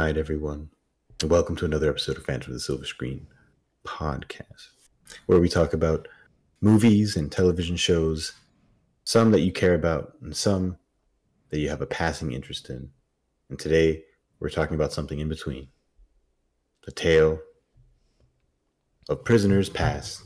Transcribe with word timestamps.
Night, 0.00 0.16
everyone, 0.16 0.70
and 1.20 1.30
welcome 1.30 1.54
to 1.56 1.66
another 1.66 1.90
episode 1.90 2.16
of 2.16 2.24
Phantom 2.24 2.52
of 2.52 2.54
the 2.54 2.60
Silver 2.60 2.86
Screen 2.86 3.26
podcast, 3.84 4.70
where 5.26 5.38
we 5.38 5.46
talk 5.46 5.74
about 5.74 6.08
movies 6.62 7.16
and 7.16 7.30
television 7.30 7.76
shows, 7.76 8.32
some 9.04 9.30
that 9.32 9.42
you 9.42 9.52
care 9.52 9.74
about 9.74 10.14
and 10.22 10.34
some 10.34 10.78
that 11.50 11.58
you 11.58 11.68
have 11.68 11.82
a 11.82 11.86
passing 11.86 12.32
interest 12.32 12.70
in. 12.70 12.88
And 13.50 13.58
today, 13.58 14.02
we're 14.38 14.48
talking 14.48 14.74
about 14.74 14.94
something 14.94 15.18
in 15.18 15.28
between 15.28 15.68
the 16.86 16.92
tale 16.92 17.38
of 19.10 19.22
Prisoners 19.22 19.68
Past, 19.68 20.22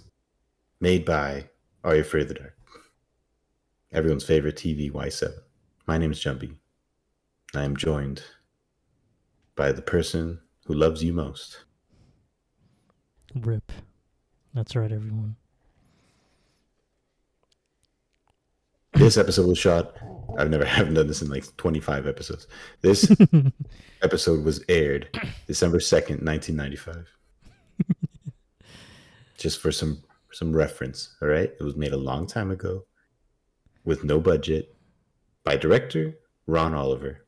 made 0.78 1.04
by 1.04 1.48
Are 1.82 1.96
You 1.96 2.02
Afraid 2.02 2.22
of 2.22 2.28
the 2.28 2.34
Dark? 2.34 2.56
Everyone's 3.92 4.24
favorite 4.24 4.54
TV 4.54 4.92
Y7. 4.92 5.32
My 5.88 5.98
name 5.98 6.12
is 6.12 6.20
Jumbi. 6.20 6.54
I 7.56 7.64
am 7.64 7.76
joined 7.76 8.22
by 9.56 9.72
the 9.72 9.82
person 9.82 10.40
who 10.66 10.74
loves 10.74 11.02
you 11.02 11.12
most. 11.12 11.64
Rip. 13.34 13.72
That's 14.52 14.76
right, 14.76 14.92
everyone. 14.92 15.36
This 18.94 19.16
episode 19.16 19.48
was 19.48 19.58
shot. 19.58 19.96
I've 20.38 20.50
never 20.50 20.64
haven't 20.76 20.94
done 20.94 21.08
this 21.08 21.22
in 21.22 21.28
like 21.28 21.44
25 21.56 22.06
episodes. 22.06 22.46
This 22.80 23.10
episode 24.02 24.44
was 24.44 24.64
aired 24.68 25.08
December 25.46 25.78
2nd, 25.78 26.22
1995. 26.22 27.08
Just 29.36 29.60
for 29.60 29.72
some 29.72 30.02
some 30.30 30.52
reference, 30.52 31.14
all 31.22 31.28
right? 31.28 31.52
It 31.58 31.62
was 31.62 31.76
made 31.76 31.92
a 31.92 31.96
long 31.96 32.26
time 32.26 32.50
ago 32.50 32.86
with 33.84 34.02
no 34.02 34.18
budget 34.18 34.74
by 35.44 35.56
director 35.56 36.14
Ron 36.46 36.74
Oliver. 36.74 37.23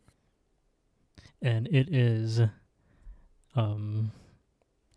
And 1.47 1.69
it 1.69 1.89
is 1.95 2.41
um 3.55 4.11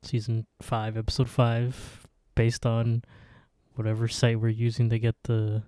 season 0.02 0.46
5 0.62 0.98
episode 0.98 1.30
5 1.30 2.08
based 2.36 2.66
on 2.66 3.04
whatever 3.76 4.08
site 4.08 4.40
we're 4.40 4.50
using 4.50 4.90
to 4.90 4.98
get 5.00 5.16
the 5.24 5.64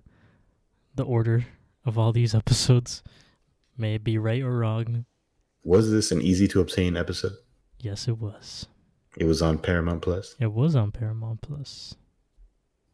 the 0.95 1.03
order 1.03 1.45
of 1.85 1.97
all 1.97 2.11
these 2.11 2.33
episodes 2.41 3.03
may 3.77 3.95
it 3.95 4.03
be 4.03 4.17
right 4.17 4.41
or 4.41 4.57
wrong 4.57 5.05
Was 5.63 5.91
this 5.91 6.11
an 6.11 6.21
easy 6.21 6.47
to 6.49 6.59
obtain 6.61 6.97
episode? 6.97 7.33
yes 7.79 8.07
it 8.07 8.17
was 8.17 8.65
It 9.17 9.25
was 9.25 9.41
on 9.41 9.57
Paramount 9.59 10.01
Plus. 10.01 10.35
it 10.39 10.51
was 10.51 10.75
on 10.75 10.91
paramount 10.91 11.41
plus 11.41 11.95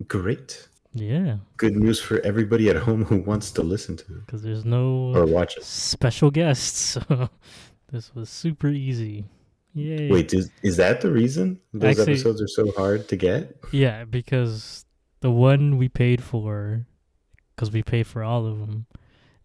Great. 0.07 0.67
yeah 0.93 1.37
Good 1.57 1.75
news 1.75 1.99
for 1.99 2.19
everybody 2.21 2.69
at 2.69 2.75
home 2.77 3.05
who 3.05 3.17
wants 3.17 3.51
to 3.51 3.61
listen 3.63 3.95
to 3.97 4.05
it 4.17 4.25
because 4.25 4.41
there's 4.43 4.65
no 4.65 5.13
or 5.15 5.25
watch 5.25 5.57
it. 5.57 5.63
special 5.63 6.29
guests 6.31 6.79
so 6.97 7.29
this 7.91 8.13
was 8.15 8.29
super 8.29 8.67
easy 8.69 9.25
Yay. 9.73 10.09
Wait, 10.09 10.33
is, 10.33 10.49
is 10.63 10.77
that 10.77 11.01
the 11.01 11.11
reason 11.11 11.59
those 11.71 11.99
Actually- 11.99 12.13
episodes 12.13 12.41
are 12.41 12.47
so 12.47 12.71
hard 12.71 13.07
to 13.09 13.15
get? 13.15 13.55
Yeah, 13.71 14.05
because 14.05 14.85
the 15.19 15.29
one 15.29 15.77
we 15.77 15.87
paid 15.87 16.23
for, 16.23 16.87
because 17.55 17.69
we 17.69 17.83
paid 17.83 18.07
for 18.07 18.23
all 18.23 18.47
of 18.47 18.57
them, 18.59 18.87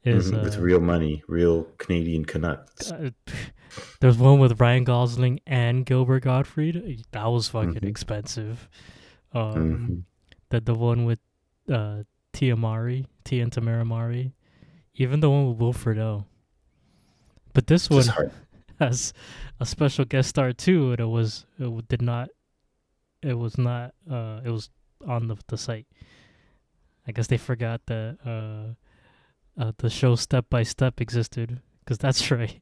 is 0.05 0.33
Mhm, 0.33 0.43
with 0.45 0.57
uh, 0.57 0.61
real 0.63 0.81
money, 0.81 1.23
real 1.29 1.65
Canadian 1.77 2.25
Canucks. 2.25 2.91
uh, 2.91 3.11
there's 4.01 4.17
one 4.17 4.39
with 4.39 4.59
Ryan 4.59 4.85
Gosling 4.85 5.41
and 5.47 5.85
Gilbert 5.85 6.23
Gottfried. 6.23 7.05
That 7.13 7.27
was 7.27 7.49
fucking 7.49 7.75
Mhm. 7.75 7.85
expensive. 7.89 8.71
Um, 9.35 9.55
Mhm. 9.55 10.03
the 10.49 10.61
the 10.63 10.75
one 10.75 11.05
with 11.05 11.19
uh 11.71 12.05
Tia 12.33 12.57
Mowry, 12.57 13.07
Tia 13.25 13.43
and 13.43 13.53
Tamera 13.53 13.85
Mowry, 13.87 14.33
even 14.95 15.21
the 15.21 15.29
one 15.29 15.47
with 15.49 15.59
Wilfred 15.59 15.99
O. 15.99 16.25
But 17.53 17.67
this 17.67 17.89
It's 17.91 18.09
one 18.09 18.31
has 18.81 19.13
a 19.61 19.67
special 19.67 20.05
guest 20.05 20.31
star 20.31 20.53
too, 20.53 20.93
and 20.93 21.01
it 21.01 21.07
was 21.07 21.47
it 21.59 21.89
did 21.89 22.03
not, 22.03 22.31
it 23.23 23.35
was 23.35 23.59
not, 23.59 23.95
uh, 24.11 24.41
it 24.45 24.51
was 24.51 24.71
on 25.07 25.29
the 25.29 25.37
the 25.49 25.59
site. 25.59 25.87
I 27.07 27.13
guess 27.13 27.27
they 27.27 27.39
forgot 27.39 27.81
that 27.87 28.19
uh, 28.25 29.61
uh 29.61 29.73
the 29.79 29.91
show 29.91 30.15
Step 30.15 30.47
by 30.49 30.63
Step 30.63 31.01
existed, 31.01 31.61
because 31.81 31.99
that's 31.99 32.31
right. 32.31 32.61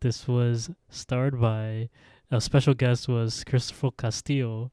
This 0.00 0.26
was 0.26 0.70
starred 0.88 1.40
by 1.40 1.90
a 2.30 2.40
special 2.40 2.74
guest 2.74 3.08
was 3.08 3.44
Christopher 3.44 3.90
Castile, 3.90 4.72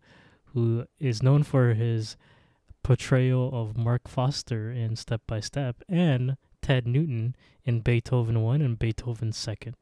who 0.53 0.85
is 1.00 1.24
known 1.24 1.44
for 1.44 1.74
his 1.74 2.16
portrayal 2.84 3.50
of 3.53 3.75
Mark 3.75 4.07
Foster 4.07 4.72
in 4.72 4.95
Step 4.95 5.22
by 5.28 5.41
Step 5.41 5.84
and 5.89 6.38
Ted 6.68 6.86
Newton 6.86 7.34
in 7.64 7.80
Beethoven 7.80 8.44
One 8.44 8.62
and 8.62 8.78
Beethoven 8.78 9.32
Second. 9.32 9.74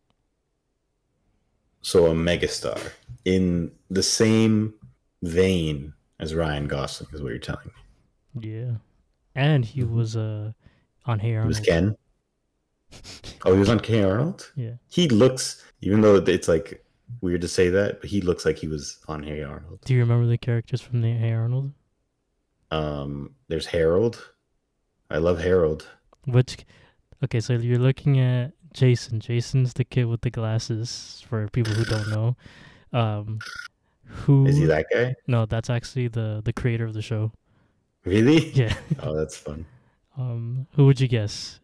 So 1.82 2.06
a 2.06 2.14
megastar 2.14 2.92
in 3.26 3.72
the 3.90 4.04
same 4.04 4.76
vein 5.24 5.96
as 6.20 6.36
Ryan 6.36 6.68
Gosling 6.68 7.10
is 7.12 7.24
what 7.24 7.30
you're 7.30 7.40
telling 7.40 7.72
me. 8.36 8.50
Yeah, 8.52 8.76
and 9.34 9.66
he 9.66 9.82
Mhm. 9.82 9.94
was 9.96 10.16
uh 10.16 10.52
on 11.08 11.18
Hey 11.20 11.32
He 11.32 11.48
was 11.48 11.60
Ken. 11.60 11.98
Oh, 13.46 13.54
he 13.54 13.60
was 13.60 13.70
on 13.70 13.80
Hey 13.84 14.04
Arnold. 14.04 14.52
Yeah, 14.56 14.76
He 14.88 15.08
looks, 15.10 15.64
even 15.82 16.02
though 16.02 16.18
it's 16.18 16.48
like 16.48 16.86
weird 17.22 17.42
to 17.42 17.48
say 17.48 17.70
that, 17.70 18.00
but 18.02 18.12
he 18.12 18.22
looks 18.22 18.46
like 18.46 18.58
he 18.60 18.68
was 18.68 19.00
on 19.08 19.24
Hey 19.24 19.42
Arnold. 19.42 19.80
do 19.86 19.96
you 19.96 20.02
remember 20.02 20.28
the 20.28 20.38
characters 20.38 20.82
from 20.82 21.02
the 21.02 21.14
Hey 21.14 21.32
Arnold? 21.34 21.74
Um, 22.70 23.34
there's 23.48 23.66
Harold. 23.68 24.34
I 25.10 25.18
love 25.18 25.40
Harold. 25.40 25.88
Which, 26.26 26.66
okay, 27.24 27.40
so 27.40 27.54
you're 27.54 27.80
looking 27.80 28.20
at 28.20 28.54
Jason. 28.74 29.20
Jason's 29.20 29.74
the 29.74 29.84
kid 29.86 30.06
with 30.06 30.22
the 30.22 30.30
glasses. 30.30 31.24
For 31.28 31.48
people 31.50 31.74
who 31.74 31.86
don't 31.86 32.10
know, 32.10 32.36
um, 32.94 33.40
who 34.06 34.46
Is 34.46 34.58
he 34.58 34.66
that 34.66 34.86
guy? 34.94 35.16
No, 35.28 35.46
that's 35.46 35.70
actually 35.70 36.08
the 36.10 36.42
the 36.44 36.54
creator 36.54 36.86
of 36.86 36.94
the 36.94 37.02
show. 37.02 37.32
Really? 38.06 38.50
Yeah. 38.54 38.76
Oh, 39.02 39.16
that's 39.16 39.38
fun. 39.38 39.66
Um, 40.18 40.68
who 40.76 40.86
would 40.86 41.00
you 41.00 41.08
guess? 41.08 41.60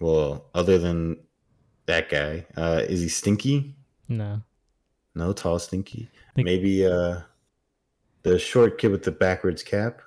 Well, 0.00 0.46
other 0.54 0.78
than 0.78 1.18
that 1.86 2.08
guy, 2.08 2.46
uh, 2.56 2.82
is 2.88 3.00
he 3.02 3.08
Stinky? 3.08 3.74
No. 4.08 4.42
No, 5.14 5.32
tall 5.32 5.58
Stinky. 5.58 6.08
Think- 6.34 6.46
Maybe 6.46 6.86
uh, 6.86 7.20
the 8.22 8.38
short 8.38 8.78
kid 8.78 8.90
with 8.90 9.02
the 9.02 9.12
backwards 9.12 9.62
cap 9.62 10.00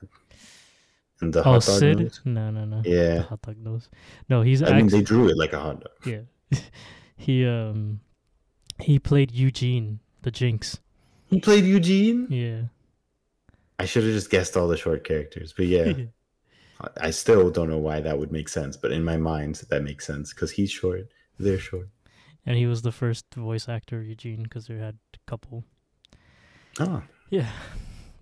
the 1.32 1.40
Oh, 1.42 1.44
hot 1.44 1.66
dog 1.66 1.80
Sid? 1.80 2.00
nose. 2.00 2.22
No, 2.26 2.52
no, 2.52 2.66
no. 2.66 2.82
The 2.82 2.90
Yeah, 2.90 3.22
hot 3.24 3.42
dog 3.42 3.58
nose. 3.58 3.90
No, 4.30 4.42
he's 4.42 4.62
I 4.64 4.76
mean 4.78 4.88
they 4.88 5.02
drew 5.02 5.30
it 5.30 5.38
like 5.38 5.54
a 5.54 5.60
hot 5.60 5.82
dog. 5.82 5.94
yeah. 6.06 6.60
he 7.18 7.46
um 7.46 8.00
he 8.80 9.00
played 9.00 9.32
Eugene, 9.32 10.00
the 10.24 10.32
Jinx. 10.32 10.80
He 11.28 11.40
played 11.40 11.64
Eugene. 11.66 12.28
Yeah. 12.30 12.62
I 13.80 13.86
should 13.86 14.04
have 14.04 14.14
just 14.14 14.30
guessed 14.30 14.56
all 14.58 14.68
the 14.68 14.78
short 14.78 15.04
characters, 15.04 15.54
but 15.56 15.66
yeah, 15.66 15.94
I- 16.98 17.12
still 17.12 17.50
don't 17.50 17.70
know 17.70 17.78
why 17.80 18.02
that 18.02 18.18
would 18.20 18.32
make 18.32 18.50
sense. 18.50 18.78
But 18.78 18.92
in 18.92 19.04
my 19.04 19.18
mind, 19.18 19.62
that 19.70 19.84
makes 19.84 20.06
sense 20.06 20.34
because 20.34 20.52
he's 20.52 20.72
short, 20.72 21.08
they're 21.40 21.58
short. 21.60 21.90
and 22.46 22.58
he 22.58 22.66
was 22.68 22.82
the 22.82 22.92
first 22.92 23.26
voice 23.36 23.68
actor 23.70 24.00
of 24.00 24.06
Eugene 24.06 24.44
because 24.44 24.68
they 24.68 24.76
had 24.78 24.98
a 25.16 25.18
couple. 25.28 25.64
Oh, 26.80 27.04
Yeah. 27.30 27.50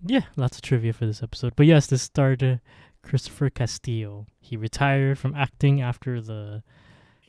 Yeah, 0.04 0.22
lots 0.36 0.56
of 0.56 0.62
trivia 0.62 0.92
for 0.92 1.06
this 1.06 1.22
episode. 1.22 1.54
But 1.54 1.66
yes, 1.66 1.86
this 1.86 2.02
starred 2.02 2.42
uh, 2.42 2.56
Christopher 3.02 3.50
Castile. 3.50 4.26
He 4.40 4.56
retired 4.56 5.18
from 5.18 5.34
acting 5.34 5.80
after 5.80 6.20
the 6.20 6.62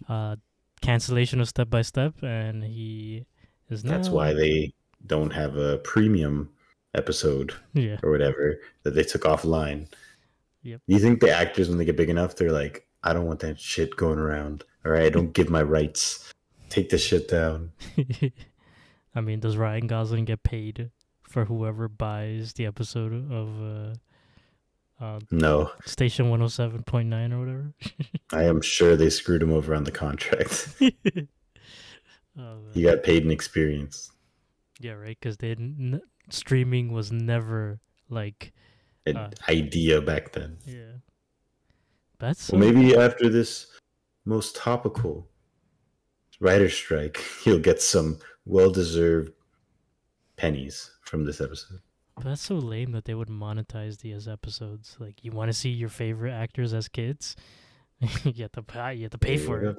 uh, 0.07 0.35
cancellation 0.81 1.41
of 1.41 1.47
Step 1.49 1.69
by 1.69 1.81
Step, 1.81 2.21
and 2.23 2.63
he 2.63 3.25
is 3.69 3.83
now. 3.83 3.91
that's 3.91 4.09
why 4.09 4.33
they 4.33 4.73
don't 5.05 5.31
have 5.33 5.55
a 5.57 5.77
premium 5.79 6.49
episode 6.93 7.53
Yeah. 7.73 7.97
or 8.03 8.11
whatever 8.11 8.59
that 8.83 8.91
they 8.95 9.03
took 9.03 9.23
offline. 9.23 9.87
Yep. 10.61 10.81
You 10.87 10.99
think 10.99 11.19
the 11.19 11.31
actors, 11.35 11.67
when 11.69 11.77
they 11.77 11.85
get 11.85 11.97
big 11.97 12.09
enough, 12.09 12.35
they're 12.35 12.51
like, 12.51 12.87
I 13.03 13.11
don't 13.13 13.25
want 13.25 13.41
that 13.41 13.59
shit 13.59 13.95
going 13.97 14.19
around. 14.19 14.63
All 14.85 14.91
right, 14.91 15.03
I 15.03 15.09
don't 15.09 15.33
give 15.33 15.49
my 15.49 15.61
rights. 15.61 16.31
Take 16.69 16.89
this 16.89 17.03
shit 17.03 17.27
down. 17.27 17.71
I 19.15 19.21
mean, 19.21 19.39
does 19.39 19.57
Ryan 19.57 19.87
Gosling 19.87 20.25
get 20.25 20.43
paid 20.43 20.89
for 21.21 21.45
whoever 21.45 21.87
buys 21.87 22.53
the 22.53 22.65
episode 22.65 23.13
of 23.31 23.61
uh, 23.61 23.93
uh, 25.03 25.19
No, 25.31 25.71
Station 25.85 26.27
107.9 26.31 27.31
or 27.33 27.39
whatever? 27.39 27.73
I 28.33 28.43
am 28.43 28.61
sure 28.61 28.95
they 28.95 29.09
screwed 29.09 29.43
him 29.43 29.51
over 29.51 29.75
on 29.75 29.83
the 29.83 29.91
contract. 29.91 30.69
Oh, 32.35 32.57
he 32.73 32.81
got 32.81 33.03
paid 33.03 33.23
in 33.23 33.29
experience. 33.29 34.11
Yeah, 34.79 34.93
right. 34.93 35.15
Because 35.19 35.37
they 35.37 35.51
n- 35.51 36.01
streaming 36.31 36.91
was 36.91 37.11
never 37.11 37.79
like 38.09 38.53
An 39.05 39.17
Uh. 39.17 39.29
idea 39.47 40.01
back 40.01 40.31
then. 40.31 40.57
yeah. 40.65 40.93
That's 42.17 42.49
Well, 42.51 42.59
so- 42.59 42.65
maybe 42.71 42.97
after 42.97 43.29
this 43.29 43.67
most 44.25 44.55
topical 44.55 45.29
writer 46.39 46.69
strike, 46.69 47.17
he'll 47.43 47.59
get 47.59 47.79
some 47.83 48.17
well-deserved 48.45 49.31
pennies 50.35 50.89
from 51.03 51.25
this 51.25 51.39
episode. 51.39 51.81
That's 52.21 52.41
so 52.41 52.55
lame 52.55 52.91
that 52.91 53.05
they 53.05 53.13
would 53.15 53.29
monetize 53.29 53.99
these 53.99 54.27
episodes. 54.27 54.95
Like, 54.99 55.23
you 55.23 55.31
want 55.31 55.49
to 55.49 55.53
see 55.53 55.69
your 55.69 55.89
favorite 55.89 56.31
actors 56.33 56.73
as 56.73 56.87
kids, 56.87 57.35
you 58.23 58.43
have 58.43 58.51
to 58.53 58.63
pay. 58.63 58.95
You 58.95 59.03
have 59.03 59.11
to 59.11 59.17
pay 59.17 59.37
for 59.37 59.61
it. 59.63 59.77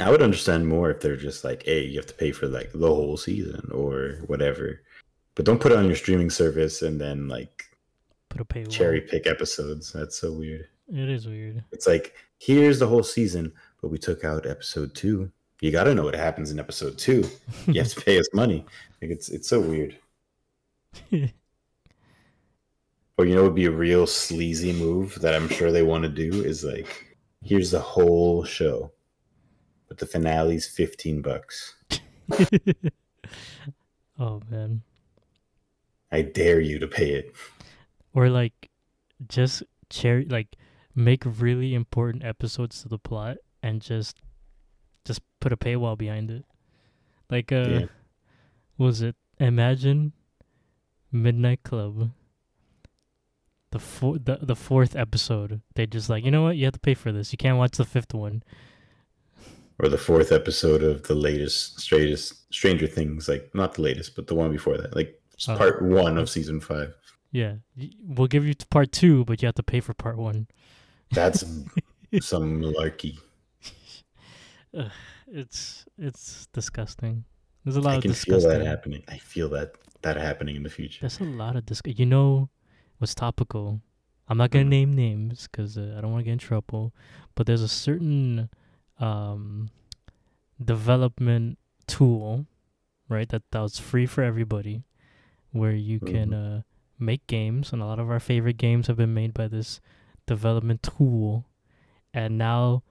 I 0.00 0.10
would 0.10 0.22
understand 0.22 0.68
more 0.68 0.90
if 0.90 1.00
they're 1.00 1.16
just 1.16 1.44
like, 1.44 1.62
hey, 1.64 1.82
you 1.82 1.96
have 1.98 2.06
to 2.06 2.14
pay 2.14 2.30
for 2.32 2.46
like 2.46 2.72
the 2.72 2.86
whole 2.86 3.16
season 3.16 3.68
or 3.72 4.18
whatever. 4.26 4.82
But 5.34 5.46
don't 5.46 5.60
put 5.60 5.72
it 5.72 5.78
on 5.78 5.86
your 5.86 5.96
streaming 5.96 6.30
service 6.30 6.82
and 6.82 7.00
then 7.00 7.28
like 7.28 7.64
Put 8.28 8.40
a 8.42 8.44
paywall. 8.44 8.70
cherry 8.70 9.00
pick 9.00 9.26
episodes. 9.26 9.92
That's 9.92 10.18
so 10.18 10.32
weird. 10.32 10.68
It 10.92 11.08
is 11.08 11.26
weird. 11.26 11.64
It's 11.72 11.86
like, 11.86 12.14
here's 12.38 12.78
the 12.78 12.86
whole 12.86 13.02
season, 13.02 13.52
but 13.80 13.88
we 13.88 13.98
took 13.98 14.24
out 14.24 14.46
episode 14.46 14.94
two. 14.94 15.30
You 15.60 15.70
got 15.70 15.84
to 15.84 15.94
know 15.94 16.04
what 16.04 16.14
happens 16.14 16.50
in 16.50 16.58
episode 16.58 16.98
two. 16.98 17.24
You 17.66 17.80
have 17.82 17.92
to 17.92 18.00
pay 18.00 18.18
us 18.18 18.28
money. 18.34 18.64
Like 19.00 19.10
it's 19.10 19.28
it's 19.30 19.48
so 19.48 19.60
weird. 19.60 19.96
Or 23.18 23.26
you 23.26 23.34
know, 23.34 23.42
would 23.42 23.56
be 23.56 23.64
a 23.64 23.70
real 23.70 24.06
sleazy 24.06 24.72
move 24.72 25.16
that 25.22 25.34
I'm 25.34 25.48
sure 25.48 25.72
they 25.72 25.82
want 25.82 26.04
to 26.04 26.08
do 26.08 26.44
is 26.44 26.62
like, 26.62 27.16
here's 27.42 27.72
the 27.72 27.80
whole 27.80 28.44
show, 28.44 28.92
but 29.88 29.98
the 29.98 30.06
finale's 30.06 30.66
fifteen 30.66 31.20
bucks. 31.20 31.74
oh 34.20 34.40
man. 34.48 34.82
I 36.12 36.22
dare 36.22 36.60
you 36.60 36.78
to 36.78 36.86
pay 36.86 37.10
it. 37.10 37.34
Or 38.14 38.30
like 38.30 38.70
just 39.26 39.64
cherry 39.90 40.24
like 40.24 40.54
make 40.94 41.24
really 41.24 41.74
important 41.74 42.24
episodes 42.24 42.82
to 42.82 42.88
the 42.88 42.98
plot 42.98 43.38
and 43.64 43.82
just 43.82 44.18
just 45.04 45.22
put 45.40 45.52
a 45.52 45.56
paywall 45.56 45.98
behind 45.98 46.30
it. 46.30 46.44
Like 47.30 47.50
uh 47.50 47.64
Yeah. 47.80 47.86
was 48.76 49.02
it? 49.02 49.16
Imagine 49.40 50.12
Midnight 51.12 51.62
Club. 51.62 52.10
The 53.70 53.78
four, 53.78 54.18
the 54.18 54.38
the 54.40 54.56
fourth 54.56 54.96
episode, 54.96 55.60
they 55.74 55.86
just 55.86 56.08
like, 56.08 56.24
you 56.24 56.30
know 56.30 56.42
what, 56.44 56.56
you 56.56 56.64
have 56.64 56.72
to 56.74 56.80
pay 56.80 56.94
for 56.94 57.12
this. 57.12 57.32
You 57.32 57.38
can't 57.38 57.58
watch 57.58 57.76
the 57.76 57.84
fifth 57.84 58.14
one. 58.14 58.42
Or 59.78 59.88
the 59.88 59.98
fourth 59.98 60.32
episode 60.32 60.82
of 60.82 61.02
the 61.04 61.14
latest 61.14 61.78
straightest 61.80 62.52
Stranger 62.52 62.86
Things, 62.86 63.28
like 63.28 63.50
not 63.54 63.74
the 63.74 63.82
latest, 63.82 64.16
but 64.16 64.26
the 64.26 64.34
one 64.34 64.50
before 64.50 64.78
that, 64.78 64.96
like 64.96 65.14
Oh. 65.46 65.56
part 65.56 65.82
one 65.82 66.18
of 66.18 66.28
season 66.28 66.58
five. 66.60 66.92
Yeah, 67.30 67.56
we'll 68.02 68.26
give 68.26 68.44
you 68.44 68.54
part 68.70 68.90
two, 68.90 69.24
but 69.26 69.40
you 69.40 69.46
have 69.46 69.54
to 69.56 69.62
pay 69.62 69.78
for 69.80 69.94
part 69.94 70.16
one. 70.16 70.48
That's 71.12 71.40
some 72.20 72.60
malarkey. 72.60 73.18
It's 75.26 75.84
it's 75.98 76.46
disgusting. 76.52 77.24
There's 77.64 77.76
a 77.76 77.80
lot 77.80 77.94
I 77.94 77.96
of 77.96 78.02
can 78.02 78.12
feel 78.12 78.36
disgusting. 78.38 78.60
that 78.60 78.66
happening. 78.66 79.02
I 79.08 79.18
feel 79.18 79.48
that 79.50 79.74
that 80.02 80.16
happening 80.16 80.56
in 80.56 80.62
the 80.62 80.70
future. 80.70 81.00
There's 81.00 81.20
a 81.20 81.24
lot 81.24 81.56
of 81.56 81.64
disg. 81.66 81.98
You 81.98 82.06
know 82.06 82.48
what's 82.98 83.14
topical? 83.14 83.80
I'm 84.28 84.38
not 84.38 84.50
gonna 84.50 84.64
Mhm. 84.66 84.68
name 84.70 84.92
names 84.92 85.48
because 85.50 85.76
uh, 85.78 85.94
I 85.96 86.00
don't 86.00 86.12
want 86.12 86.20
to 86.20 86.24
get 86.24 86.32
in 86.32 86.38
trouble. 86.38 86.94
But 87.34 87.46
there's 87.46 87.62
a 87.62 87.68
certain 87.68 88.50
um, 89.00 89.70
development 90.62 91.58
tool, 91.86 92.46
right? 93.08 93.28
That 93.28 93.42
that 93.50 93.60
was 93.60 93.78
free 93.78 94.06
for 94.06 94.22
everybody, 94.22 94.84
where 95.52 95.72
you 95.74 96.00
can 96.00 96.34
uh, 96.34 96.62
make 96.98 97.26
games, 97.26 97.72
and 97.72 97.80
a 97.82 97.86
lot 97.86 97.98
of 97.98 98.10
our 98.10 98.20
favorite 98.20 98.56
games 98.56 98.86
have 98.86 98.96
been 98.96 99.14
made 99.14 99.34
by 99.34 99.48
this 99.48 99.80
development 100.26 100.82
tool. 100.82 101.46
And 102.12 102.36
now 102.38 102.82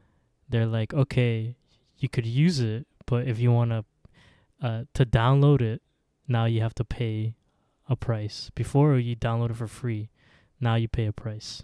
they're 0.49 0.65
like, 0.65 0.93
okay, 0.93 1.55
you 1.97 2.07
could 2.09 2.25
use 2.25 2.59
it, 2.59 2.87
but 3.05 3.27
if 3.27 3.39
you 3.39 3.51
want 3.51 3.71
to 3.71 3.83
uh, 4.61 4.83
to 4.93 5.05
download 5.05 5.61
it, 5.61 5.81
now 6.27 6.45
you 6.45 6.61
have 6.61 6.75
to 6.75 6.83
pay 6.85 7.35
a 7.89 7.95
price. 7.95 8.51
Before 8.55 8.97
you 8.97 9.15
download 9.15 9.51
it 9.51 9.57
for 9.57 9.67
free, 9.67 10.09
now 10.59 10.75
you 10.75 10.87
pay 10.87 11.05
a 11.05 11.13
price. 11.13 11.63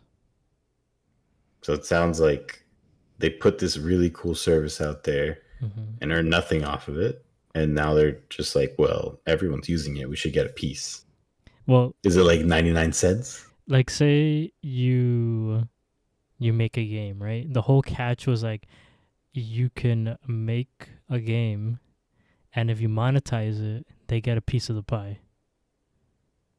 So 1.61 1.73
it 1.73 1.85
sounds 1.85 2.19
like 2.19 2.63
they 3.19 3.29
put 3.29 3.59
this 3.59 3.77
really 3.77 4.09
cool 4.09 4.35
service 4.35 4.81
out 4.81 5.03
there 5.03 5.39
hmm 5.59 5.69
and 6.01 6.11
earn 6.11 6.29
nothing 6.29 6.65
off 6.65 6.87
of 6.89 6.97
it. 6.97 7.23
And 7.55 7.73
now 7.73 7.93
they're 7.93 8.19
just 8.29 8.55
like, 8.55 8.75
well, 8.77 9.19
everyone's 9.27 9.69
using 9.69 9.97
it. 9.97 10.09
We 10.09 10.15
should 10.17 10.33
get 10.33 10.45
a 10.47 10.49
piece. 10.49 11.05
Well, 11.67 11.95
Is 12.03 12.17
it 12.17 12.23
like 12.23 12.41
99 12.41 12.93
cents? 12.93 13.45
like 13.67 13.89
say 13.89 14.51
you 14.61 15.67
you 16.39 16.53
make 16.53 16.77
a 16.77 16.85
game, 16.85 17.21
right? 17.23 17.51
The 17.51 17.61
whole 17.61 17.81
catch 17.81 18.27
was 18.27 18.43
like 18.43 18.67
you 19.33 19.69
can 19.71 20.17
make 20.27 20.89
a 21.09 21.19
game 21.19 21.79
and 22.55 22.69
if 22.71 22.79
you 22.81 22.89
monetize 22.89 23.61
it, 23.61 23.85
they 24.07 24.21
get 24.21 24.37
a 24.37 24.41
piece 24.41 24.69
of 24.69 24.75
the 24.75 24.83
pie, 24.83 25.19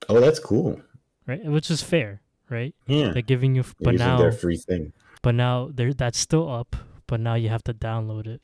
Oh, 0.08 0.20
that's 0.20 0.38
cool. 0.41 0.81
right? 1.26 1.44
Which 1.44 1.70
is 1.70 1.82
fair, 1.82 2.20
right? 2.50 2.75
Yeah. 2.87 3.11
They're 3.12 3.23
giving 3.23 3.55
you 3.55 3.61
f- 3.62 3.75
but 3.81 3.94
now 3.94 4.19
their 4.19 4.32
free 4.32 4.56
thing. 4.56 4.93
but 5.23 5.35
now 5.35 5.70
there 5.73 5.93
that's 5.94 6.19
still 6.19 6.50
up, 6.52 6.76
but 7.06 7.20
now 7.20 7.35
you 7.35 7.49
have 7.49 7.64
to 7.64 7.75
download 7.75 8.26
it 8.26 8.41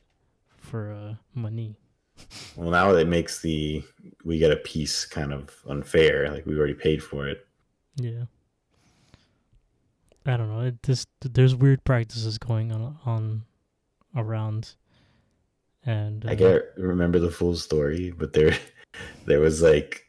for 0.57 0.91
uh 0.91 1.15
money. 1.33 1.77
Well, 2.55 2.69
now 2.71 2.93
it 2.95 3.07
makes 3.07 3.41
the 3.41 3.83
we 4.23 4.37
get 4.37 4.51
a 4.51 4.57
piece 4.57 5.05
kind 5.05 5.33
of 5.33 5.55
unfair. 5.67 6.29
Like 6.31 6.45
we 6.45 6.55
already 6.57 6.73
paid 6.75 7.01
for 7.03 7.27
it. 7.27 7.45
Yeah. 7.95 8.25
I 10.25 10.37
don't 10.37 10.49
know. 10.49 10.61
It 10.61 10.81
just 10.83 11.09
there's 11.21 11.55
weird 11.55 11.83
practices 11.83 12.37
going 12.37 12.71
on 12.71 12.97
on 13.05 13.43
around, 14.15 14.75
and 15.85 16.25
I 16.27 16.33
uh, 16.33 16.35
can't 16.35 16.63
remember 16.77 17.19
the 17.19 17.31
full 17.31 17.55
story, 17.55 18.11
but 18.11 18.33
there, 18.33 18.55
there 19.25 19.39
was 19.39 19.61
like, 19.61 20.05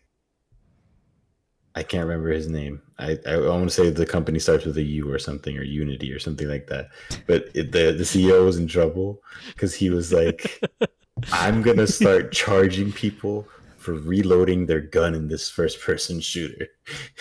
I 1.75 1.83
can't 1.83 2.07
remember 2.07 2.31
his 2.31 2.49
name. 2.49 2.83
I 2.99 3.19
I 3.27 3.39
want 3.39 3.65
to 3.65 3.71
say 3.71 3.89
the 3.89 4.05
company 4.05 4.39
starts 4.39 4.67
with 4.67 4.77
a 4.77 4.83
U 4.83 5.11
or 5.11 5.19
something 5.19 5.57
or 5.57 5.63
Unity 5.63 6.13
or 6.13 6.19
something 6.19 6.47
like 6.47 6.67
that. 6.67 6.91
But 7.27 7.49
it, 7.55 7.73
the 7.73 7.93
the 7.93 8.05
CEO 8.05 8.45
was 8.45 8.59
in 8.59 8.67
trouble 8.67 9.23
because 9.47 9.75
he 9.75 9.89
was 9.89 10.13
like, 10.13 10.63
I'm 11.33 11.63
gonna 11.63 11.87
start 11.87 12.33
charging 12.33 12.93
people 12.93 13.49
for 13.79 13.95
reloading 13.95 14.67
their 14.67 14.81
gun 14.81 15.15
in 15.15 15.29
this 15.29 15.49
first 15.49 15.81
person 15.81 16.21
shooter, 16.21 16.69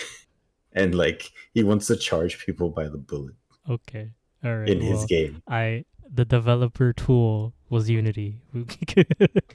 and 0.74 0.94
like 0.94 1.32
he 1.54 1.62
wants 1.62 1.86
to 1.86 1.96
charge 1.96 2.44
people 2.44 2.68
by 2.68 2.88
the 2.88 2.98
bullet 2.98 3.34
okay, 3.68 4.10
all 4.44 4.56
right. 4.56 4.68
in 4.68 4.80
his 4.80 5.04
game. 5.06 5.42
I 5.48 5.84
the 6.12 6.24
developer 6.24 6.92
tool 6.92 7.54
was 7.72 7.88
Unity. 7.88 8.36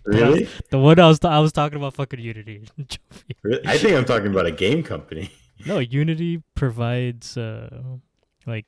Really? 0.05 0.47
the 0.71 0.79
one 0.79 0.99
I 0.99 1.07
was 1.07 1.23
I 1.23 1.39
was 1.39 1.51
talking 1.51 1.77
about 1.77 1.93
fucking 1.93 2.19
Unity. 2.19 2.63
Really? 3.43 3.65
I 3.65 3.77
think 3.77 3.95
I'm 3.95 4.05
talking 4.05 4.31
about 4.31 4.47
a 4.47 4.51
game 4.51 4.81
company. 4.83 5.29
no, 5.65 5.77
Unity 5.79 6.41
provides 6.55 7.37
uh 7.37 7.69
like 8.47 8.65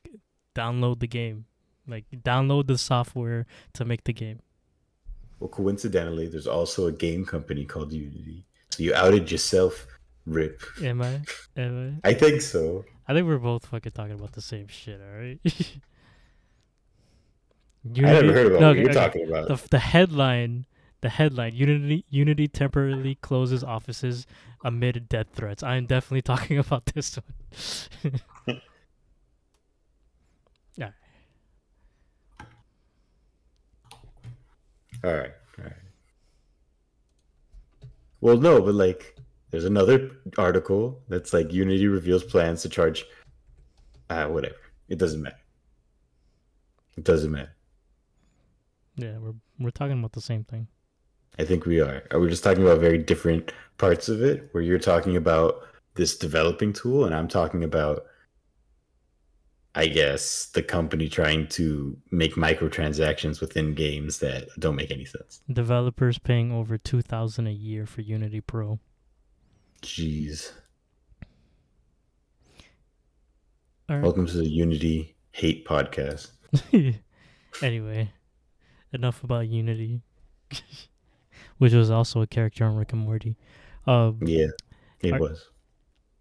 download 0.54 1.00
the 1.00 1.08
game, 1.08 1.46
like 1.88 2.04
download 2.14 2.68
the 2.68 2.78
software 2.78 3.46
to 3.74 3.84
make 3.84 4.04
the 4.04 4.12
game. 4.12 4.38
Well, 5.40 5.48
coincidentally, 5.48 6.28
there's 6.28 6.46
also 6.46 6.86
a 6.86 6.92
game 6.92 7.24
company 7.24 7.64
called 7.64 7.92
Unity. 7.92 8.46
So 8.70 8.84
you 8.84 8.94
outed 8.94 9.30
yourself, 9.32 9.86
Rip. 10.26 10.62
Am 10.82 11.02
I? 11.02 11.20
Am 11.56 12.00
I? 12.04 12.10
I 12.10 12.14
think 12.14 12.40
so. 12.40 12.84
I 13.08 13.14
think 13.14 13.26
we're 13.26 13.38
both 13.38 13.66
fucking 13.66 13.92
talking 13.92 14.12
about 14.12 14.32
the 14.32 14.42
same 14.42 14.68
shit, 14.68 15.00
alright? 17.86 18.16
I 18.16 18.20
never 18.20 18.32
heard 18.32 18.46
about 18.46 18.60
no, 18.60 18.68
what 18.68 18.76
okay, 18.76 18.80
you're 18.80 18.90
okay. 18.90 18.98
talking 18.98 19.28
about. 19.28 19.48
The, 19.48 19.68
the 19.70 19.78
headline, 19.78 20.66
the 21.00 21.08
headline, 21.08 21.54
Unity 21.54 22.04
Unity 22.10 22.48
temporarily 22.48 23.16
closes 23.16 23.64
offices 23.64 24.26
amid 24.64 25.08
death 25.08 25.28
threats. 25.32 25.62
I 25.62 25.76
am 25.76 25.86
definitely 25.86 26.22
talking 26.22 26.58
about 26.58 26.86
this 26.86 27.18
one. 27.18 28.20
all 35.04 35.14
right, 35.14 35.32
all 35.58 35.64
right. 35.64 35.72
Well, 38.20 38.36
no, 38.36 38.60
but 38.60 38.74
like, 38.74 39.16
there's 39.50 39.64
another 39.64 40.10
article 40.36 41.00
that's 41.08 41.32
like 41.32 41.52
Unity 41.52 41.86
reveals 41.88 42.22
plans 42.22 42.62
to 42.62 42.68
charge. 42.68 43.04
Ah, 44.10 44.26
whatever. 44.26 44.56
It 44.88 44.98
doesn't 44.98 45.22
matter. 45.22 45.36
It 46.98 47.04
doesn't 47.04 47.30
matter. 47.30 47.54
Yeah, 49.02 49.18
we're 49.18 49.34
we're 49.58 49.70
talking 49.70 49.98
about 49.98 50.12
the 50.12 50.20
same 50.20 50.44
thing. 50.44 50.68
I 51.38 51.44
think 51.44 51.64
we 51.66 51.80
are. 51.80 52.04
Uh, 52.10 52.16
are 52.16 52.20
we 52.20 52.28
just 52.28 52.44
talking 52.44 52.62
about 52.62 52.80
very 52.80 52.98
different 52.98 53.52
parts 53.78 54.08
of 54.08 54.22
it? 54.22 54.48
Where 54.52 54.62
you're 54.62 54.78
talking 54.78 55.16
about 55.16 55.62
this 55.94 56.16
developing 56.16 56.72
tool, 56.72 57.04
and 57.04 57.14
I'm 57.14 57.28
talking 57.28 57.64
about, 57.64 58.04
I 59.74 59.86
guess, 59.86 60.46
the 60.46 60.62
company 60.62 61.08
trying 61.08 61.46
to 61.48 61.96
make 62.10 62.34
microtransactions 62.34 63.40
within 63.40 63.74
games 63.74 64.18
that 64.18 64.48
don't 64.58 64.76
make 64.76 64.90
any 64.90 65.04
sense. 65.04 65.40
Developers 65.50 66.18
paying 66.18 66.52
over 66.52 66.76
two 66.78 67.02
thousand 67.02 67.46
a 67.46 67.52
year 67.52 67.86
for 67.86 68.02
Unity 68.02 68.40
Pro. 68.40 68.78
Jeez. 69.82 70.52
Right. 73.88 74.02
Welcome 74.02 74.26
to 74.26 74.36
the 74.36 74.48
Unity 74.48 75.16
Hate 75.32 75.66
Podcast. 75.66 76.28
anyway, 77.62 78.12
enough 78.92 79.22
about 79.24 79.48
Unity, 79.48 80.02
which 81.58 81.72
was 81.72 81.90
also 81.90 82.22
a 82.22 82.26
character 82.26 82.64
on 82.64 82.76
Rick 82.76 82.92
and 82.92 83.02
Morty. 83.02 83.36
Um, 83.86 84.18
Yeah, 84.24 84.48
it 85.00 85.14
Are- 85.14 85.18
was. 85.18 85.48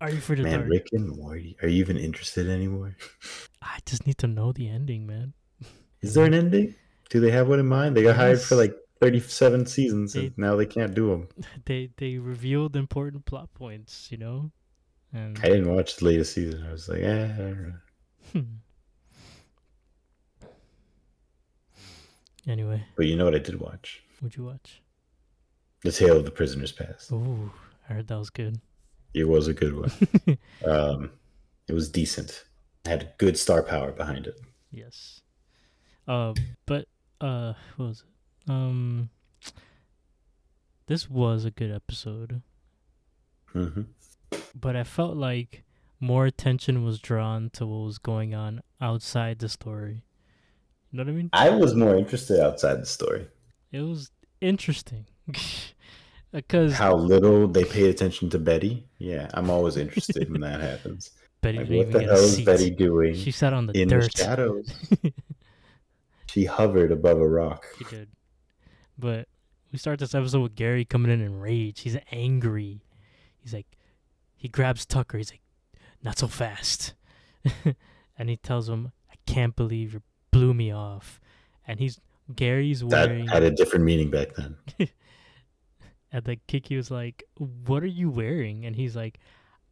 are 0.01 0.09
you 0.11 0.19
for 0.19 0.35
the 0.35 0.43
Man, 0.43 0.59
dark? 0.59 0.69
Rick 0.69 0.87
and 0.93 1.09
Morty. 1.09 1.57
Are 1.61 1.67
you 1.67 1.79
even 1.79 1.97
interested 1.97 2.49
anymore? 2.49 2.95
I 3.61 3.79
just 3.85 4.05
need 4.07 4.17
to 4.19 4.27
know 4.27 4.51
the 4.51 4.67
ending, 4.69 5.05
man. 5.07 5.33
Is 6.01 6.13
there 6.13 6.25
an 6.25 6.33
ending? 6.33 6.75
Do 7.09 7.19
they 7.19 7.31
have 7.31 7.47
one 7.49 7.59
in 7.59 7.65
mind? 7.67 7.97
They 7.97 8.03
got 8.03 8.15
hired 8.15 8.39
for 8.39 8.55
like 8.55 8.73
37 9.01 9.65
seasons, 9.65 10.13
They- 10.13 10.27
and 10.27 10.37
now 10.37 10.55
they 10.55 10.65
can't 10.65 10.93
do 10.93 11.09
them. 11.09 11.27
They 11.65 11.89
they 11.97 12.17
revealed 12.17 12.75
important 12.75 13.25
plot 13.25 13.53
points, 13.53 14.09
you 14.11 14.17
know, 14.17 14.51
and 15.11 15.37
I 15.39 15.49
didn't 15.49 15.73
watch 15.73 15.97
the 15.97 16.05
latest 16.05 16.33
season. 16.33 16.65
I 16.67 16.71
was 16.71 16.87
like, 16.87 17.01
eh. 17.01 17.25
I 17.25 17.37
don't 17.37 17.73
know. 18.35 18.41
Anyway, 22.47 22.83
But 22.95 23.05
you 23.07 23.15
know 23.15 23.25
what 23.25 23.35
I 23.35 23.39
did 23.39 23.59
watch? 23.59 24.01
what'd 24.19 24.37
you 24.37 24.45
watch? 24.45 24.81
The 25.83 25.91
Tale 25.91 26.17
of 26.17 26.25
the 26.25 26.31
Prisoner's 26.31 26.71
Past. 26.73 27.11
Ooh, 27.11 27.51
I 27.89 27.93
heard 27.93 28.07
that 28.07 28.17
was 28.19 28.29
good. 28.29 28.59
It 29.13 29.27
was 29.27 29.47
a 29.47 29.53
good 29.53 29.75
one. 29.75 29.91
um, 30.65 31.11
it 31.67 31.73
was 31.73 31.89
decent. 31.89 32.45
It 32.85 32.89
had 32.89 33.13
good 33.17 33.37
star 33.37 33.63
power 33.63 33.91
behind 33.91 34.27
it. 34.27 34.39
Yes. 34.71 35.21
Uh, 36.07 36.33
but 36.65 36.87
uh, 37.21 37.53
what 37.77 37.87
was 37.87 38.03
it? 38.47 38.51
Um, 38.51 39.09
this 40.87 41.09
was 41.09 41.45
a 41.45 41.51
good 41.51 41.71
episode, 41.71 42.41
hmm 43.53 43.81
but 44.59 44.75
I 44.75 44.83
felt 44.83 45.15
like 45.15 45.63
more 45.99 46.25
attention 46.25 46.83
was 46.83 46.99
drawn 46.99 47.49
to 47.51 47.65
what 47.67 47.85
was 47.85 47.97
going 47.99 48.33
on 48.33 48.61
outside 48.81 49.39
the 49.39 49.49
story. 49.49 50.03
You 50.91 50.97
know 50.97 51.03
what 51.03 51.09
I 51.09 51.13
mean? 51.13 51.29
I 51.33 51.49
was 51.49 51.75
more 51.75 51.95
interested 51.95 52.39
outside 52.39 52.81
the 52.81 52.85
story. 52.85 53.27
It 53.71 53.81
was 53.81 54.09
interesting 54.41 55.05
uh, 55.29 55.33
because 56.31 56.73
How 56.73 56.95
little 56.95 57.47
they 57.47 57.63
paid 57.63 57.89
attention 57.89 58.29
to 58.31 58.39
Betty. 58.39 58.87
Yeah, 58.97 59.29
I'm 59.33 59.49
always 59.49 59.77
interested 59.77 60.31
when 60.31 60.41
that 60.41 60.61
happens. 60.61 61.11
Betty 61.41 61.59
Like, 61.59 61.69
what 61.69 61.91
the 61.91 62.03
hell 62.03 62.15
is. 62.15 62.41
Betty 62.41 62.69
doing 62.69 63.15
She 63.15 63.31
sat 63.31 63.53
on 63.53 63.67
the 63.67 63.79
in 63.79 63.87
the 63.87 64.09
shadows? 64.09 64.71
She 66.29 66.45
hovered 66.45 66.91
above 66.91 67.19
a 67.19 67.27
rock. 67.27 67.65
He 67.79 67.85
did. 67.85 68.09
But 68.99 69.27
we 69.71 69.79
start 69.79 69.97
this 69.97 70.13
episode 70.13 70.41
with 70.41 70.55
Gary 70.55 70.85
coming 70.85 71.11
in 71.11 71.21
in 71.21 71.39
rage. 71.39 71.79
He's 71.79 71.97
angry. 72.11 72.83
He's 73.39 73.51
like, 73.51 73.65
he 74.35 74.47
grabs 74.47 74.85
Tucker. 74.85 75.17
He's 75.17 75.31
like, 75.31 75.41
not 76.03 76.19
so 76.19 76.27
fast. 76.27 76.93
and 78.15 78.29
he 78.29 78.37
tells 78.37 78.69
him, 78.69 78.91
I 79.09 79.15
can't 79.25 79.55
believe 79.55 79.93
you 79.93 80.03
blew 80.39 80.53
me 80.53 80.71
off. 80.71 81.19
And 81.67 81.79
he's, 81.79 81.99
Gary's 82.33 82.83
wearing 82.83 83.25
That 83.25 83.33
had 83.33 83.43
a 83.43 83.51
different 83.51 83.85
meaning 83.85 84.09
back 84.09 84.35
then. 84.35 84.55
and 86.11 86.23
then 86.23 86.37
Kiki 86.47 86.77
was 86.77 86.89
like, 86.89 87.23
what 87.37 87.83
are 87.83 87.87
you 87.87 88.09
wearing? 88.09 88.65
And 88.65 88.75
he's 88.75 88.95
like, 88.95 89.19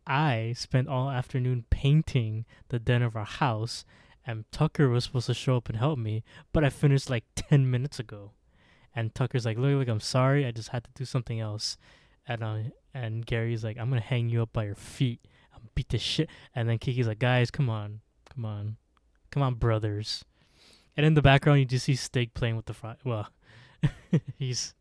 I 0.06 0.54
spent 0.58 0.88
all 0.88 1.10
afternoon 1.10 1.66
painting 1.70 2.46
the 2.70 2.80
den 2.80 3.02
of 3.02 3.16
our 3.16 3.26
house. 3.26 3.86
And 4.26 4.44
Tucker 4.52 4.90
was 4.90 5.06
supposed 5.06 5.28
to 5.28 5.34
show 5.34 5.56
up 5.56 5.70
and 5.70 5.78
help 5.78 5.98
me, 5.98 6.24
but 6.52 6.66
I 6.66 6.70
finished 6.70 7.10
like 7.10 7.24
10 7.36 7.72
minutes 7.72 7.98
ago. 7.98 8.32
And 8.94 9.16
Tucker's 9.16 9.46
like, 9.46 9.58
look, 9.58 9.80
look, 9.80 9.88
I'm 9.88 10.02
sorry. 10.02 10.46
I 10.46 10.52
just 10.52 10.70
had 10.70 10.84
to 10.84 10.90
do 10.96 11.06
something 11.06 11.40
else. 11.40 11.78
And 12.28 12.44
uh, 12.44 12.58
and 12.94 13.26
Gary's 13.26 13.64
like, 13.64 13.78
I'm 13.78 13.90
gonna 13.90 14.02
hang 14.02 14.28
you 14.28 14.42
up 14.42 14.52
by 14.52 14.66
your 14.66 14.76
feet. 14.76 15.22
I'll 15.54 15.62
beat 15.76 15.90
the 15.90 15.98
shit. 15.98 16.30
And 16.54 16.68
then 16.68 16.78
Kiki's 16.78 17.08
like, 17.08 17.20
guys, 17.20 17.52
come 17.52 17.70
on, 17.70 18.02
come 18.34 18.44
on, 18.44 18.78
come 19.32 19.44
on, 19.44 19.54
brothers. 19.54 20.26
And 20.98 21.06
in 21.06 21.14
the 21.14 21.22
background, 21.22 21.60
you 21.60 21.66
just 21.66 21.86
see 21.86 21.96
Stig 21.96 22.34
playing 22.34 22.56
with 22.58 22.66
the 22.66 22.74
fry. 22.74 22.96
Well, 23.06 23.30
he's 24.38 24.74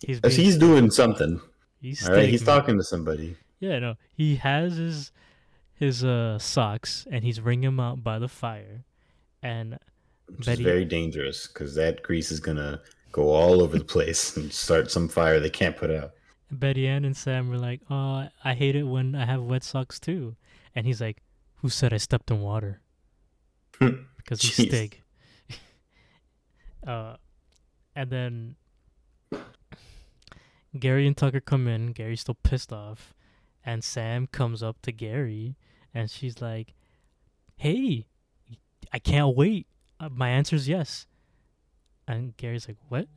he's 0.00 0.20
being- 0.20 0.34
he's 0.34 0.56
doing 0.56 0.90
something. 0.90 1.40
he's 1.80 2.06
All 2.06 2.14
right, 2.14 2.20
Stig, 2.22 2.30
he's 2.30 2.46
man. 2.46 2.58
talking 2.60 2.78
to 2.78 2.84
somebody. 2.84 3.36
Yeah, 3.60 3.78
no, 3.80 3.94
he 4.14 4.36
has 4.36 4.76
his 4.76 5.12
his 5.74 6.04
uh 6.04 6.38
socks 6.38 7.06
and 7.10 7.24
he's 7.24 7.40
wringing 7.40 7.62
them 7.70 7.80
out 7.80 8.02
by 8.04 8.18
the 8.20 8.28
fire, 8.28 8.84
and 9.42 9.78
Which 10.28 10.46
Betty- 10.46 10.62
is 10.62 10.66
very 10.66 10.84
dangerous 10.84 11.46
because 11.48 11.74
that 11.74 12.02
grease 12.02 12.30
is 12.30 12.38
gonna 12.40 12.80
go 13.10 13.30
all 13.30 13.60
over 13.62 13.76
the 13.78 13.84
place 13.84 14.36
and 14.36 14.52
start 14.52 14.90
some 14.90 15.08
fire 15.08 15.38
they 15.40 15.50
can't 15.50 15.76
put 15.76 15.90
out. 15.90 16.12
Betty 16.50 16.86
Ann 16.86 17.04
and 17.04 17.16
Sam 17.16 17.48
were 17.50 17.58
like, 17.58 17.80
"Oh, 17.90 18.28
I 18.44 18.54
hate 18.54 18.76
it 18.76 18.84
when 18.84 19.14
I 19.14 19.24
have 19.26 19.42
wet 19.42 19.64
socks 19.64 19.98
too," 19.98 20.36
and 20.74 20.86
he's 20.86 21.00
like, 21.00 21.18
"Who 21.56 21.68
said 21.68 21.92
I 21.92 21.96
stepped 21.96 22.30
in 22.30 22.40
water?" 22.40 22.80
because 24.24 24.40
he's 24.40 24.66
Jeez. 24.66 24.68
Stig. 24.68 25.02
uh, 26.86 27.16
and 27.94 28.10
then 28.10 28.56
Gary 30.78 31.06
and 31.06 31.16
Tucker 31.16 31.40
come 31.40 31.68
in. 31.68 31.92
Gary's 31.92 32.20
still 32.20 32.36
pissed 32.42 32.72
off, 32.72 33.14
and 33.64 33.84
Sam 33.84 34.26
comes 34.26 34.62
up 34.62 34.80
to 34.82 34.92
Gary, 34.92 35.56
and 35.92 36.10
she's 36.10 36.40
like, 36.40 36.74
"Hey, 37.56 38.06
I 38.92 38.98
can't 38.98 39.36
wait. 39.36 39.66
Uh, 40.00 40.08
my 40.08 40.30
answer's 40.30 40.68
yes." 40.68 41.06
And 42.08 42.36
Gary's 42.36 42.66
like, 42.68 42.78
"What?" 42.88 43.08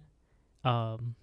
Um, 0.69 1.15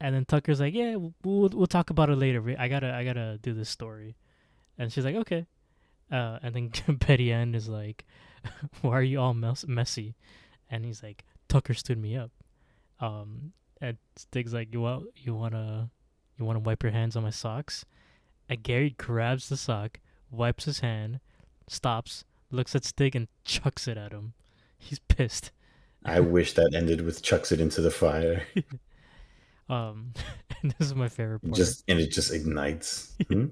and 0.00 0.14
then 0.14 0.24
Tucker's 0.24 0.60
like, 0.60 0.74
"Yeah, 0.74 0.96
we'll 0.96 1.14
we'll, 1.22 1.50
we'll 1.50 1.66
talk 1.66 1.90
about 1.90 2.10
it 2.10 2.16
later. 2.16 2.42
I 2.58 2.68
gotta 2.68 2.94
I 2.94 3.04
gotta 3.04 3.38
do 3.42 3.52
this 3.52 3.68
story," 3.68 4.16
and 4.78 4.92
she's 4.92 5.04
like, 5.04 5.16
"Okay." 5.16 5.46
Uh, 6.10 6.38
and 6.42 6.54
then 6.54 6.70
Betty 7.06 7.32
Ann 7.32 7.54
is 7.54 7.68
like, 7.68 8.04
"Why 8.82 8.92
are 8.92 9.02
you 9.02 9.20
all 9.20 9.34
mess- 9.34 9.66
messy?" 9.66 10.14
And 10.70 10.84
he's 10.84 11.02
like, 11.02 11.24
"Tucker 11.48 11.74
stood 11.74 11.98
me 11.98 12.16
up." 12.16 12.30
Um, 13.00 13.52
and 13.80 13.96
Stig's 14.16 14.54
like, 14.54 14.72
"You 14.72 14.80
want 14.80 15.06
you 15.16 15.34
wanna 15.34 15.90
you 16.38 16.44
wanna 16.44 16.60
wipe 16.60 16.82
your 16.82 16.92
hands 16.92 17.16
on 17.16 17.22
my 17.22 17.30
socks?" 17.30 17.84
And 18.48 18.62
Gary 18.62 18.90
grabs 18.90 19.48
the 19.48 19.56
sock, 19.56 20.00
wipes 20.30 20.64
his 20.64 20.80
hand, 20.80 21.20
stops, 21.68 22.24
looks 22.50 22.74
at 22.74 22.84
Stig, 22.84 23.16
and 23.16 23.28
chucks 23.44 23.88
it 23.88 23.96
at 23.96 24.12
him. 24.12 24.34
He's 24.78 24.98
pissed. 25.08 25.50
I 26.04 26.20
wish 26.20 26.52
that 26.54 26.74
ended 26.74 27.00
with 27.00 27.22
chucks 27.22 27.50
it 27.50 27.60
into 27.60 27.80
the 27.80 27.90
fire. 27.90 28.46
Um, 29.66 30.12
and 30.62 30.74
this 30.78 30.88
is 30.88 30.94
my 30.94 31.08
favorite 31.08 31.40
part. 31.40 31.54
Just 31.54 31.84
and 31.88 31.98
it 31.98 32.10
just 32.10 32.32
ignites. 32.32 33.14
Hmm? 33.28 33.46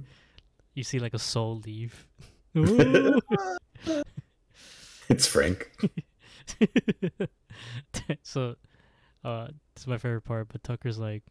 you 0.75 0.85
see 0.85 0.99
like 0.99 1.15
a 1.15 1.19
soul 1.19 1.63
leave. 1.65 2.07
It's 5.13 5.27
Frank. 5.27 5.71
so, 8.23 8.57
uh, 9.25 9.49
is 9.77 9.87
my 9.87 9.99
favorite 9.99 10.23
part. 10.23 10.49
But 10.49 10.63
Tucker's 10.65 10.99
like, 10.99 11.23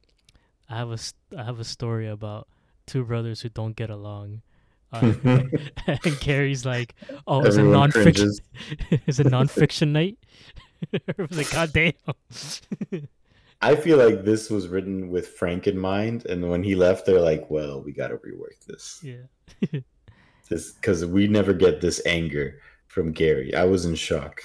I 0.70 0.78
have 0.78 0.92
a 0.92 0.98
I 1.38 1.44
have 1.44 1.60
a 1.60 1.64
story 1.64 2.08
about 2.08 2.48
two 2.86 3.04
brothers 3.04 3.42
who 3.42 3.50
don't 3.50 3.76
get 3.76 3.90
along. 3.90 4.42
Uh, 4.94 5.14
and 5.88 6.20
Gary's 6.20 6.66
like, 6.66 6.96
"Oh, 7.26 7.42
it's 7.44 7.58
a 7.58 7.64
non-fiction. 7.64 8.32
it's 9.08 9.20
a 9.20 9.24
non-fiction 9.24 9.94
night." 9.94 10.18
I 10.94 11.14
was 11.18 11.38
like, 11.38 11.52
"God 11.52 11.74
damn!" 11.74 13.08
I 13.64 13.76
feel 13.76 13.98
like 13.98 14.24
this 14.24 14.50
was 14.50 14.68
written 14.68 15.10
with 15.10 15.28
Frank 15.28 15.68
in 15.68 15.78
mind, 15.78 16.26
and 16.26 16.50
when 16.50 16.64
he 16.64 16.76
left, 16.76 17.06
they're 17.06 17.22
like, 17.22 17.50
"Well, 17.50 17.82
we 17.82 17.94
got 17.94 18.10
to 18.10 18.18
rework 18.18 18.66
this, 18.68 19.00
yeah. 19.04 19.80
this 20.50 20.72
because 20.74 21.06
we 21.06 21.28
never 21.28 21.54
get 21.54 21.82
this 21.82 22.02
anger 22.06 22.60
from 22.92 23.12
Gary." 23.12 23.54
I 23.56 23.64
was 23.64 23.86
in 23.86 23.96
shock. 23.96 24.42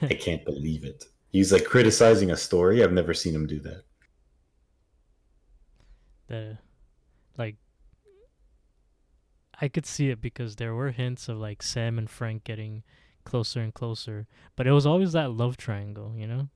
I 0.00 0.14
can't 0.14 0.44
believe 0.44 0.84
it. 0.84 1.04
He's 1.30 1.52
like 1.52 1.64
criticizing 1.64 2.30
a 2.30 2.36
story. 2.36 2.82
I've 2.82 2.92
never 2.92 3.14
seen 3.14 3.34
him 3.34 3.46
do 3.46 3.60
that. 3.60 3.82
the 6.28 6.56
like 7.36 7.56
I 9.60 9.68
could 9.68 9.84
see 9.86 10.08
it 10.10 10.20
because 10.20 10.56
there 10.56 10.74
were 10.74 10.90
hints 10.90 11.28
of 11.28 11.36
like 11.38 11.62
Sam 11.62 11.98
and 11.98 12.08
Frank 12.08 12.44
getting 12.44 12.82
closer 13.24 13.60
and 13.60 13.72
closer, 13.74 14.26
but 14.56 14.66
it 14.66 14.72
was 14.72 14.86
always 14.86 15.12
that 15.12 15.32
love 15.32 15.56
triangle, 15.56 16.14
you 16.16 16.26
know? 16.26 16.48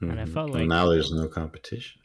And 0.00 0.18
I 0.20 0.24
Mhm. 0.24 0.32
felt 0.34 0.50
Well, 0.50 0.60
like- 0.60 0.68
now 0.68 0.88
there's 0.88 1.12
no 1.12 1.28
competition. 1.28 2.00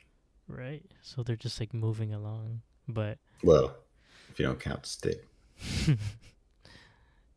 Right. 0.48 0.84
So 1.02 1.24
they're 1.24 1.36
just 1.36 1.60
like 1.60 1.74
moving 1.74 2.14
along, 2.14 2.62
but 2.88 3.18
Well, 3.44 3.76
if 4.30 4.40
you 4.40 4.46
don't 4.46 4.60
count 4.60 4.86
Stig. 4.86 5.20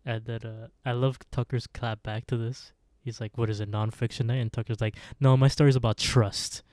and 0.04 0.24
then 0.24 0.40
uh, 0.44 0.68
I 0.84 0.92
love 0.92 1.18
Tucker's 1.30 1.66
clap 1.66 2.02
back 2.02 2.26
to 2.26 2.36
this. 2.36 2.72
He's 3.00 3.20
like, 3.20 3.36
"What 3.36 3.50
is 3.50 3.60
it, 3.60 3.70
nonfiction 3.70 4.26
night?" 4.26 4.36
And 4.36 4.52
Tucker's 4.52 4.80
like, 4.80 4.96
"No, 5.20 5.36
my 5.36 5.48
story's 5.48 5.76
about 5.76 5.98
trust." 5.98 6.62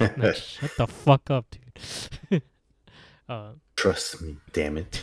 Like, 0.00 0.16
shut 0.36 0.70
the 0.78 0.86
fuck 0.86 1.30
up, 1.30 1.46
dude. 1.50 2.42
uh, 3.28 3.52
Trust 3.76 4.22
me, 4.22 4.36
damn 4.52 4.78
it. 4.78 5.02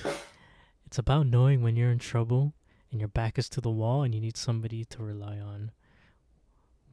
It's 0.86 0.98
about 0.98 1.27
knowing 1.27 1.62
when 1.62 1.75
you're 1.75 1.91
in 1.91 2.00
trouble 2.00 2.53
and 2.91 3.00
your 3.00 3.08
back 3.08 3.38
is 3.38 3.50
to 3.50 3.62
the 3.62 3.70
wall 3.70 4.03
and 4.03 4.13
you 4.15 4.22
need 4.22 4.38
somebody 4.38 4.86
to 4.86 5.03
rely 5.03 5.39
on. 5.39 5.72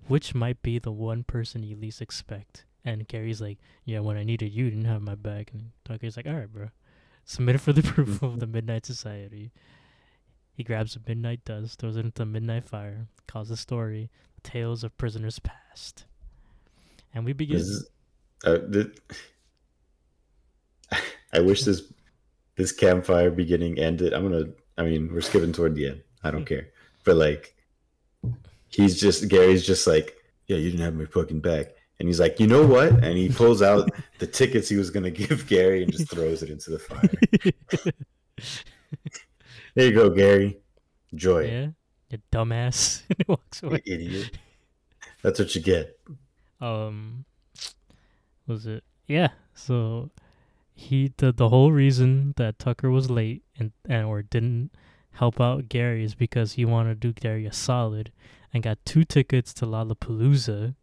Which 0.09 0.35
might 0.35 0.62
be 0.62 0.79
the 0.79 0.91
one 0.93 1.23
person 1.25 1.62
you 1.62 1.77
least 1.77 2.03
expect. 2.03 2.65
And 2.85 3.07
Gary's 3.07 3.41
like, 3.41 3.59
Yeah, 3.85 4.00
when 4.00 4.17
I 4.17 4.25
needed 4.25 4.53
you, 4.53 4.65
you 4.65 4.71
didn't 4.71 4.87
have 4.87 5.03
my 5.03 5.15
back. 5.15 5.50
And 5.53 5.73
Tucker's 5.85 6.17
like, 6.17 6.27
Alright, 6.27 6.53
bro. 6.53 6.69
Submit 7.25 7.57
it 7.57 7.59
for 7.59 7.73
the 7.73 7.81
approval 7.81 8.31
of 8.33 8.41
the 8.41 8.47
Midnight 8.47 8.87
Society. 8.87 9.53
He 10.61 10.64
grabs 10.64 10.95
a 10.95 10.99
midnight 11.09 11.43
dust, 11.47 11.79
throws 11.79 11.97
it 11.97 12.05
into 12.05 12.19
the 12.19 12.26
midnight 12.26 12.67
fire, 12.67 13.07
calls 13.26 13.49
the 13.49 13.57
story 13.57 14.11
Tales 14.43 14.85
of 14.85 14.95
Prisoners 14.99 15.38
Past. 15.38 16.05
And 17.14 17.25
we 17.25 17.33
begin. 17.33 17.57
This 17.57 17.67
is, 17.67 17.88
uh, 18.45 18.59
I 21.33 21.40
wish 21.40 21.62
this 21.62 21.90
this 22.57 22.73
campfire 22.73 23.31
beginning 23.31 23.79
ended. 23.79 24.12
I'm 24.12 24.31
gonna. 24.31 24.50
I 24.76 24.83
mean, 24.83 25.11
we're 25.11 25.23
skipping 25.23 25.55
toward 25.55 25.76
the 25.76 25.87
end. 25.87 26.02
I 26.23 26.31
don't 26.31 26.45
care. 26.45 26.69
But 27.05 27.17
like, 27.17 27.57
he's 28.69 29.00
just 29.00 29.31
Gary's 29.31 29.67
just 29.67 29.87
like, 29.87 30.14
yeah, 30.47 30.59
you 30.59 30.71
didn't 30.71 30.85
have 30.85 30.95
my 30.95 31.07
fucking 31.07 31.40
back. 31.40 31.69
And 31.99 32.07
he's 32.07 32.21
like, 32.21 32.38
you 32.38 32.47
know 32.47 32.67
what? 32.67 33.02
And 33.02 33.17
he 33.17 33.31
pulls 33.31 33.62
out 33.62 33.88
the 34.19 34.26
tickets 34.26 34.69
he 34.69 34.76
was 34.76 34.90
gonna 34.90 35.11
give 35.11 35.47
Gary 35.47 35.83
and 35.85 35.90
just 35.90 36.11
throws 36.11 36.43
it 36.43 36.50
into 36.50 36.71
the 36.71 36.79
fire. 36.79 37.09
there 39.81 39.89
you 39.89 39.95
go, 39.95 40.11
Gary. 40.11 40.59
Enjoy 41.13 41.43
it. 41.45 41.53
yeah, 41.53 41.67
you 42.11 42.19
dumbass. 42.33 43.03
and 43.09 43.19
he 43.19 43.25
walks 43.27 43.63
away. 43.63 43.83
You 43.85 43.95
idiot. 43.95 44.39
That's 45.23 45.39
what 45.39 45.55
you 45.55 45.61
get. 45.61 45.99
um 46.61 47.25
was 48.47 48.67
it 48.67 48.83
yeah 49.07 49.29
so 49.55 50.11
he 50.75 51.13
the 51.19 51.31
the 51.33 51.49
whole 51.51 51.71
reason 51.73 52.35
that 52.37 52.59
tucker 52.59 52.91
was 52.91 53.09
late 53.09 53.43
and 53.59 53.71
and 53.89 54.05
or 54.07 54.23
didn't 54.23 54.71
help 55.13 55.41
out 55.41 55.69
gary 55.69 56.03
is 56.03 56.15
because 56.15 56.55
he 56.55 56.65
wanted 56.65 57.01
to 57.01 57.09
do 57.09 57.13
gary 57.13 57.47
a 57.47 57.53
solid 57.53 58.11
and 58.53 58.65
got 58.65 58.77
two 58.85 59.05
tickets 59.05 59.55
to 59.55 59.65
lollapalooza 59.65 60.75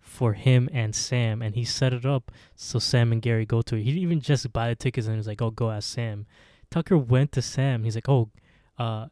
for 0.00 0.32
him 0.32 0.70
and 0.72 0.94
sam 0.94 1.42
and 1.42 1.54
he 1.54 1.64
set 1.64 1.92
it 1.92 2.06
up 2.06 2.32
so 2.54 2.78
sam 2.78 3.12
and 3.12 3.20
gary 3.20 3.44
go 3.44 3.60
to 3.60 3.76
it 3.76 3.82
he 3.82 3.90
didn't 3.90 4.02
even 4.02 4.20
just 4.20 4.50
buy 4.52 4.68
the 4.70 4.74
tickets 4.74 5.06
and 5.06 5.14
he 5.14 5.18
was 5.18 5.26
like 5.26 5.42
oh 5.42 5.50
go 5.50 5.70
ask 5.70 5.92
sam 5.92 6.24
tucker 6.70 6.98
went 6.98 7.32
to 7.32 7.42
sam 7.42 7.84
he's 7.84 7.94
like 7.94 8.08
oh 8.08 8.30
uh 8.78 9.06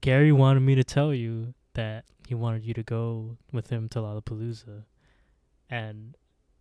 gary 0.00 0.32
wanted 0.32 0.60
me 0.60 0.74
to 0.74 0.84
tell 0.84 1.12
you 1.12 1.54
that 1.74 2.04
he 2.26 2.34
wanted 2.34 2.64
you 2.64 2.74
to 2.74 2.82
go 2.82 3.36
with 3.52 3.70
him 3.70 3.88
to 3.88 3.98
Lollapalooza, 3.98 4.84
and 5.68 6.16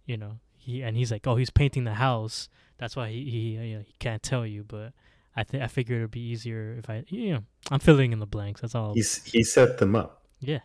you 0.05 0.17
know 0.17 0.39
he 0.57 0.81
and 0.81 0.97
he's 0.97 1.11
like, 1.11 1.27
oh, 1.27 1.35
he's 1.35 1.49
painting 1.49 1.83
the 1.83 1.93
house. 1.93 2.49
That's 2.77 2.95
why 2.95 3.09
he 3.09 3.29
he 3.29 3.39
you 3.51 3.77
know, 3.77 3.83
he 3.85 3.93
can't 3.99 4.23
tell 4.23 4.45
you. 4.45 4.63
But 4.63 4.93
I 5.35 5.43
think 5.43 5.63
I 5.63 5.67
figured 5.67 5.99
it'd 5.99 6.11
be 6.11 6.21
easier 6.21 6.75
if 6.77 6.89
I 6.89 7.03
you 7.07 7.33
know 7.33 7.43
I'm 7.71 7.79
filling 7.79 8.13
in 8.13 8.19
the 8.19 8.25
blanks. 8.25 8.61
That's 8.61 8.75
all. 8.75 8.93
He's 8.93 9.23
he 9.23 9.43
set 9.43 9.77
them 9.77 9.95
up. 9.95 10.23
yeah, 10.39 10.59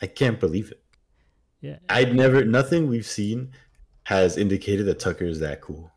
I 0.00 0.06
can't 0.06 0.38
believe 0.38 0.70
it. 0.70 0.82
yeah. 1.60 1.78
I'd 1.88 2.14
never 2.14 2.44
nothing 2.44 2.88
we've 2.88 3.06
seen 3.06 3.52
has 4.04 4.36
indicated 4.36 4.86
that 4.86 4.98
Tucker 4.98 5.24
is 5.24 5.40
that 5.40 5.60
cool. 5.60 5.91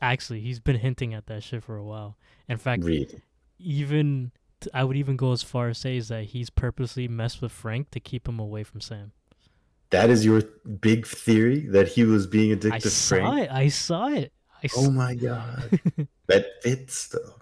Actually, 0.00 0.40
he's 0.40 0.60
been 0.60 0.76
hinting 0.76 1.14
at 1.14 1.26
that 1.26 1.42
shit 1.42 1.62
for 1.62 1.76
a 1.76 1.84
while. 1.84 2.16
In 2.48 2.56
fact, 2.56 2.84
Really. 2.84 3.20
even 3.58 4.32
I 4.74 4.84
would 4.84 4.96
even 4.96 5.16
go 5.16 5.32
as 5.32 5.42
far 5.42 5.68
as 5.68 5.78
say 5.78 5.96
is 5.96 6.08
that 6.08 6.24
he's 6.24 6.50
purposely 6.50 7.08
messed 7.08 7.40
with 7.42 7.52
Frank 7.52 7.90
to 7.92 8.00
keep 8.00 8.28
him 8.28 8.38
away 8.38 8.64
from 8.64 8.80
Sam. 8.80 9.12
That 9.90 10.10
is 10.10 10.24
your 10.24 10.42
big 10.80 11.06
theory 11.06 11.66
that 11.68 11.88
he 11.88 12.04
was 12.04 12.26
being 12.26 12.50
I 12.50 12.54
addicted 12.54 12.80
to 12.82 12.90
saw 12.90 13.16
Frank. 13.16 13.40
it. 13.44 13.50
I 13.50 13.68
saw 13.68 14.08
it. 14.08 14.32
I 14.62 14.68
Oh 14.76 14.90
my 14.90 15.14
god. 15.14 15.80
that 16.26 16.62
fits 16.62 17.08
though. 17.08 17.34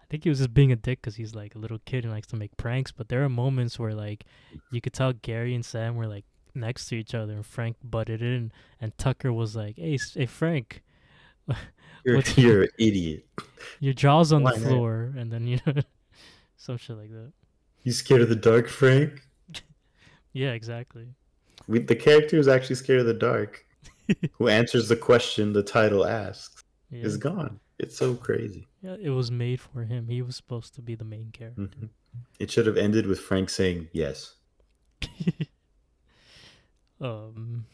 I 0.00 0.04
think 0.08 0.24
he 0.24 0.28
was 0.28 0.38
just 0.38 0.52
being 0.54 0.70
a 0.72 0.76
dick 0.76 1.00
because 1.00 1.16
he's 1.16 1.34
like 1.34 1.54
a 1.54 1.58
little 1.58 1.78
kid 1.86 2.04
and 2.04 2.12
likes 2.12 2.26
to 2.28 2.36
make 2.36 2.56
pranks. 2.58 2.92
But 2.92 3.08
there 3.08 3.24
are 3.24 3.28
moments 3.30 3.78
where 3.78 3.94
like 3.94 4.24
you 4.70 4.80
could 4.80 4.92
tell 4.92 5.12
Gary 5.12 5.54
and 5.54 5.64
Sam 5.64 5.96
were 5.96 6.06
like 6.06 6.24
next 6.54 6.86
to 6.88 6.96
each 6.96 7.14
other, 7.14 7.32
and 7.32 7.46
Frank 7.46 7.76
butted 7.82 8.20
in, 8.20 8.52
and 8.80 8.96
Tucker 8.98 9.32
was 9.32 9.56
like, 9.56 9.76
"Hey, 9.76 9.98
hey 10.14 10.26
Frank, 10.26 10.82
You're, 12.04 12.16
What's- 12.16 12.36
you're 12.38 12.62
an 12.64 12.68
idiot. 12.78 13.26
your 13.80 13.92
jaw's 13.94 14.32
on 14.32 14.42
Why 14.42 14.52
the 14.54 14.60
not? 14.60 14.68
floor," 14.68 15.12
and 15.16 15.32
then 15.32 15.46
you 15.46 15.58
know 15.66 15.74
some 16.56 16.76
shit 16.76 16.96
like 16.96 17.10
that. 17.10 17.32
You 17.84 17.92
scared 17.92 18.22
of 18.22 18.28
the 18.28 18.36
dark, 18.36 18.68
Frank? 18.68 19.20
Yeah, 20.32 20.52
exactly. 20.52 21.06
We, 21.68 21.80
the 21.80 21.96
character 21.96 22.36
who's 22.36 22.48
actually 22.48 22.76
scared 22.76 23.00
of 23.00 23.06
the 23.06 23.14
dark, 23.14 23.64
who 24.32 24.48
answers 24.48 24.88
the 24.88 24.96
question 24.96 25.52
the 25.52 25.62
title 25.62 26.06
asks, 26.06 26.62
Yeah. 26.90 27.02
is 27.04 27.16
gone. 27.16 27.60
It's 27.78 27.96
so 27.96 28.14
crazy. 28.14 28.68
yeah, 28.82 28.96
it 29.00 29.10
was 29.10 29.30
made 29.30 29.60
for 29.60 29.82
him. 29.84 30.06
He 30.08 30.22
was 30.22 30.36
supposed 30.36 30.74
to 30.76 30.82
be 30.82 30.94
the 30.94 31.04
main 31.04 31.30
character. 31.32 31.62
Mhm. 31.62 31.88
It 32.38 32.50
should 32.50 32.66
have 32.66 32.76
ended 32.76 33.06
with 33.06 33.18
Frank 33.20 33.50
saying 33.50 33.88
yes. 33.92 34.34
um, 37.00 37.66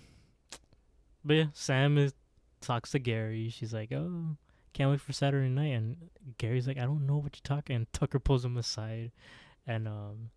but 1.24 1.34
yeah, 1.34 1.46
Sam 1.52 1.98
is 1.98 2.14
talks 2.60 2.90
to 2.92 2.98
Gary. 2.98 3.48
She's 3.48 3.72
like, 3.74 3.92
"Oh, 3.92 4.36
can't 4.72 4.90
wait 4.90 5.00
for 5.00 5.12
Saturday 5.12 5.48
night." 5.48 5.74
And 5.74 6.10
Gary's 6.38 6.66
like, 6.66 6.78
"I 6.78 6.84
don't 6.84 7.06
know 7.06 7.16
what 7.16 7.36
you're 7.36 7.56
talking." 7.56 7.76
And 7.76 7.92
Tucker 7.92 8.18
pulls 8.18 8.44
him 8.44 8.56
aside, 8.56 9.12
and 9.66 9.88
um, 9.88 10.30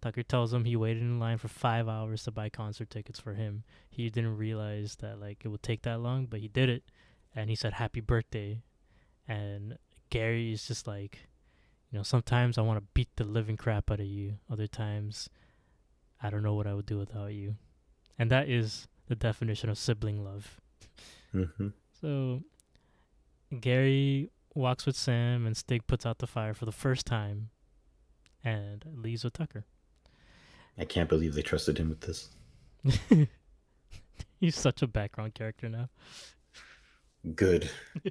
Tucker 0.00 0.22
tells 0.22 0.52
him 0.52 0.64
he 0.64 0.76
waited 0.76 1.02
in 1.02 1.18
line 1.18 1.38
for 1.38 1.48
five 1.48 1.88
hours 1.88 2.24
to 2.24 2.30
buy 2.30 2.48
concert 2.48 2.90
tickets 2.90 3.20
for 3.20 3.34
him. 3.34 3.64
He 3.90 4.10
didn't 4.10 4.36
realize 4.36 4.96
that 4.96 5.20
like 5.20 5.44
it 5.44 5.48
would 5.48 5.62
take 5.62 5.82
that 5.82 6.00
long, 6.00 6.26
but 6.26 6.40
he 6.40 6.48
did 6.48 6.68
it, 6.68 6.84
and 7.34 7.50
he 7.50 7.56
said, 7.56 7.74
"Happy 7.74 8.00
birthday," 8.00 8.62
and 9.28 9.78
Gary 10.10 10.52
is 10.52 10.66
just 10.66 10.86
like, 10.86 11.28
you 11.90 11.98
know, 11.98 12.02
sometimes 12.02 12.56
I 12.56 12.62
want 12.62 12.78
to 12.78 12.86
beat 12.94 13.08
the 13.16 13.24
living 13.24 13.56
crap 13.56 13.90
out 13.90 14.00
of 14.00 14.06
you. 14.06 14.38
Other 14.50 14.66
times, 14.66 15.28
I 16.22 16.30
don't 16.30 16.42
know 16.42 16.54
what 16.54 16.66
I 16.66 16.74
would 16.74 16.86
do 16.86 16.98
without 16.98 17.32
you. 17.32 17.56
And 18.18 18.30
that 18.30 18.48
is 18.48 18.88
the 19.08 19.14
definition 19.14 19.68
of 19.68 19.76
sibling 19.76 20.24
love. 20.24 20.60
Hmm 21.32 21.68
So 22.00 22.42
Gary 23.60 24.30
walks 24.54 24.86
with 24.86 24.96
Sam 24.96 25.46
and 25.46 25.56
Stig 25.56 25.86
puts 25.86 26.04
out 26.06 26.18
the 26.18 26.26
fire 26.26 26.54
for 26.54 26.64
the 26.64 26.72
first 26.72 27.06
time 27.06 27.50
and 28.44 28.84
leaves 28.94 29.24
with 29.24 29.32
Tucker. 29.34 29.64
I 30.78 30.84
can't 30.84 31.08
believe 31.08 31.34
they 31.34 31.42
trusted 31.42 31.78
him 31.78 31.88
with 31.90 32.00
this. 32.00 32.30
He's 34.40 34.56
such 34.56 34.82
a 34.82 34.86
background 34.86 35.34
character 35.34 35.68
now. 35.68 35.88
Good. 37.34 37.70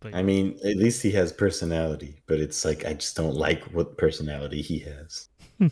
But 0.00 0.16
I 0.16 0.22
mean, 0.24 0.58
at 0.64 0.76
least 0.76 1.00
he 1.02 1.12
has 1.12 1.32
personality, 1.32 2.22
but 2.26 2.40
it's 2.40 2.64
like 2.64 2.84
I 2.84 2.94
just 2.94 3.16
don't 3.16 3.36
like 3.36 3.62
what 3.72 3.96
personality 3.96 4.60
he 4.60 4.80
has. 4.80 5.28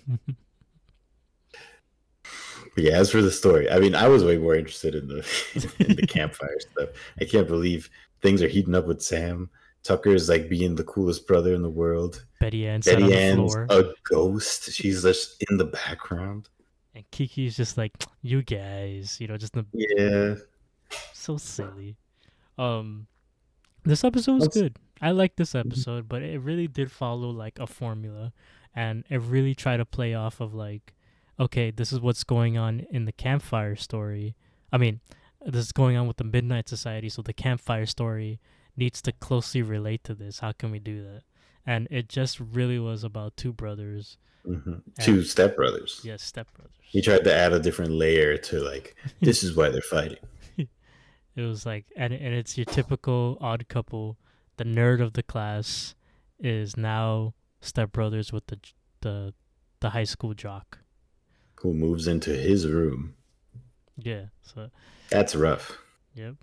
But 2.75 2.85
yeah, 2.85 2.93
as 2.93 3.11
for 3.11 3.21
the 3.23 3.31
story, 3.31 3.71
I 3.71 3.79
mean, 3.81 3.95
I 3.95 4.09
was 4.09 4.25
way 4.25 4.39
more 4.39 4.55
interested 4.55 4.95
in 4.95 5.09
the 5.09 5.27
in 5.89 5.97
the 5.97 6.07
campfire 6.07 6.59
stuff. 6.61 6.91
I 7.21 7.25
can't 7.25 7.49
believe 7.49 7.91
things 8.23 8.43
are 8.43 8.49
heating 8.49 8.75
up 8.75 8.87
with 8.87 9.03
Sam. 9.03 9.51
Tucker's 9.83 10.29
like 10.29 10.49
being 10.51 10.75
the 10.75 10.85
coolest 10.85 11.27
brother 11.27 11.55
in 11.55 11.63
the 11.63 11.71
world. 11.71 12.25
Betty 12.39 12.67
Ann 12.69 12.83
sat 12.83 12.97
on 12.97 13.01
Betty 13.03 13.13
the 13.15 13.19
Ann's 13.19 13.53
floor, 13.55 13.67
a 13.71 13.85
ghost. 14.05 14.73
She's 14.73 15.03
just 15.03 15.43
in 15.49 15.57
the 15.57 15.65
background. 15.65 16.49
and 16.95 17.11
Kiki's 17.11 17.57
just 17.57 17.79
like, 17.79 17.93
"You 18.21 18.43
guys," 18.43 19.19
you 19.21 19.27
know, 19.27 19.37
just 19.39 19.55
the 19.55 19.65
Yeah. 19.73 20.35
so 21.15 21.39
silly. 21.39 21.97
Um, 22.59 23.07
this 23.85 24.05
episode 24.05 24.35
was 24.35 24.43
Let's- 24.43 24.57
good. 24.57 24.77
I 25.01 25.13
like 25.13 25.37
this 25.37 25.55
episode, 25.55 26.09
but 26.11 26.21
it 26.23 26.41
really 26.41 26.67
did 26.69 26.93
follow 26.93 27.31
like 27.31 27.59
a 27.59 27.67
formula, 27.67 28.35
and 28.75 29.05
it 29.09 29.17
really 29.23 29.55
tried 29.55 29.79
to 29.79 29.87
play 29.87 30.13
off 30.13 30.41
of 30.41 30.53
like, 30.53 30.93
okay, 31.41 31.71
this 31.71 31.93
is 31.93 32.01
what's 32.01 32.23
going 32.25 32.59
on 32.59 32.87
in 32.91 33.07
the 33.07 33.13
campfire 33.13 33.75
story. 33.75 34.37
I 34.73 34.77
mean, 34.79 35.01
this 35.45 35.65
is 35.67 35.73
going 35.73 35.97
on 35.97 36.07
with 36.07 36.19
the 36.19 36.25
Midnight 36.25 36.69
Society, 36.69 37.09
so 37.09 37.23
the 37.23 37.33
campfire 37.33 37.87
story 37.87 38.39
needs 38.77 39.01
to 39.03 39.13
closely 39.13 39.63
relate 39.63 40.05
to 40.05 40.15
this. 40.15 40.41
How 40.41 40.53
can 40.53 40.71
we 40.71 40.79
do 40.79 41.03
that? 41.03 41.23
And 41.67 41.89
it 41.91 42.09
just 42.09 42.39
really 42.39 42.79
was 42.79 43.03
about 43.05 43.37
two 43.37 43.53
brothers, 43.53 44.19
hmm 44.45 44.75
Two 45.01 45.19
stepbrothers. 45.19 46.05
yes, 46.05 46.31
stepbrothers. 46.31 46.77
He 46.83 47.03
tried 47.03 47.25
to 47.25 47.35
add 47.35 47.53
a 47.53 47.59
different 47.59 47.93
layer 47.93 48.37
to 48.39 48.61
like, 48.61 48.95
this 49.21 49.43
is 49.43 49.57
why 49.57 49.69
they're 49.71 49.83
fighting. 49.83 50.19
It 51.37 51.43
was 51.43 51.65
like, 51.65 51.87
and 51.97 52.13
and 52.13 52.35
it's 52.35 52.59
your 52.59 52.65
typical 52.67 53.39
odd 53.41 53.69
couple. 53.69 54.19
The 54.57 54.65
nerd 54.65 55.01
of 55.01 55.13
the 55.13 55.23
class 55.23 55.95
is 56.41 56.77
now 56.77 57.35
stepbrothers 57.63 58.33
with 58.33 58.47
the 58.49 58.59
the 59.01 59.33
the 59.81 59.91
high 59.91 60.05
school 60.05 60.35
jock. 60.35 60.80
Who 61.61 61.75
moves 61.75 62.07
into 62.07 62.31
his 62.31 62.67
room? 62.67 63.15
Yeah. 63.97 64.27
So 64.43 64.71
That's 65.11 65.35
rough. 65.35 65.79
yep. 66.15 66.35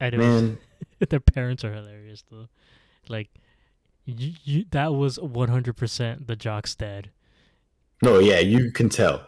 And 0.00 0.18
Man, 0.18 0.58
was, 1.00 1.08
their 1.08 1.20
parents 1.20 1.64
are 1.64 1.72
hilarious 1.72 2.24
though. 2.30 2.48
Like, 3.08 3.30
you, 4.04 4.32
you 4.42 4.64
that 4.72 4.92
was 4.94 5.18
one 5.18 5.48
hundred 5.48 5.76
percent 5.76 6.26
the 6.26 6.36
jock's 6.36 6.74
dad. 6.74 7.10
no, 8.02 8.18
yeah, 8.18 8.40
you 8.40 8.70
can 8.72 8.88
tell. 8.88 9.26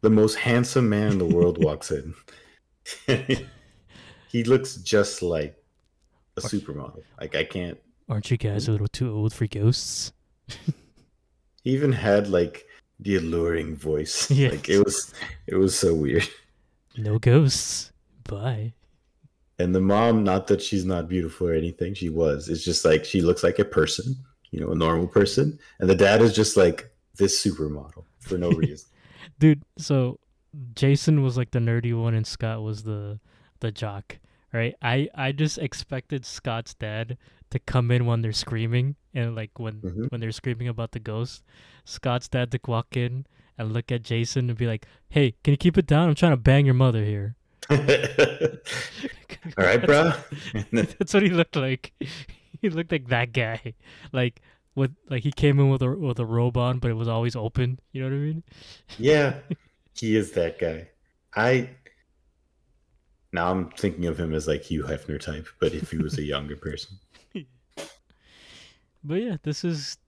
The 0.00 0.10
most 0.10 0.36
handsome 0.36 0.88
man 0.88 1.12
in 1.12 1.18
the 1.18 1.24
world 1.26 1.62
walks 1.62 1.90
in. 1.90 2.14
he 4.28 4.44
looks 4.44 4.76
just 4.76 5.22
like 5.22 5.56
a 6.36 6.40
supermodel. 6.40 7.02
Like 7.20 7.36
I 7.36 7.44
can't. 7.44 7.78
Aren't 8.08 8.30
you 8.30 8.38
guys 8.38 8.68
a 8.68 8.72
little 8.72 8.88
too 8.88 9.12
old 9.14 9.34
for 9.34 9.46
ghosts? 9.46 10.12
He 11.68 11.74
even 11.74 11.92
had 11.92 12.28
like 12.28 12.66
the 12.98 13.16
alluring 13.16 13.76
voice. 13.76 14.30
Yes. 14.42 14.52
Like 14.52 14.68
it 14.70 14.82
was, 14.82 15.12
it 15.46 15.56
was 15.56 15.78
so 15.78 15.94
weird. 15.94 16.26
No 16.96 17.18
ghosts. 17.18 17.92
Bye. 18.24 18.72
And 19.58 19.74
the 19.74 19.80
mom, 19.82 20.24
not 20.24 20.46
that 20.46 20.62
she's 20.62 20.86
not 20.86 21.08
beautiful 21.10 21.48
or 21.48 21.52
anything, 21.52 21.92
she 21.92 22.08
was. 22.08 22.48
It's 22.48 22.64
just 22.64 22.86
like 22.86 23.04
she 23.04 23.20
looks 23.20 23.42
like 23.42 23.58
a 23.58 23.66
person, 23.66 24.16
you 24.50 24.60
know, 24.60 24.70
a 24.72 24.74
normal 24.74 25.08
person. 25.08 25.58
And 25.78 25.90
the 25.90 25.94
dad 25.94 26.22
is 26.22 26.34
just 26.34 26.56
like 26.56 26.90
this 27.16 27.44
supermodel 27.44 28.04
for 28.20 28.38
no 28.38 28.48
reason. 28.62 28.88
dude 29.38 29.62
so 29.76 30.18
jason 30.74 31.22
was 31.22 31.36
like 31.36 31.50
the 31.50 31.58
nerdy 31.58 31.92
one 32.00 32.14
and 32.14 32.26
scott 32.26 32.62
was 32.62 32.82
the 32.84 33.20
the 33.60 33.70
jock 33.70 34.18
right 34.52 34.74
i 34.82 35.06
i 35.14 35.30
just 35.32 35.58
expected 35.58 36.24
scott's 36.24 36.72
dad 36.74 37.18
to 37.50 37.58
come 37.58 37.90
in 37.90 38.06
when 38.06 38.22
they're 38.22 38.32
screaming 38.32 38.96
and 39.18 39.34
like 39.34 39.58
when 39.58 39.80
Mhm. 39.82 40.10
when 40.10 40.20
they're 40.20 40.30
screaming 40.32 40.68
about 40.68 40.92
the 40.92 41.00
ghost, 41.02 41.42
Scott's 41.84 42.28
dad 42.28 42.50
to 42.52 42.60
walk 42.66 42.96
in 42.96 43.26
and 43.58 43.72
look 43.72 43.90
at 43.90 44.02
Jason 44.06 44.48
and 44.48 44.56
be 44.58 44.66
like, 44.66 44.86
"Hey, 45.10 45.34
can 45.42 45.50
you 45.52 45.58
keep 45.58 45.76
it 45.76 45.86
down? 45.86 46.08
I'm 46.08 46.14
trying 46.14 46.32
to 46.32 46.36
bang 46.38 46.64
your 46.64 46.74
mother 46.78 47.04
here." 47.04 47.34
All 47.70 49.64
right, 49.64 49.84
bro. 49.84 50.12
That's 50.72 51.12
what 51.14 51.22
he 51.22 51.30
looked 51.30 51.56
like. 51.56 51.92
He 52.60 52.70
looked 52.70 52.90
like 52.90 53.06
that 53.08 53.32
guy. 53.32 53.74
Like 54.12 54.40
with 54.74 54.90
like 55.08 55.22
he 55.22 55.30
came 55.30 55.60
in 55.60 55.70
with 55.70 55.80
a 55.82 55.90
with 55.90 56.18
a 56.18 56.26
robe 56.26 56.56
on, 56.56 56.80
but 56.80 56.90
it 56.90 56.94
was 56.94 57.06
always 57.06 57.36
open. 57.36 57.78
You 57.92 58.00
know 58.02 58.08
what 58.08 58.14
I 58.16 58.18
mean? 58.18 58.42
yeah, 58.98 59.34
he 59.94 60.16
is 60.16 60.32
that 60.32 60.58
guy. 60.58 60.88
I 61.36 61.70
now 63.32 63.52
I'm 63.52 63.70
thinking 63.70 64.06
of 64.06 64.18
him 64.18 64.34
as 64.34 64.48
like 64.48 64.62
Hugh 64.62 64.82
Hefner 64.82 65.20
type, 65.20 65.46
but 65.60 65.72
if 65.72 65.92
he 65.92 65.98
was 65.98 66.18
a 66.18 66.22
younger 66.24 66.56
person. 66.56 66.98
But 69.04 69.14
yeah, 69.22 69.36
this 69.42 69.64
is 69.64 69.98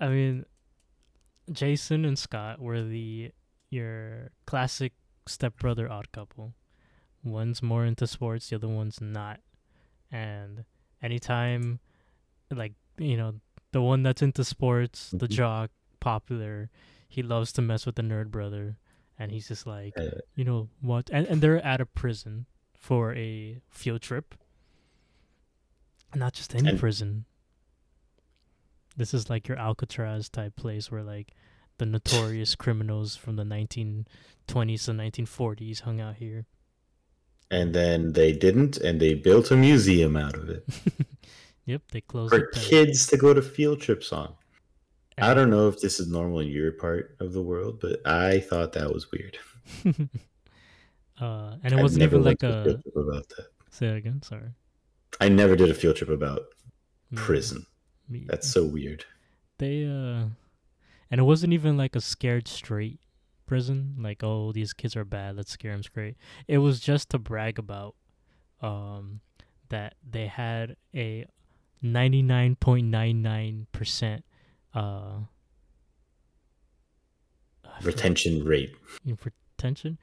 I 0.00 0.08
mean 0.08 0.44
Jason 1.52 2.04
and 2.04 2.18
Scott 2.18 2.60
were 2.60 2.82
the 2.82 3.32
your 3.70 4.30
classic 4.46 4.92
stepbrother 5.26 5.90
odd 5.90 6.10
couple. 6.12 6.54
One's 7.22 7.62
more 7.62 7.84
into 7.84 8.06
sports, 8.06 8.48
the 8.48 8.56
other 8.56 8.68
one's 8.68 9.00
not. 9.00 9.40
And 10.10 10.64
anytime 11.02 11.80
like, 12.50 12.72
you 12.98 13.16
know, 13.16 13.34
the 13.72 13.82
one 13.82 14.02
that's 14.02 14.22
into 14.22 14.42
sports, 14.42 15.10
the 15.10 15.28
Mhm. 15.28 15.30
jock, 15.30 15.70
popular, 16.00 16.70
he 17.08 17.22
loves 17.22 17.52
to 17.52 17.62
mess 17.62 17.86
with 17.86 17.94
the 17.96 18.02
nerd 18.02 18.30
brother 18.30 18.76
and 19.18 19.30
he's 19.30 19.48
just 19.48 19.66
like 19.66 19.94
you 20.34 20.44
know 20.44 20.68
what 20.80 21.10
and, 21.12 21.26
and 21.26 21.42
they're 21.42 21.62
at 21.64 21.80
a 21.80 21.84
prison 21.86 22.46
for 22.72 23.14
a 23.14 23.60
field 23.68 24.00
trip 24.00 24.34
not 26.14 26.32
just 26.32 26.54
any 26.54 26.70
And- 26.70 26.78
prison 26.80 27.24
this 29.00 29.14
is 29.14 29.30
like 29.30 29.48
your 29.48 29.56
alcatraz 29.56 30.28
type 30.28 30.54
place 30.56 30.90
where 30.90 31.02
like 31.02 31.32
the 31.78 31.86
notorious 31.86 32.54
criminals 32.64 33.16
from 33.16 33.36
the 33.36 33.44
1920s 33.44 34.04
to 34.46 34.92
1940s 34.92 35.80
hung 35.80 36.02
out 36.02 36.16
here 36.16 36.44
and 37.50 37.74
then 37.74 38.12
they 38.12 38.30
didn't, 38.30 38.76
and 38.76 39.00
they 39.00 39.14
built 39.14 39.50
a 39.50 39.56
museum 39.56 40.16
out 40.16 40.36
of 40.36 40.50
it 40.50 40.64
yep 41.64 41.80
they 41.92 42.02
closed 42.02 42.30
for 42.32 42.46
kids 42.48 43.06
to 43.06 43.16
go 43.16 43.32
to 43.32 43.40
field 43.42 43.80
trips 43.80 44.12
on. 44.12 44.34
I 45.22 45.34
don't 45.34 45.50
know 45.50 45.68
if 45.68 45.80
this 45.80 46.00
is 46.00 46.08
normal 46.08 46.40
in 46.40 46.48
your 46.48 46.72
part 46.72 47.14
of 47.20 47.34
the 47.34 47.42
world, 47.42 47.78
but 47.80 48.00
I 48.06 48.40
thought 48.40 48.72
that 48.72 48.90
was 48.90 49.10
weird. 49.12 49.36
uh 51.20 51.56
and 51.62 51.72
it 51.74 51.78
I 51.78 51.82
wasn't 51.82 52.02
even 52.04 52.22
like 52.22 52.42
a 52.42 52.64
field 52.64 52.82
trip 52.82 52.96
about 52.96 53.28
that. 53.30 53.46
say 53.70 53.86
it 53.88 53.96
again 53.96 54.20
sorry 54.22 54.50
I 55.20 55.28
never 55.28 55.56
did 55.56 55.70
a 55.70 55.74
field 55.74 55.96
trip 55.96 56.10
about 56.10 56.42
Me- 57.10 57.16
prison. 57.16 57.66
Me 58.10 58.24
That's 58.28 58.48
so 58.50 58.64
weird. 58.64 59.04
they 59.58 59.84
uh 59.84 60.24
and 61.10 61.20
it 61.20 61.24
wasn't 61.24 61.52
even 61.52 61.76
like 61.76 61.94
a 61.96 62.00
scared 62.00 62.46
straight 62.48 63.00
prison 63.46 63.96
like 63.98 64.22
oh 64.22 64.52
these 64.52 64.72
kids 64.72 64.94
are 64.96 65.04
bad 65.04 65.36
let's 65.36 65.50
scare 65.52 65.72
them 65.72 65.82
straight 65.82 66.16
it 66.46 66.58
was 66.58 66.78
just 66.80 67.10
to 67.10 67.18
brag 67.18 67.58
about 67.58 67.94
um 68.62 69.20
that 69.70 69.94
they 70.08 70.26
had 70.28 70.76
a 70.94 71.26
99.99% 71.82 74.22
uh 74.74 75.12
Retention 77.82 78.44
rate. 78.44 78.74
in 79.06 79.16
retention 79.24 79.98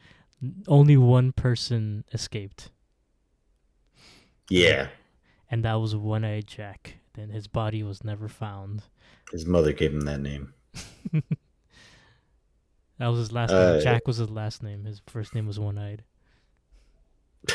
only 0.68 0.98
one 0.98 1.32
person 1.32 2.04
escaped 2.12 2.72
Yeah. 4.50 4.88
and 5.52 5.64
that 5.64 5.76
was 5.76 5.96
one-eyed 5.96 6.48
jack 6.48 6.97
then 7.18 7.30
his 7.30 7.48
body 7.48 7.84
was 7.84 8.04
never 8.04 8.28
found 8.30 8.84
His 9.32 9.46
mother 9.46 9.74
gave 9.74 9.94
him 9.94 10.02
that 10.02 10.22
name. 10.22 10.54
That 13.00 13.08
was 13.08 13.20
his 13.20 13.32
last 13.32 13.52
Uh, 13.52 13.74
name. 13.74 13.84
Jack 13.84 14.08
was 14.08 14.18
his 14.18 14.30
last 14.30 14.64
name. 14.64 14.86
His 14.86 15.02
first 15.06 15.36
name 15.36 15.46
was 15.46 15.60
One 15.60 15.78
Eyed. 15.78 16.04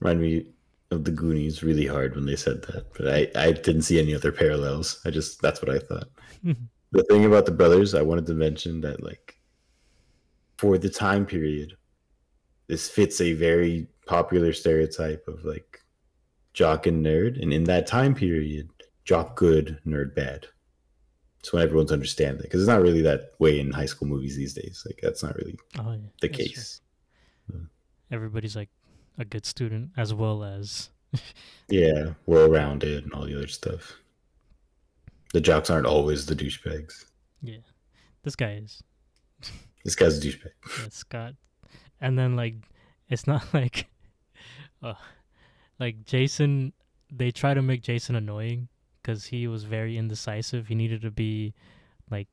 Remind 0.00 0.20
me 0.20 0.46
of 0.90 1.04
the 1.04 1.10
Goonies 1.10 1.62
really 1.62 1.86
hard 1.86 2.14
when 2.14 2.26
they 2.26 2.36
said 2.36 2.62
that, 2.62 2.86
but 2.94 3.08
I, 3.08 3.30
I 3.34 3.52
didn't 3.52 3.82
see 3.82 3.98
any 3.98 4.14
other 4.14 4.32
parallels. 4.32 5.00
I 5.04 5.10
just 5.10 5.40
that's 5.42 5.60
what 5.62 5.74
I 5.74 5.78
thought. 5.78 6.08
the 6.92 7.04
thing 7.04 7.24
about 7.24 7.46
the 7.46 7.52
brothers, 7.52 7.94
I 7.94 8.02
wanted 8.02 8.26
to 8.26 8.34
mention 8.34 8.80
that 8.82 9.02
like 9.02 9.36
for 10.58 10.78
the 10.78 10.90
time 10.90 11.26
period, 11.26 11.76
this 12.66 12.88
fits 12.88 13.20
a 13.20 13.32
very 13.34 13.88
popular 14.06 14.52
stereotype 14.52 15.26
of 15.28 15.44
like 15.44 15.82
jock 16.54 16.86
and 16.86 17.04
nerd, 17.04 17.40
and 17.40 17.52
in 17.52 17.64
that 17.64 17.86
time 17.86 18.14
period, 18.14 18.68
jock 19.04 19.36
good, 19.36 19.78
nerd 19.86 20.14
bad. 20.14 20.46
Just 21.42 21.52
want 21.52 21.64
everyone 21.64 21.86
to 21.88 21.94
understand 21.94 22.38
that 22.38 22.44
because 22.44 22.60
it's 22.60 22.68
not 22.68 22.82
really 22.82 23.02
that 23.02 23.32
way 23.40 23.58
in 23.58 23.70
high 23.72 23.86
school 23.86 24.06
movies 24.08 24.36
these 24.36 24.54
days. 24.54 24.82
Like 24.86 25.00
that's 25.02 25.22
not 25.22 25.34
really 25.36 25.58
oh 25.78 25.92
yeah, 25.92 25.98
the 26.20 26.28
that's 26.28 26.36
case. 26.36 26.80
Everybody's 28.10 28.54
like 28.56 28.68
a 29.18 29.24
good 29.24 29.44
student 29.46 29.90
as 29.96 30.12
well 30.14 30.44
as 30.44 30.90
Yeah, 31.68 32.12
well 32.26 32.48
rounded 32.48 33.04
and 33.04 33.12
all 33.12 33.24
the 33.26 33.36
other 33.36 33.46
stuff. 33.48 33.94
The 35.32 35.40
jocks 35.40 35.70
aren't 35.70 35.86
always 35.86 36.26
the 36.26 36.36
douchebags. 36.36 37.06
yeah. 37.42 37.56
This 38.22 38.36
guy 38.36 38.52
is 38.62 38.82
This 39.84 39.96
guy's 39.96 40.18
a 40.18 40.20
douchebag. 40.20 40.52
yeah, 40.78 40.88
Scott, 40.90 41.34
and 42.00 42.16
then 42.16 42.36
like 42.36 42.54
it's 43.08 43.26
not 43.26 43.42
like, 43.54 43.86
uh, 44.82 44.94
like 45.80 46.04
Jason. 46.04 46.72
They 47.10 47.30
try 47.30 47.52
to 47.52 47.60
make 47.60 47.82
Jason 47.82 48.14
annoying 48.16 48.68
because 49.02 49.26
he 49.26 49.46
was 49.46 49.64
very 49.64 49.96
indecisive. 49.98 50.68
He 50.68 50.74
needed 50.74 51.02
to 51.02 51.10
be 51.10 51.54
like 52.10 52.28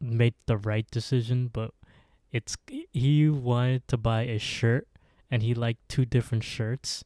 make 0.00 0.34
the 0.46 0.56
right 0.56 0.88
decision, 0.90 1.50
but 1.52 1.72
it's 2.32 2.56
he 2.92 3.28
wanted 3.28 3.86
to 3.88 3.96
buy 3.96 4.22
a 4.22 4.38
shirt 4.38 4.88
and 5.30 5.42
he 5.42 5.54
liked 5.54 5.88
two 5.88 6.04
different 6.04 6.44
shirts, 6.44 7.04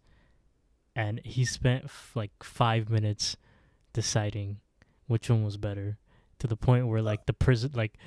and 0.94 1.20
he 1.24 1.44
spent 1.44 1.84
f- 1.84 2.12
like 2.14 2.30
five 2.42 2.88
minutes 2.88 3.36
deciding 3.92 4.58
which 5.06 5.28
one 5.28 5.44
was 5.44 5.56
better 5.56 5.98
to 6.38 6.46
the 6.46 6.56
point 6.56 6.86
where 6.86 7.02
like 7.02 7.26
the 7.26 7.32
prison 7.32 7.70
like 7.74 7.98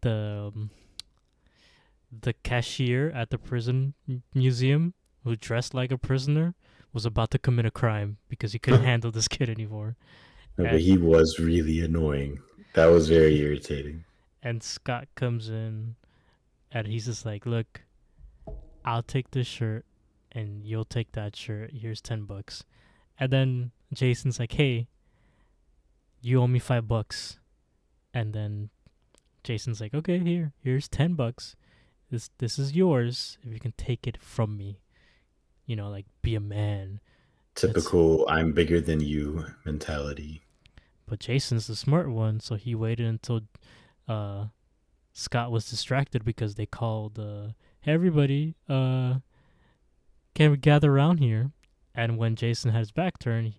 the 0.00 0.50
um, 0.54 0.70
the 2.22 2.32
cashier 2.32 3.10
at 3.10 3.30
the 3.30 3.38
prison 3.38 3.94
museum 4.34 4.94
who 5.24 5.36
dressed 5.36 5.74
like 5.74 5.92
a 5.92 5.98
prisoner 5.98 6.54
was 6.92 7.04
about 7.06 7.30
to 7.32 7.38
commit 7.38 7.66
a 7.66 7.70
crime 7.70 8.18
because 8.28 8.52
he 8.52 8.58
couldn't 8.58 8.84
handle 8.92 9.10
this 9.10 9.28
kid 9.28 9.48
anymore. 9.48 9.96
No, 10.58 10.64
And- 10.64 10.72
but 10.72 10.80
he 10.80 10.96
was 10.98 11.38
really 11.38 11.80
annoying. 11.80 12.40
That 12.74 12.86
was 12.86 13.08
very 13.08 13.38
irritating. 13.40 14.04
And 14.42 14.62
Scott 14.62 15.08
comes 15.16 15.48
in 15.48 15.96
and 16.72 16.86
he's 16.86 17.06
just 17.06 17.26
like, 17.26 17.44
Look, 17.46 17.82
I'll 18.84 19.02
take 19.02 19.32
this 19.32 19.46
shirt 19.46 19.84
and 20.32 20.64
you'll 20.64 20.84
take 20.84 21.12
that 21.12 21.34
shirt. 21.36 21.72
Here's 21.74 22.00
10 22.00 22.24
bucks. 22.24 22.64
And 23.18 23.32
then 23.32 23.70
Jason's 23.92 24.38
like, 24.38 24.52
Hey, 24.52 24.86
you 26.22 26.40
owe 26.40 26.46
me 26.46 26.58
five 26.58 26.86
bucks. 26.88 27.38
And 28.14 28.32
then 28.32 28.70
Jason's 29.44 29.80
like, 29.80 29.94
Okay, 29.94 30.18
here, 30.20 30.52
here's 30.62 30.88
10 30.88 31.14
bucks. 31.14 31.56
This, 32.10 32.30
this 32.38 32.58
is 32.58 32.74
yours 32.74 33.38
if 33.42 33.52
you 33.52 33.60
can 33.60 33.72
take 33.76 34.06
it 34.06 34.16
from 34.20 34.56
me. 34.56 34.80
You 35.70 35.76
know, 35.76 35.88
like, 35.88 36.06
be 36.20 36.34
a 36.34 36.40
man. 36.40 36.98
Typical 37.54 38.28
I'm 38.28 38.50
bigger 38.50 38.80
than 38.80 38.98
you 38.98 39.46
mentality. 39.64 40.42
But 41.06 41.20
Jason's 41.20 41.68
the 41.68 41.76
smart 41.76 42.10
one, 42.10 42.40
so 42.40 42.56
he 42.56 42.74
waited 42.74 43.06
until 43.06 43.42
uh, 44.08 44.46
Scott 45.12 45.52
was 45.52 45.70
distracted 45.70 46.24
because 46.24 46.56
they 46.56 46.66
called, 46.66 47.20
uh, 47.20 47.52
"Hey 47.82 47.92
everybody, 47.92 48.56
uh, 48.68 49.18
can 50.34 50.50
we 50.50 50.56
gather 50.56 50.92
around 50.92 51.18
here?" 51.18 51.52
And 51.94 52.18
when 52.18 52.34
Jason 52.34 52.72
had 52.72 52.80
his 52.80 52.90
back 52.90 53.20
turned, 53.20 53.54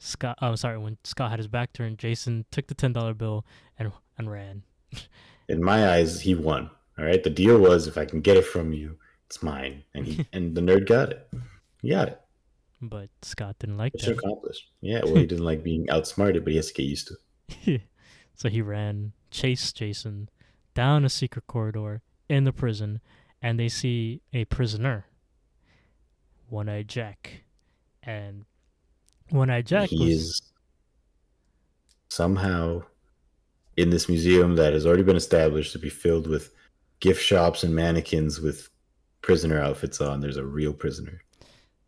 Scott, 0.00 0.38
I'm 0.40 0.56
sorry, 0.56 0.78
when 0.78 0.98
Scott 1.04 1.30
had 1.30 1.38
his 1.38 1.46
back 1.46 1.72
turned, 1.72 1.96
Jason 1.96 2.44
took 2.50 2.66
the 2.66 2.74
ten 2.74 2.92
dollar 2.92 3.14
bill 3.14 3.46
and 3.78 3.92
and 4.18 4.28
ran. 4.28 4.64
In 5.48 5.62
my 5.62 5.90
eyes, 5.90 6.22
he 6.22 6.34
won. 6.34 6.70
All 6.98 7.04
right. 7.04 7.22
The 7.22 7.30
deal 7.30 7.58
was 7.58 7.86
if 7.86 7.96
I 7.96 8.04
can 8.04 8.20
get 8.20 8.36
it 8.36 8.46
from 8.46 8.72
you, 8.72 8.98
it's 9.26 9.44
mine. 9.44 9.84
And 9.94 10.06
he 10.06 10.26
and 10.32 10.56
the 10.56 10.60
nerd 10.60 10.88
got 10.88 11.10
it. 11.10 11.28
He 11.82 11.90
got 11.90 12.08
it. 12.08 12.20
But 12.80 13.10
Scott 13.22 13.56
didn't 13.58 13.76
like 13.76 13.94
Mission 13.94 14.16
that, 14.16 14.24
accomplished. 14.24 14.70
Yeah, 14.80 15.00
well 15.04 15.16
he 15.16 15.26
didn't 15.26 15.44
like 15.44 15.62
being 15.64 15.90
outsmarted, 15.90 16.44
but 16.44 16.52
he 16.52 16.56
has 16.56 16.68
to 16.68 16.74
get 16.74 16.84
used 16.84 17.08
to 17.08 17.16
it. 17.66 17.82
so 18.34 18.48
he 18.48 18.62
ran, 18.62 19.12
chased 19.30 19.76
Jason 19.76 20.28
down 20.74 21.04
a 21.04 21.08
secret 21.08 21.46
corridor 21.46 22.02
in 22.28 22.44
the 22.44 22.52
prison, 22.52 23.00
and 23.40 23.58
they 23.58 23.68
see 23.68 24.22
a 24.32 24.44
prisoner, 24.46 25.06
One 26.48 26.68
Eyed 26.68 26.88
Jack, 26.88 27.42
and 28.02 28.44
One 29.30 29.50
Eyed 29.50 29.66
Jack 29.66 29.90
he 29.90 29.98
was 29.98 30.14
is 30.14 30.42
somehow 32.08 32.82
in 33.76 33.90
this 33.90 34.08
museum 34.08 34.56
that 34.56 34.72
has 34.72 34.86
already 34.86 35.02
been 35.02 35.16
established 35.16 35.72
to 35.72 35.78
be 35.78 35.88
filled 35.88 36.26
with 36.26 36.52
gift 37.00 37.22
shops 37.22 37.64
and 37.64 37.74
mannequins 37.74 38.40
with 38.40 38.68
prisoner 39.22 39.60
outfits 39.60 40.00
on. 40.00 40.20
There's 40.20 40.36
a 40.36 40.44
real 40.44 40.72
prisoner. 40.72 41.22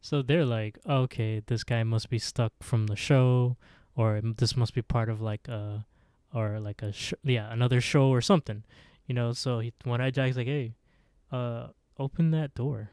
So 0.05 0.21
they're 0.21 0.45
like, 0.45 0.79
okay, 0.87 1.41
this 1.47 1.65
guy 1.65 1.83
must 1.83 2.11
be 2.11 2.19
stuck 2.19 2.53
from 2.61 2.89
the 2.89 2.95
show, 2.95 3.57
or 3.97 4.21
this 4.23 4.55
must 4.55 4.75
be 4.75 4.83
part 4.83 5.09
of 5.09 5.23
like 5.23 5.49
a 5.49 5.87
or 6.35 6.61
like 6.61 6.83
a 6.83 6.93
sh- 6.93 7.15
yeah 7.23 7.51
another 7.51 7.81
show 7.81 8.09
or 8.09 8.21
something, 8.21 8.65
you 9.07 9.15
know. 9.15 9.33
So 9.33 9.61
he 9.61 9.73
One 9.85 10.03
Eye 10.03 10.11
Jack's 10.11 10.37
like, 10.37 10.47
hey, 10.47 10.75
uh, 11.33 11.69
open 11.99 12.33
that 12.33 12.55
door. 12.55 12.91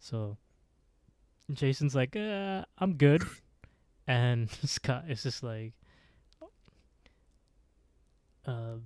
So 0.00 0.36
Jason's 1.52 1.94
like, 1.94 2.16
uh, 2.16 2.64
I'm 2.76 2.94
good, 2.94 3.22
and 4.08 4.50
Scott 4.64 5.04
is 5.08 5.22
just 5.22 5.44
like, 5.44 5.74
uh, 8.44 8.82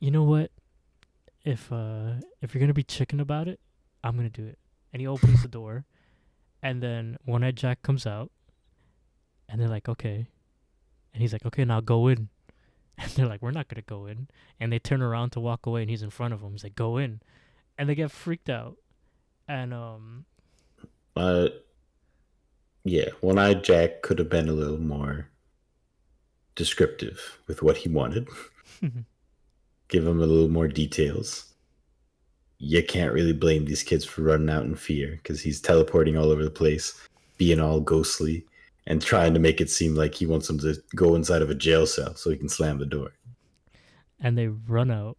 you 0.00 0.10
know 0.10 0.24
what? 0.24 0.50
If 1.46 1.72
uh 1.72 2.20
if 2.42 2.52
you're 2.52 2.60
gonna 2.60 2.74
be 2.74 2.84
chicken 2.84 3.20
about 3.20 3.48
it, 3.48 3.58
I'm 4.04 4.16
gonna 4.16 4.28
do 4.28 4.44
it. 4.44 4.58
And 4.92 5.00
he 5.00 5.06
opens 5.06 5.42
the 5.42 5.48
door, 5.48 5.84
and 6.62 6.82
then 6.82 7.16
One 7.24 7.42
Eyed 7.42 7.56
Jack 7.56 7.82
comes 7.82 8.06
out, 8.06 8.30
and 9.48 9.60
they're 9.60 9.68
like, 9.68 9.88
okay, 9.88 10.28
and 11.12 11.20
he's 11.22 11.32
like, 11.32 11.46
okay, 11.46 11.64
now 11.64 11.80
go 11.80 12.08
in. 12.08 12.28
And 12.98 13.10
they're 13.12 13.26
like, 13.26 13.40
we're 13.42 13.50
not 13.52 13.68
gonna 13.68 13.82
go 13.82 14.06
in. 14.06 14.28
And 14.60 14.70
they 14.70 14.78
turn 14.78 15.00
around 15.02 15.30
to 15.30 15.40
walk 15.40 15.64
away, 15.66 15.80
and 15.80 15.90
he's 15.90 16.02
in 16.02 16.10
front 16.10 16.34
of 16.34 16.40
them. 16.42 16.52
He's 16.52 16.62
like, 16.62 16.74
go 16.76 16.98
in, 16.98 17.20
and 17.78 17.88
they 17.88 17.94
get 17.94 18.10
freaked 18.10 18.50
out, 18.50 18.76
and 19.48 19.72
um, 19.74 20.26
Uh, 21.16 21.48
yeah, 22.84 23.08
One 23.20 23.38
Eyed 23.38 23.64
Jack 23.64 24.02
could 24.02 24.18
have 24.18 24.28
been 24.28 24.48
a 24.48 24.52
little 24.52 24.78
more 24.80 25.28
descriptive 26.54 27.38
with 27.46 27.62
what 27.62 27.78
he 27.78 27.88
wanted. 27.88 28.28
Give 29.88 30.06
him 30.06 30.20
a 30.20 30.26
little 30.26 30.48
more 30.48 30.68
details. 30.68 31.51
You 32.64 32.80
can't 32.84 33.12
really 33.12 33.32
blame 33.32 33.64
these 33.64 33.82
kids 33.82 34.04
for 34.04 34.22
running 34.22 34.48
out 34.48 34.64
in 34.64 34.76
fear 34.76 35.16
because 35.16 35.40
he's 35.42 35.60
teleporting 35.60 36.16
all 36.16 36.30
over 36.30 36.44
the 36.44 36.50
place, 36.50 36.94
being 37.36 37.58
all 37.58 37.80
ghostly, 37.80 38.46
and 38.86 39.02
trying 39.02 39.34
to 39.34 39.40
make 39.40 39.60
it 39.60 39.68
seem 39.68 39.96
like 39.96 40.14
he 40.14 40.26
wants 40.26 40.46
them 40.46 40.58
to 40.60 40.80
go 40.94 41.16
inside 41.16 41.42
of 41.42 41.50
a 41.50 41.56
jail 41.56 41.86
cell 41.86 42.14
so 42.14 42.30
he 42.30 42.36
can 42.36 42.48
slam 42.48 42.78
the 42.78 42.86
door. 42.86 43.10
and 44.20 44.38
they 44.38 44.46
run 44.46 44.90
out 44.90 45.16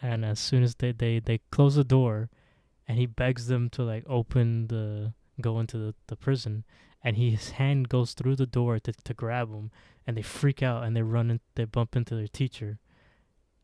and 0.00 0.24
as 0.24 0.38
soon 0.38 0.62
as 0.62 0.76
they 0.76 0.92
they, 0.92 1.18
they 1.18 1.38
close 1.50 1.74
the 1.74 1.84
door 1.84 2.30
and 2.88 2.96
he 2.98 3.04
begs 3.06 3.46
them 3.48 3.68
to 3.68 3.82
like 3.82 4.04
open 4.08 4.68
the 4.68 5.12
go 5.40 5.60
into 5.60 5.76
the, 5.76 5.94
the 6.06 6.16
prison 6.16 6.64
and 7.04 7.16
his 7.16 7.50
hand 7.50 7.88
goes 7.88 8.14
through 8.14 8.36
the 8.36 8.46
door 8.46 8.78
to, 8.78 8.92
to 9.04 9.12
grab 9.12 9.48
him 9.50 9.70
and 10.06 10.16
they 10.16 10.22
freak 10.22 10.62
out 10.62 10.82
and 10.84 10.96
they 10.96 11.02
run 11.02 11.30
in, 11.30 11.40
they 11.56 11.64
bump 11.64 11.94
into 11.94 12.14
their 12.14 12.28
teacher 12.28 12.78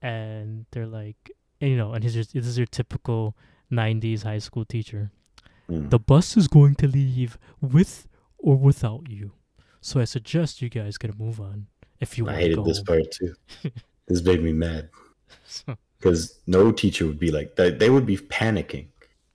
and 0.02 0.66
they're 0.72 0.86
like 0.86 1.30
and, 1.62 1.70
you 1.70 1.76
know 1.78 1.92
and 1.94 2.04
he's 2.04 2.12
just 2.14 2.34
this 2.34 2.46
is 2.46 2.58
your 2.58 2.66
typical 2.66 3.34
90s 3.70 4.24
high 4.24 4.38
school 4.38 4.66
teacher 4.66 5.10
Mm. 5.70 5.90
the 5.90 5.98
bus 5.98 6.36
is 6.36 6.48
going 6.48 6.74
to 6.74 6.88
leave 6.88 7.38
with 7.60 8.08
or 8.36 8.56
without 8.56 9.08
you 9.08 9.30
so 9.80 10.00
i 10.00 10.04
suggest 10.04 10.60
you 10.60 10.68
guys 10.68 10.98
get 10.98 11.10
a 11.14 11.16
move 11.16 11.40
on 11.40 11.66
if 12.00 12.18
you 12.18 12.24
I 12.24 12.26
want 12.26 12.34
to 12.34 12.38
I 12.38 12.42
hated 12.42 12.56
go 12.56 12.64
this 12.64 12.78
home." 12.78 12.86
part 12.86 13.10
too. 13.12 13.32
this 14.08 14.22
made 14.24 14.42
me 14.42 14.52
mad. 14.52 14.90
Because 15.98 16.40
no 16.48 16.72
teacher 16.72 17.06
would 17.06 17.18
be 17.18 17.30
like 17.30 17.54
that. 17.56 17.78
They 17.78 17.90
would 17.90 18.06
be 18.06 18.16
panicking. 18.16 18.88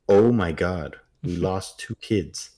Oh 0.10 0.32
my 0.34 0.52
god, 0.52 0.98
we 1.24 1.38
lost 1.50 1.80
two 1.80 1.96
kids, 1.96 2.50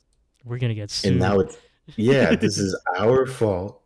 we're 0.44 0.58
gonna 0.58 0.74
get 0.74 0.90
sued 0.90 1.12
and 1.12 1.20
now 1.20 1.40
it's 1.40 1.58
yeah. 1.96 2.36
This 2.36 2.58
is 2.66 2.76
our 2.98 3.28
fault. 3.28 3.82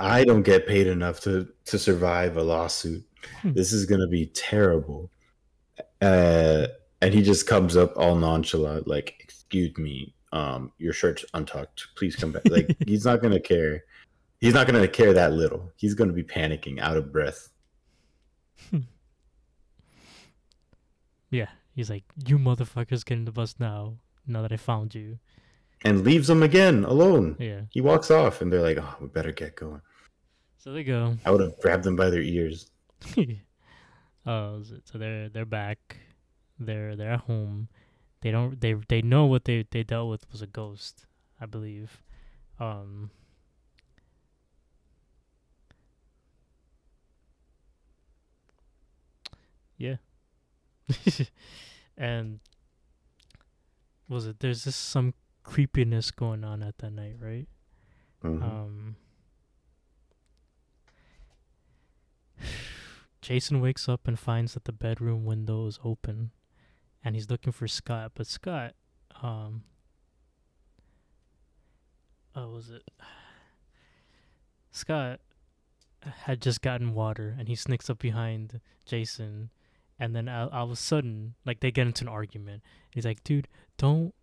I 0.00 0.24
don't 0.24 0.42
get 0.42 0.66
paid 0.66 0.86
enough 0.88 1.20
to 1.20 1.46
to 1.66 1.78
survive 1.78 2.36
a 2.36 2.42
lawsuit. 2.42 3.04
Hmm. 3.40 3.52
This 3.52 3.72
is 3.72 3.86
gonna 3.86 4.08
be 4.08 4.26
terrible. 4.26 5.10
Uh, 6.00 6.66
and 7.00 7.14
he 7.14 7.22
just 7.22 7.46
comes 7.46 7.76
up 7.76 7.96
all 7.96 8.16
nonchalant, 8.16 8.86
like, 8.86 9.16
"Excuse 9.20 9.76
me, 9.78 10.14
um, 10.32 10.72
your 10.78 10.92
shirt's 10.92 11.24
untucked. 11.34 11.88
Please 11.96 12.16
come 12.16 12.32
back." 12.32 12.48
Like 12.48 12.76
he's 12.86 13.04
not 13.04 13.22
gonna 13.22 13.40
care. 13.40 13.84
He's 14.40 14.54
not 14.54 14.66
gonna 14.66 14.88
care 14.88 15.12
that 15.12 15.32
little. 15.32 15.72
He's 15.76 15.94
gonna 15.94 16.12
be 16.12 16.24
panicking, 16.24 16.80
out 16.80 16.96
of 16.96 17.12
breath. 17.12 17.48
Yeah, 21.30 21.48
he's 21.74 21.88
like, 21.88 22.04
"You 22.26 22.38
motherfuckers 22.38 23.04
get 23.04 23.18
in 23.18 23.24
the 23.24 23.32
bus 23.32 23.54
now. 23.58 23.94
Now 24.26 24.42
that 24.42 24.52
I 24.52 24.58
found 24.58 24.94
you." 24.94 25.18
and 25.84 26.04
leaves 26.04 26.28
them 26.28 26.42
again 26.42 26.84
alone. 26.84 27.36
Yeah. 27.38 27.62
He 27.70 27.80
walks 27.80 28.10
off, 28.10 28.40
and 28.40 28.52
they're 28.52 28.62
like, 28.62 28.78
"Oh, 28.78 28.96
we 29.00 29.08
better 29.08 29.32
get 29.32 29.56
going." 29.56 29.80
So 30.58 30.72
they 30.72 30.84
go. 30.84 31.16
I 31.24 31.30
would 31.30 31.40
have 31.40 31.58
grabbed 31.60 31.84
them 31.84 31.96
by 31.96 32.10
their 32.10 32.22
ears. 32.22 32.70
oh, 34.26 34.62
so 34.84 34.98
they're 34.98 35.28
they're 35.28 35.44
back. 35.44 35.98
They're 36.58 36.96
they're 36.96 37.12
at 37.12 37.20
home. 37.20 37.68
They 38.20 38.30
don't 38.30 38.60
they 38.60 38.74
they 38.88 39.02
know 39.02 39.26
what 39.26 39.44
they 39.44 39.66
they 39.70 39.82
dealt 39.82 40.10
with 40.10 40.30
was 40.30 40.42
a 40.42 40.46
ghost, 40.46 41.06
I 41.40 41.46
believe. 41.46 42.02
Um. 42.58 43.10
Yeah. 49.76 49.96
and 51.96 52.40
was 54.08 54.26
it 54.26 54.38
there's 54.40 54.64
just 54.64 54.90
some 54.90 55.14
creepiness 55.42 56.10
going 56.10 56.44
on 56.44 56.62
at 56.62 56.78
that 56.78 56.92
night, 56.92 57.16
right? 57.20 57.48
Mhm. 58.22 58.42
Um, 58.42 58.96
Jason 63.22 63.60
wakes 63.60 63.88
up 63.88 64.06
and 64.06 64.18
finds 64.18 64.54
that 64.54 64.64
the 64.64 64.72
bedroom 64.72 65.24
window 65.24 65.66
is 65.66 65.78
open, 65.84 66.32
and 67.04 67.14
he's 67.14 67.30
looking 67.30 67.52
for 67.52 67.66
Scott. 67.66 68.12
But 68.14 68.26
Scott, 68.26 68.74
um, 69.22 69.62
oh, 72.36 72.48
was 72.48 72.70
it? 72.70 72.82
Scott 74.70 75.20
had 76.02 76.42
just 76.42 76.60
gotten 76.60 76.94
water, 76.94 77.34
and 77.38 77.48
he 77.48 77.54
sneaks 77.54 77.88
up 77.88 78.00
behind 78.00 78.60
Jason, 78.84 79.50
and 79.98 80.14
then 80.14 80.28
all, 80.28 80.48
all 80.50 80.64
of 80.64 80.70
a 80.70 80.76
sudden, 80.76 81.34
like 81.46 81.60
they 81.60 81.70
get 81.70 81.86
into 81.86 82.04
an 82.04 82.08
argument. 82.08 82.62
He's 82.90 83.06
like, 83.06 83.24
"Dude, 83.24 83.48
don't, 83.78 84.14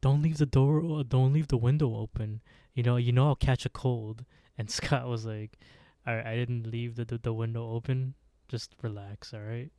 don't 0.00 0.22
leave 0.22 0.38
the 0.38 0.46
door, 0.46 1.04
don't 1.04 1.32
leave 1.32 1.48
the 1.48 1.56
window 1.56 1.96
open." 1.96 2.40
you 2.76 2.82
know, 2.82 2.96
you 2.96 3.10
know 3.10 3.28
I'll 3.28 3.34
catch 3.34 3.66
a 3.66 3.70
cold. 3.70 4.24
And 4.56 4.70
Scott 4.78 5.08
was 5.08 5.26
like, 5.26 5.58
right, 6.06 6.24
I 6.24 6.36
didn't 6.36 6.70
leave 6.70 6.94
the, 6.94 7.04
the 7.04 7.18
the 7.18 7.32
window 7.32 7.68
open. 7.72 8.14
Just 8.48 8.74
relax, 8.82 9.34
all 9.34 9.40
right. 9.40 9.70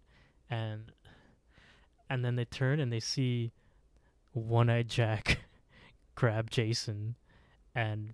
And 0.49 0.91
and 2.09 2.23
then 2.23 2.35
they 2.35 2.45
turn 2.45 2.79
and 2.79 2.91
they 2.91 2.99
see 2.99 3.51
one-eyed 4.33 4.89
Jack 4.89 5.39
grab 6.15 6.49
Jason, 6.49 7.15
and 7.75 8.13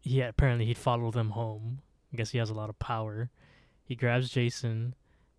he 0.00 0.20
apparently 0.20 0.66
he'd 0.66 0.78
follow 0.78 1.10
them 1.10 1.30
home. 1.30 1.80
I 2.12 2.16
guess 2.16 2.30
he 2.30 2.38
has 2.38 2.50
a 2.50 2.54
lot 2.54 2.70
of 2.70 2.78
power. 2.78 3.30
He 3.84 3.94
grabs 3.94 4.30
Jason, 4.30 4.94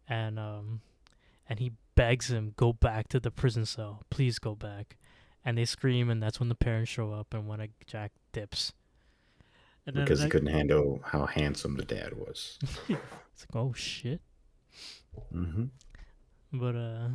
and 0.08 0.40
um, 0.40 0.82
and 1.48 1.60
he 1.60 1.74
begs 1.96 2.32
him 2.32 2.54
go 2.56 2.74
back 2.74 3.08
to 3.10 3.20
the 3.20 3.32
prison 3.32 3.66
cell. 3.66 4.04
Please 4.10 4.40
go 4.40 4.56
back 4.56 4.98
and 5.44 5.58
they 5.58 5.66
scream, 5.66 6.10
and 6.10 6.22
that's 6.22 6.40
when 6.40 6.50
the 6.50 6.56
parents 6.56 6.92
show 6.92 7.12
up, 7.14 7.34
and 7.34 7.48
when 7.48 7.60
a 7.60 7.68
Jack 7.86 8.12
dips. 8.32 8.74
And 9.88 9.96
then 9.96 10.06
because 10.06 10.22
he 10.24 10.30
couldn't 10.30 10.54
handle 10.54 11.02
how 11.04 11.26
handsome 11.26 11.76
the 11.76 11.86
dad 11.86 12.14
was. 12.14 12.60
It's 12.90 13.46
like, 13.50 13.56
oh 13.56 13.74
shit! 13.74 14.22
hmm 15.32 15.66
But 16.54 16.76
uh, 16.76 17.08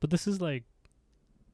but 0.00 0.10
this 0.10 0.26
is 0.26 0.40
like, 0.40 0.64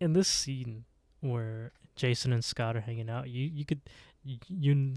in 0.00 0.12
this 0.12 0.28
scene 0.28 0.84
where 1.20 1.72
Jason 1.94 2.32
and 2.32 2.44
Scott 2.44 2.76
are 2.76 2.80
hanging 2.80 3.08
out, 3.10 3.28
you 3.28 3.44
you 3.44 3.64
could 3.64 3.80
y- 4.24 4.38
you 4.48 4.94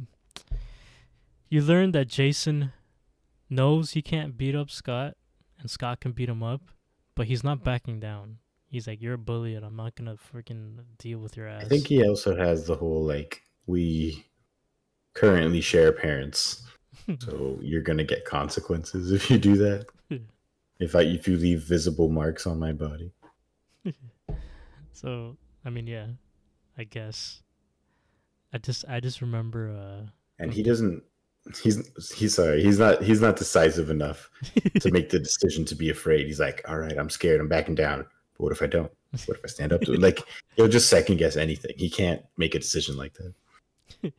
you 1.49 1.61
learn 1.61 1.91
that 1.91 2.07
Jason 2.07 2.71
knows 3.49 3.91
he 3.91 4.01
can't 4.01 4.37
beat 4.37 4.55
up 4.55 4.69
Scott, 4.71 5.15
and 5.59 5.69
Scott 5.69 5.99
can 5.99 6.11
beat 6.11 6.29
him 6.29 6.41
up, 6.43 6.61
but 7.15 7.27
he's 7.27 7.43
not 7.43 7.63
backing 7.63 7.99
down. 7.99 8.37
He's 8.69 8.87
like, 8.87 9.01
"You're 9.01 9.15
a 9.15 9.17
bully, 9.17 9.55
and 9.55 9.65
I'm 9.65 9.75
not 9.75 9.95
gonna 9.95 10.15
freaking 10.15 10.77
deal 10.97 11.19
with 11.19 11.35
your 11.35 11.47
ass." 11.47 11.65
I 11.65 11.67
think 11.67 11.87
he 11.87 12.07
also 12.07 12.35
has 12.35 12.65
the 12.67 12.75
whole 12.75 13.03
like 13.03 13.41
we 13.65 14.25
currently 15.13 15.61
share 15.61 15.91
parents, 15.91 16.63
so 17.19 17.57
you're 17.61 17.81
gonna 17.81 18.03
get 18.03 18.25
consequences 18.25 19.11
if 19.11 19.29
you 19.31 19.37
do 19.37 19.57
that. 19.57 19.87
if 20.79 20.95
I 20.95 21.01
if 21.01 21.27
you 21.27 21.37
leave 21.37 21.63
visible 21.63 22.09
marks 22.09 22.47
on 22.47 22.59
my 22.59 22.71
body. 22.71 23.11
So 24.91 25.37
I 25.63 25.69
mean, 25.69 25.87
yeah, 25.87 26.07
I 26.77 26.83
guess. 26.83 27.41
I 28.51 28.57
just 28.57 28.83
I 28.89 28.99
just 28.99 29.21
remember 29.21 29.69
uh 29.71 30.09
And 30.39 30.53
he 30.53 30.61
doesn't. 30.61 31.03
He's 31.63 31.89
he's 32.13 32.35
sorry. 32.35 32.61
He's 32.61 32.79
not 32.79 33.01
he's 33.01 33.21
not 33.21 33.37
decisive 33.37 33.89
enough 33.89 34.29
to 34.81 34.91
make 34.91 35.09
the 35.09 35.19
decision 35.19 35.63
to 35.65 35.75
be 35.75 35.89
afraid. 35.89 36.27
He's 36.27 36.41
like, 36.41 36.61
all 36.67 36.77
right, 36.77 36.97
I'm 36.97 37.09
scared. 37.09 37.39
I'm 37.39 37.47
backing 37.47 37.75
down. 37.75 38.07
But 38.39 38.45
what 38.45 38.51
if 38.53 38.61
I 38.61 38.67
don't? 38.67 38.91
What 39.25 39.37
if 39.37 39.43
I 39.43 39.47
stand 39.47 39.73
up 39.73 39.81
to 39.81 39.93
it? 39.93 39.99
Like 39.99 40.23
he'll 40.55 40.67
just 40.67 40.89
second 40.89 41.17
guess 41.17 41.35
anything. 41.35 41.73
He 41.77 41.89
can't 41.89 42.23
make 42.37 42.55
a 42.55 42.59
decision 42.59 42.95
like 42.95 43.13
that. 43.13 44.13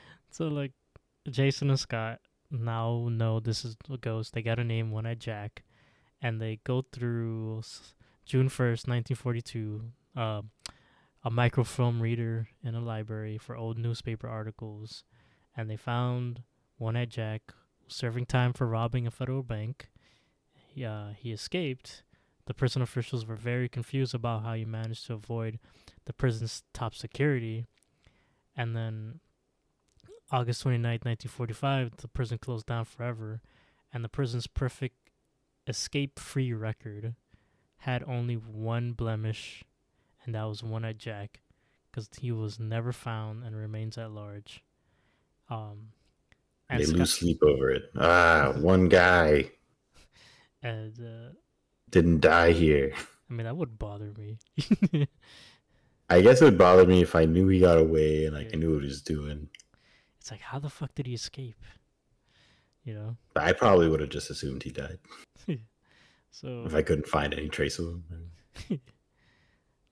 so 0.30 0.48
like 0.48 0.72
Jason 1.30 1.70
and 1.70 1.78
Scott 1.78 2.20
now 2.50 3.08
know 3.10 3.38
this 3.38 3.64
is 3.64 3.76
a 3.90 3.96
ghost. 3.96 4.34
They 4.34 4.42
got 4.42 4.58
a 4.58 4.64
name, 4.64 4.90
One 4.90 5.06
Eyed 5.06 5.20
Jack, 5.20 5.62
and 6.20 6.40
they 6.40 6.58
go 6.64 6.84
through 6.92 7.62
June 8.26 8.48
first, 8.48 8.88
nineteen 8.88 9.16
forty 9.16 9.40
two. 9.40 9.92
Um, 10.16 10.50
a 11.22 11.30
microfilm 11.30 12.00
reader 12.00 12.48
in 12.62 12.74
a 12.74 12.80
library 12.80 13.38
for 13.38 13.56
old 13.56 13.78
newspaper 13.78 14.28
articles, 14.28 15.04
and 15.56 15.68
they 15.68 15.76
found 15.76 16.42
One-Eyed 16.78 17.10
Jack 17.10 17.52
serving 17.88 18.26
time 18.26 18.52
for 18.52 18.66
robbing 18.66 19.06
a 19.06 19.10
federal 19.10 19.42
bank. 19.42 19.90
He, 20.52 20.84
uh, 20.84 21.10
he 21.16 21.32
escaped. 21.32 22.02
The 22.46 22.54
prison 22.54 22.82
officials 22.82 23.26
were 23.26 23.36
very 23.36 23.68
confused 23.68 24.14
about 24.14 24.42
how 24.42 24.54
he 24.54 24.64
managed 24.64 25.06
to 25.06 25.14
avoid 25.14 25.58
the 26.06 26.12
prison's 26.12 26.62
top 26.72 26.94
security. 26.94 27.66
And 28.56 28.76
then 28.76 29.20
August 30.32 30.64
29th, 30.64 31.04
1945, 31.04 31.96
the 31.98 32.08
prison 32.08 32.38
closed 32.38 32.66
down 32.66 32.84
forever, 32.84 33.40
and 33.92 34.04
the 34.04 34.08
prison's 34.08 34.46
perfect 34.46 34.96
escape 35.66 36.18
free 36.18 36.52
record 36.52 37.14
had 37.78 38.04
only 38.06 38.34
one 38.34 38.92
blemish, 38.92 39.64
and 40.24 40.34
that 40.34 40.44
was 40.44 40.62
One-Eyed 40.62 40.98
Jack, 40.98 41.40
because 41.90 42.08
he 42.18 42.30
was 42.30 42.58
never 42.60 42.92
found 42.92 43.44
and 43.44 43.56
remains 43.56 43.96
at 43.98 44.10
large. 44.10 44.62
Um, 45.48 45.88
they 46.68 46.84
Scott- 46.84 46.98
lose 46.98 47.14
sleep 47.14 47.42
over 47.42 47.70
it. 47.70 47.90
Ah, 47.96 48.52
one 48.56 48.88
guy. 48.88 49.50
And 50.62 50.92
uh, 51.00 51.32
didn't 51.90 52.20
die 52.20 52.52
here. 52.52 52.92
I 53.30 53.32
mean, 53.32 53.44
that 53.44 53.56
would 53.56 53.78
bother 53.78 54.12
me. 54.18 54.38
I 56.10 56.20
guess 56.20 56.42
it 56.42 56.44
would 56.44 56.58
bother 56.58 56.84
me 56.84 57.02
if 57.02 57.14
I 57.14 57.24
knew 57.24 57.46
he 57.46 57.60
got 57.60 57.78
away 57.78 58.26
and 58.26 58.34
like 58.34 58.48
yeah. 58.48 58.56
I 58.56 58.58
knew 58.58 58.74
what 58.74 58.82
he 58.82 58.88
was 58.88 59.02
doing. 59.02 59.48
It's 60.18 60.30
like, 60.30 60.40
how 60.40 60.58
the 60.58 60.68
fuck 60.68 60.94
did 60.94 61.06
he 61.06 61.14
escape? 61.14 61.62
You 62.84 62.94
know. 62.94 63.16
I 63.36 63.52
probably 63.52 63.88
would 63.88 64.00
have 64.00 64.10
just 64.10 64.30
assumed 64.30 64.64
he 64.64 64.70
died. 64.70 64.98
so 66.30 66.64
if 66.66 66.74
I 66.74 66.82
couldn't 66.82 67.06
find 67.06 67.32
any 67.32 67.48
trace 67.48 67.78
of 67.78 68.02
him. 68.68 68.80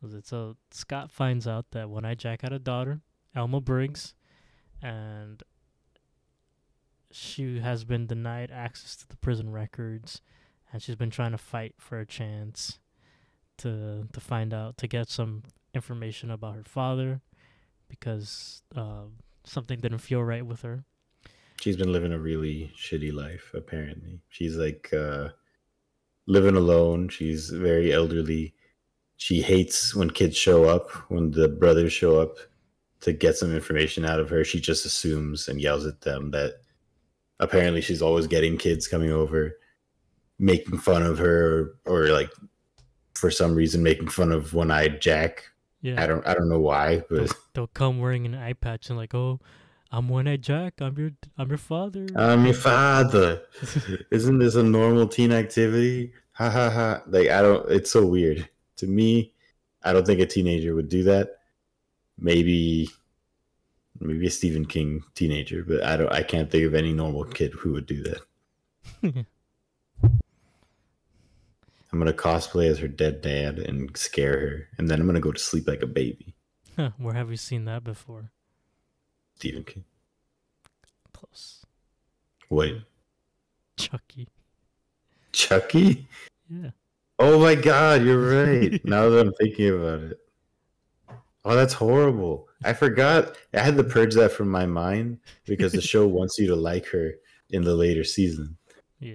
so 0.24 0.56
Scott 0.72 1.12
finds 1.12 1.46
out 1.46 1.70
that 1.70 1.88
One 1.88 2.04
Eyed 2.04 2.18
Jack 2.18 2.42
had 2.42 2.52
a 2.52 2.58
daughter, 2.58 3.00
Elma 3.36 3.60
Briggs, 3.60 4.14
and 4.82 5.42
she 7.10 7.60
has 7.60 7.84
been 7.84 8.06
denied 8.06 8.50
access 8.50 8.96
to 8.96 9.08
the 9.08 9.16
prison 9.16 9.50
records, 9.50 10.20
and 10.72 10.82
she's 10.82 10.96
been 10.96 11.10
trying 11.10 11.32
to 11.32 11.38
fight 11.38 11.74
for 11.78 11.98
a 11.98 12.06
chance 12.06 12.78
to 13.58 14.06
to 14.12 14.20
find 14.20 14.54
out 14.54 14.78
to 14.78 14.86
get 14.86 15.08
some 15.08 15.42
information 15.74 16.30
about 16.30 16.54
her 16.54 16.64
father 16.64 17.20
because 17.88 18.62
uh, 18.76 19.04
something 19.44 19.80
didn't 19.80 19.98
feel 19.98 20.22
right 20.22 20.44
with 20.44 20.62
her. 20.62 20.84
She's 21.60 21.76
been 21.76 21.92
living 21.92 22.12
a 22.12 22.18
really 22.18 22.72
shitty 22.76 23.12
life. 23.12 23.50
Apparently, 23.54 24.20
she's 24.28 24.56
like 24.56 24.92
uh, 24.92 25.30
living 26.26 26.56
alone. 26.56 27.08
She's 27.08 27.50
very 27.50 27.92
elderly. 27.92 28.54
She 29.16 29.42
hates 29.42 29.94
when 29.94 30.10
kids 30.10 30.36
show 30.36 30.64
up, 30.64 30.90
when 31.10 31.32
the 31.32 31.48
brothers 31.48 31.92
show 31.92 32.20
up 32.20 32.36
to 33.00 33.12
get 33.12 33.36
some 33.36 33.52
information 33.52 34.04
out 34.04 34.20
of 34.20 34.30
her. 34.30 34.44
She 34.44 34.60
just 34.60 34.84
assumes 34.84 35.48
and 35.48 35.60
yells 35.60 35.86
at 35.86 36.02
them 36.02 36.30
that 36.30 36.60
apparently 37.40 37.80
she's 37.80 38.02
always 38.02 38.28
getting 38.28 38.56
kids 38.56 38.86
coming 38.86 39.10
over 39.10 39.56
making 40.38 40.78
fun 40.78 41.02
of 41.02 41.18
her 41.18 41.74
or, 41.86 42.04
or 42.04 42.06
like 42.08 42.30
for 43.14 43.30
some 43.30 43.54
reason 43.54 43.82
making 43.82 44.08
fun 44.08 44.30
of 44.30 44.54
one-eyed 44.54 45.00
jack. 45.00 45.44
Yeah. 45.80 46.02
I 46.02 46.06
don't 46.06 46.26
i 46.26 46.34
don't 46.34 46.48
know 46.48 46.58
why 46.58 47.04
but 47.08 47.26
they'll, 47.28 47.36
they'll 47.54 47.66
come 47.68 48.00
wearing 48.00 48.26
an 48.26 48.34
eye 48.34 48.54
patch 48.54 48.88
and 48.88 48.98
like 48.98 49.14
oh 49.14 49.38
i'm 49.92 50.08
one-eyed 50.08 50.42
jack. 50.42 50.80
I'm 50.80 50.96
your 50.98 51.10
i'm 51.36 51.48
your 51.48 51.58
father. 51.58 52.06
I'm 52.16 52.44
your 52.44 52.54
father. 52.54 53.42
Isn't 54.10 54.38
this 54.38 54.56
a 54.56 54.62
normal 54.62 55.06
teen 55.06 55.32
activity? 55.32 56.12
Ha 56.32 56.50
ha 56.50 56.70
ha. 56.70 57.02
Like 57.06 57.28
i 57.28 57.42
don't 57.42 57.70
it's 57.70 57.90
so 57.90 58.06
weird. 58.06 58.48
To 58.76 58.86
me 58.86 59.32
i 59.82 59.92
don't 59.92 60.06
think 60.06 60.20
a 60.20 60.26
teenager 60.26 60.74
would 60.74 60.88
do 60.88 61.04
that. 61.04 61.38
Maybe 62.18 62.90
maybe 64.00 64.26
a 64.26 64.30
Stephen 64.30 64.64
King 64.64 65.02
teenager, 65.14 65.64
but 65.64 65.84
I 65.84 65.96
don't 65.96 66.12
I 66.12 66.22
can't 66.22 66.50
think 66.50 66.64
of 66.64 66.74
any 66.74 66.92
normal 66.92 67.24
kid 67.24 67.52
who 67.52 67.72
would 67.72 67.86
do 67.86 68.02
that. 68.04 69.26
I'm 71.92 71.98
gonna 71.98 72.12
cosplay 72.12 72.68
as 72.68 72.78
her 72.78 72.88
dead 72.88 73.22
dad 73.22 73.58
and 73.58 73.96
scare 73.96 74.40
her, 74.40 74.68
and 74.78 74.88
then 74.88 75.00
I'm 75.00 75.06
gonna 75.06 75.20
go 75.20 75.32
to 75.32 75.38
sleep 75.38 75.66
like 75.66 75.82
a 75.82 75.86
baby. 75.86 76.34
Huh, 76.76 76.90
where 76.98 77.14
have 77.14 77.28
we 77.28 77.36
seen 77.36 77.64
that 77.64 77.82
before? 77.82 78.30
Stephen 79.36 79.64
King. 79.64 79.84
Close. 81.12 81.64
Wait. 82.50 82.82
Chucky. 83.76 84.28
Chucky? 85.32 86.06
Yeah. 86.48 86.70
Oh 87.18 87.38
my 87.38 87.54
god, 87.54 88.04
you're 88.04 88.44
right. 88.44 88.84
now 88.84 89.08
that 89.08 89.26
I'm 89.26 89.32
thinking 89.34 89.70
about 89.70 90.00
it. 90.00 90.18
Oh, 91.44 91.54
that's 91.54 91.72
horrible. 91.72 92.48
I 92.64 92.72
forgot. 92.72 93.36
I 93.54 93.60
had 93.60 93.76
to 93.76 93.84
purge 93.84 94.14
that 94.14 94.32
from 94.32 94.50
my 94.50 94.66
mind 94.66 95.18
because 95.46 95.72
the 95.72 95.80
show 95.80 96.06
wants 96.06 96.38
you 96.38 96.46
to 96.48 96.56
like 96.56 96.86
her 96.86 97.14
in 97.50 97.62
the 97.62 97.74
later 97.74 98.04
season. 98.04 98.56
Yeah. 99.00 99.14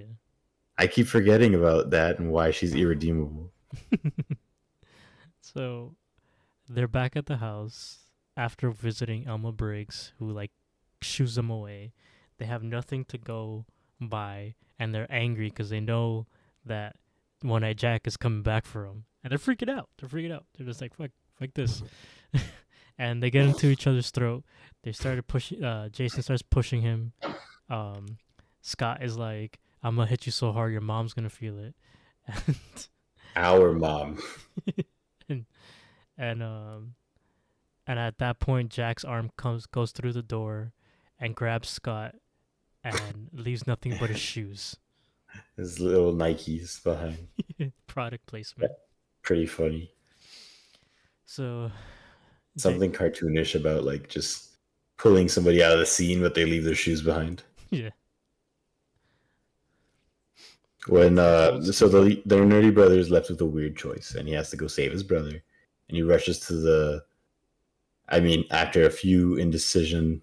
I 0.76 0.86
keep 0.86 1.06
forgetting 1.06 1.54
about 1.54 1.90
that 1.90 2.18
and 2.18 2.32
why 2.32 2.50
she's 2.50 2.74
irredeemable. 2.74 3.52
so 5.40 5.94
they're 6.68 6.88
back 6.88 7.16
at 7.16 7.26
the 7.26 7.36
house 7.36 7.98
after 8.36 8.70
visiting 8.70 9.26
Elma 9.26 9.52
Briggs, 9.52 10.12
who 10.18 10.30
like 10.30 10.50
shoos 11.00 11.34
them 11.36 11.50
away. 11.50 11.92
They 12.38 12.46
have 12.46 12.62
nothing 12.62 13.04
to 13.06 13.18
go 13.18 13.64
by, 14.00 14.54
and 14.78 14.94
they're 14.94 15.10
angry 15.10 15.48
because 15.48 15.70
they 15.70 15.80
know 15.80 16.26
that 16.66 16.96
One 17.42 17.62
Eye 17.62 17.74
Jack 17.74 18.06
is 18.06 18.16
coming 18.16 18.42
back 18.42 18.66
for 18.66 18.86
them, 18.86 19.04
and 19.22 19.30
they're 19.30 19.38
freaking 19.38 19.70
out. 19.70 19.88
They're 19.98 20.08
freaking 20.08 20.32
out. 20.32 20.44
They're 20.56 20.66
just 20.66 20.80
like, 20.80 20.94
"Fuck, 20.94 21.10
fuck 21.38 21.50
this." 21.54 21.82
and 22.98 23.22
they 23.22 23.30
get 23.30 23.46
into 23.46 23.68
each 23.68 23.86
other's 23.86 24.10
throat. 24.10 24.44
They 24.82 24.92
started 24.92 25.26
pushing. 25.26 25.62
Uh, 25.62 25.88
Jason 25.90 26.22
starts 26.22 26.42
pushing 26.42 26.82
him. 26.82 27.12
Um, 27.70 28.18
Scott 28.60 29.02
is 29.02 29.16
like, 29.16 29.58
"I'm 29.84 29.96
gonna 29.96 30.08
hit 30.08 30.26
you 30.26 30.32
so 30.32 30.50
hard, 30.50 30.72
your 30.72 30.80
mom's 30.80 31.14
gonna 31.14 31.30
feel 31.30 31.58
it." 31.58 31.74
And 33.36 33.46
Our 33.46 33.72
mom. 33.72 34.18
and 35.28 35.46
and 36.16 36.42
um, 36.42 36.94
and 37.86 37.98
at 37.98 38.18
that 38.18 38.38
point, 38.38 38.70
Jack's 38.70 39.04
arm 39.04 39.30
comes 39.36 39.66
goes 39.66 39.92
through 39.92 40.12
the 40.12 40.22
door, 40.22 40.72
and 41.18 41.34
grabs 41.34 41.68
Scott, 41.68 42.14
and 42.84 43.28
leaves 43.32 43.66
nothing 43.66 43.96
but 43.98 44.10
his 44.10 44.20
shoes. 44.32 44.76
His 45.56 45.80
little 45.80 46.12
Nikes 46.12 46.82
behind. 46.82 47.26
Product 47.88 48.24
placement. 48.26 48.70
Pretty 49.22 49.46
funny. 49.46 49.90
So 51.24 51.70
something 52.56 52.92
they, 52.92 52.96
cartoonish 52.96 53.54
about 53.54 53.84
like 53.84 54.08
just 54.08 54.50
pulling 54.96 55.28
somebody 55.28 55.62
out 55.62 55.72
of 55.72 55.78
the 55.78 55.86
scene, 55.86 56.20
but 56.20 56.34
they 56.34 56.44
leave 56.44 56.64
their 56.64 56.74
shoes 56.74 57.02
behind. 57.02 57.42
Yeah. 57.70 57.90
When 60.88 61.18
uh, 61.18 61.62
so 61.62 61.88
the 61.88 62.22
the 62.26 62.36
nerdy 62.36 62.74
brother 62.74 62.98
is 62.98 63.10
left 63.10 63.30
with 63.30 63.40
a 63.40 63.46
weird 63.46 63.76
choice, 63.76 64.14
and 64.14 64.28
he 64.28 64.34
has 64.34 64.50
to 64.50 64.56
go 64.56 64.66
save 64.66 64.92
his 64.92 65.02
brother, 65.02 65.42
and 65.88 65.96
he 65.96 66.02
rushes 66.02 66.40
to 66.40 66.54
the. 66.54 67.04
I 68.08 68.20
mean, 68.20 68.44
after 68.50 68.84
a 68.84 68.90
few 68.90 69.36
indecision, 69.36 70.20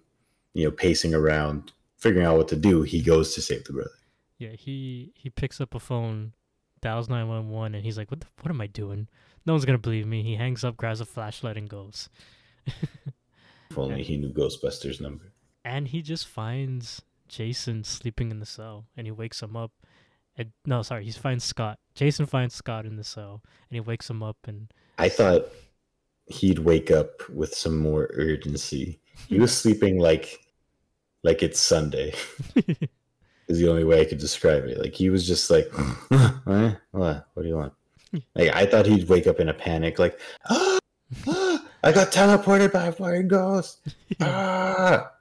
you 0.54 0.64
know, 0.64 0.70
pacing 0.70 1.14
around, 1.14 1.72
figuring 1.96 2.26
out 2.26 2.36
what 2.36 2.48
to 2.48 2.56
do, 2.56 2.82
he 2.82 3.02
goes 3.02 3.34
to 3.34 3.40
save 3.40 3.64
the 3.64 3.72
brother. 3.72 3.90
Yeah, 4.38 4.50
he 4.50 5.12
he 5.16 5.30
picks 5.30 5.60
up 5.60 5.74
a 5.74 5.80
phone, 5.80 6.32
dials 6.80 7.08
nine 7.08 7.28
one 7.28 7.48
one, 7.48 7.74
and 7.74 7.84
he's 7.84 7.98
like, 7.98 8.10
"What 8.10 8.20
the, 8.20 8.26
what 8.40 8.50
am 8.50 8.60
I 8.60 8.68
doing?" 8.68 9.08
No 9.44 9.54
one's 9.54 9.64
gonna 9.64 9.78
believe 9.78 10.06
me. 10.06 10.22
He 10.22 10.36
hangs 10.36 10.62
up, 10.62 10.76
grabs 10.76 11.00
a 11.00 11.04
flashlight, 11.04 11.56
and 11.56 11.68
goes. 11.68 12.08
if 12.66 13.78
only 13.78 14.04
he 14.04 14.16
knew 14.16 14.32
Ghostbusters' 14.32 15.00
number. 15.00 15.32
And 15.64 15.88
he 15.88 16.02
just 16.02 16.28
finds 16.28 17.02
Jason 17.28 17.82
sleeping 17.82 18.30
in 18.30 18.38
the 18.38 18.46
cell, 18.46 18.86
and 18.96 19.06
he 19.06 19.10
wakes 19.10 19.42
him 19.42 19.56
up. 19.56 19.72
No, 20.64 20.82
sorry, 20.82 21.04
he 21.04 21.12
finds 21.12 21.44
Scott. 21.44 21.78
Jason 21.94 22.26
finds 22.26 22.54
Scott 22.54 22.86
in 22.86 22.96
the 22.96 23.04
cell, 23.04 23.42
and 23.44 23.74
he 23.74 23.80
wakes 23.80 24.08
him 24.08 24.22
up. 24.22 24.36
And 24.46 24.72
I 24.98 25.08
thought 25.08 25.46
he'd 26.26 26.60
wake 26.60 26.90
up 26.90 27.28
with 27.28 27.54
some 27.54 27.78
more 27.78 28.10
urgency. 28.14 29.00
He 29.28 29.38
was 29.38 29.56
sleeping 29.56 29.98
like, 29.98 30.40
like 31.22 31.42
it's 31.42 31.60
Sunday. 31.60 32.14
is 33.48 33.58
the 33.58 33.68
only 33.68 33.84
way 33.84 34.00
I 34.00 34.04
could 34.04 34.18
describe 34.18 34.64
it. 34.64 34.78
Like 34.78 34.94
he 34.94 35.10
was 35.10 35.26
just 35.26 35.50
like, 35.50 35.70
what? 36.44 36.80
What 36.90 37.42
do 37.42 37.48
you 37.48 37.56
want? 37.56 37.74
Like 38.34 38.54
I 38.54 38.66
thought 38.66 38.86
he'd 38.86 39.08
wake 39.08 39.26
up 39.26 39.40
in 39.40 39.48
a 39.48 39.54
panic, 39.54 39.98
like, 39.98 40.18
ah, 40.48 40.78
ah 41.28 41.64
I 41.84 41.92
got 41.92 42.12
teleported 42.12 42.72
by 42.72 42.86
a 42.86 42.92
flying 42.92 43.28
ghost. 43.28 43.86
Ah. 44.20 45.12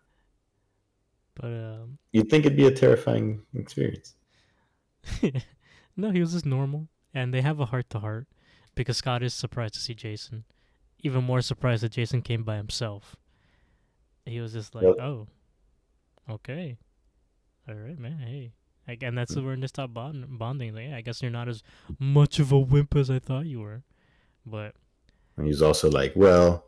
But 1.35 1.47
um, 1.47 1.97
you'd 2.11 2.29
think 2.29 2.45
it'd 2.45 2.57
be 2.57 2.67
a 2.67 2.71
terrifying 2.71 3.41
experience. 3.55 4.15
no, 5.97 6.11
he 6.11 6.19
was 6.19 6.33
just 6.33 6.45
normal, 6.45 6.87
and 7.13 7.33
they 7.33 7.41
have 7.41 7.59
a 7.59 7.65
heart 7.65 7.89
to 7.91 7.99
heart 7.99 8.27
because 8.75 8.97
Scott 8.97 9.23
is 9.23 9.33
surprised 9.33 9.73
to 9.75 9.79
see 9.79 9.93
Jason. 9.93 10.45
Even 10.99 11.23
more 11.23 11.41
surprised 11.41 11.83
that 11.83 11.93
Jason 11.93 12.21
came 12.21 12.43
by 12.43 12.57
himself. 12.57 13.15
He 14.25 14.39
was 14.39 14.53
just 14.53 14.75
like, 14.75 14.83
yep. 14.83 14.95
"Oh, 14.99 15.27
okay, 16.29 16.77
all 17.67 17.75
right, 17.75 17.97
man. 17.97 18.19
Hey, 18.19 18.51
and 19.01 19.17
that's 19.17 19.35
mm. 19.35 19.45
where 19.45 19.55
they 19.55 19.67
stop 19.67 19.93
bond- 19.93 20.37
bonding. 20.37 20.75
Like, 20.75 20.89
yeah, 20.89 20.97
I 20.97 21.01
guess 21.01 21.21
you're 21.21 21.31
not 21.31 21.47
as 21.47 21.63
much 21.99 22.39
of 22.39 22.51
a 22.51 22.59
wimp 22.59 22.95
as 22.95 23.09
I 23.09 23.19
thought 23.19 23.45
you 23.45 23.61
were. 23.61 23.83
But 24.45 24.75
And 25.37 25.47
he's 25.47 25.61
also 25.61 25.89
like, 25.89 26.13
well, 26.15 26.65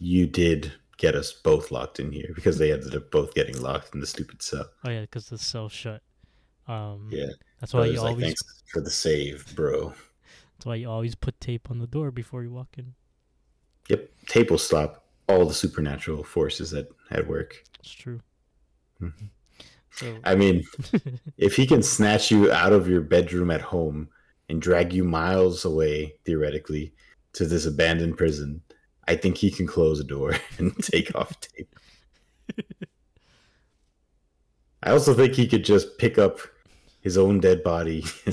you 0.00 0.26
did 0.26 0.72
get 0.96 1.14
us 1.14 1.32
both 1.32 1.70
locked 1.70 1.98
in 1.98 2.12
here 2.12 2.30
because 2.34 2.58
they 2.58 2.72
ended 2.72 2.94
up 2.94 3.10
both 3.10 3.34
getting 3.34 3.60
locked 3.60 3.94
in 3.94 4.00
the 4.00 4.06
stupid 4.06 4.42
cell. 4.42 4.66
Oh 4.84 4.90
yeah, 4.90 5.02
because 5.02 5.28
the 5.28 5.38
cell 5.38 5.68
shut. 5.68 6.02
Um, 6.72 7.08
Yeah. 7.10 7.26
That's 7.60 7.74
why 7.74 7.86
you 7.86 8.00
like, 8.00 8.10
always. 8.10 8.24
thanks 8.24 8.42
for 8.72 8.80
the 8.80 8.90
save, 8.90 9.54
bro. 9.54 9.88
That's 10.56 10.66
why 10.66 10.74
you 10.76 10.88
always 10.90 11.14
put 11.14 11.40
tape 11.40 11.70
on 11.70 11.78
the 11.78 11.86
door 11.86 12.10
before 12.10 12.42
you 12.42 12.50
walk 12.52 12.68
in. 12.76 12.94
Yep. 13.88 14.10
Tape 14.26 14.50
will 14.50 14.58
stop 14.58 15.04
all 15.28 15.44
the 15.46 15.54
supernatural 15.54 16.24
forces 16.24 16.72
at, 16.74 16.88
at 17.10 17.26
work. 17.26 17.62
It's 17.80 17.92
true. 17.92 18.20
Mhm. 19.00 19.30
So 19.92 20.16
I 20.24 20.34
mean, 20.34 20.64
if 21.36 21.54
he 21.56 21.66
can 21.66 21.82
snatch 21.82 22.30
you 22.30 22.50
out 22.50 22.72
of 22.72 22.88
your 22.88 23.00
bedroom 23.02 23.50
at 23.50 23.60
home 23.60 24.08
and 24.48 24.62
drag 24.62 24.92
you 24.92 25.04
miles 25.04 25.64
away, 25.64 26.14
theoretically, 26.24 26.94
to 27.34 27.44
this 27.46 27.66
abandoned 27.66 28.16
prison, 28.16 28.62
I 29.08 29.16
think 29.16 29.36
he 29.36 29.50
can 29.50 29.66
close 29.66 30.00
a 30.00 30.04
door 30.04 30.34
and 30.58 30.76
take 30.82 31.14
off 31.14 31.38
tape. 31.40 31.78
I 34.82 34.90
also 34.90 35.14
think 35.14 35.34
he 35.34 35.46
could 35.46 35.64
just 35.64 35.98
pick 35.98 36.18
up 36.18 36.40
his 37.02 37.18
own 37.18 37.40
dead 37.40 37.62
body. 37.62 38.04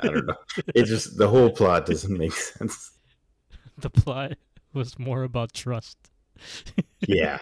I 0.00 0.06
don't 0.08 0.26
know. 0.26 0.36
It 0.74 0.84
just 0.84 1.18
the 1.18 1.28
whole 1.28 1.50
plot 1.50 1.86
doesn't 1.86 2.16
make 2.16 2.32
sense. 2.32 2.92
the 3.78 3.90
plot 3.90 4.32
was 4.72 4.98
more 4.98 5.22
about 5.24 5.52
trust. 5.52 5.98
Yeah. 7.06 7.38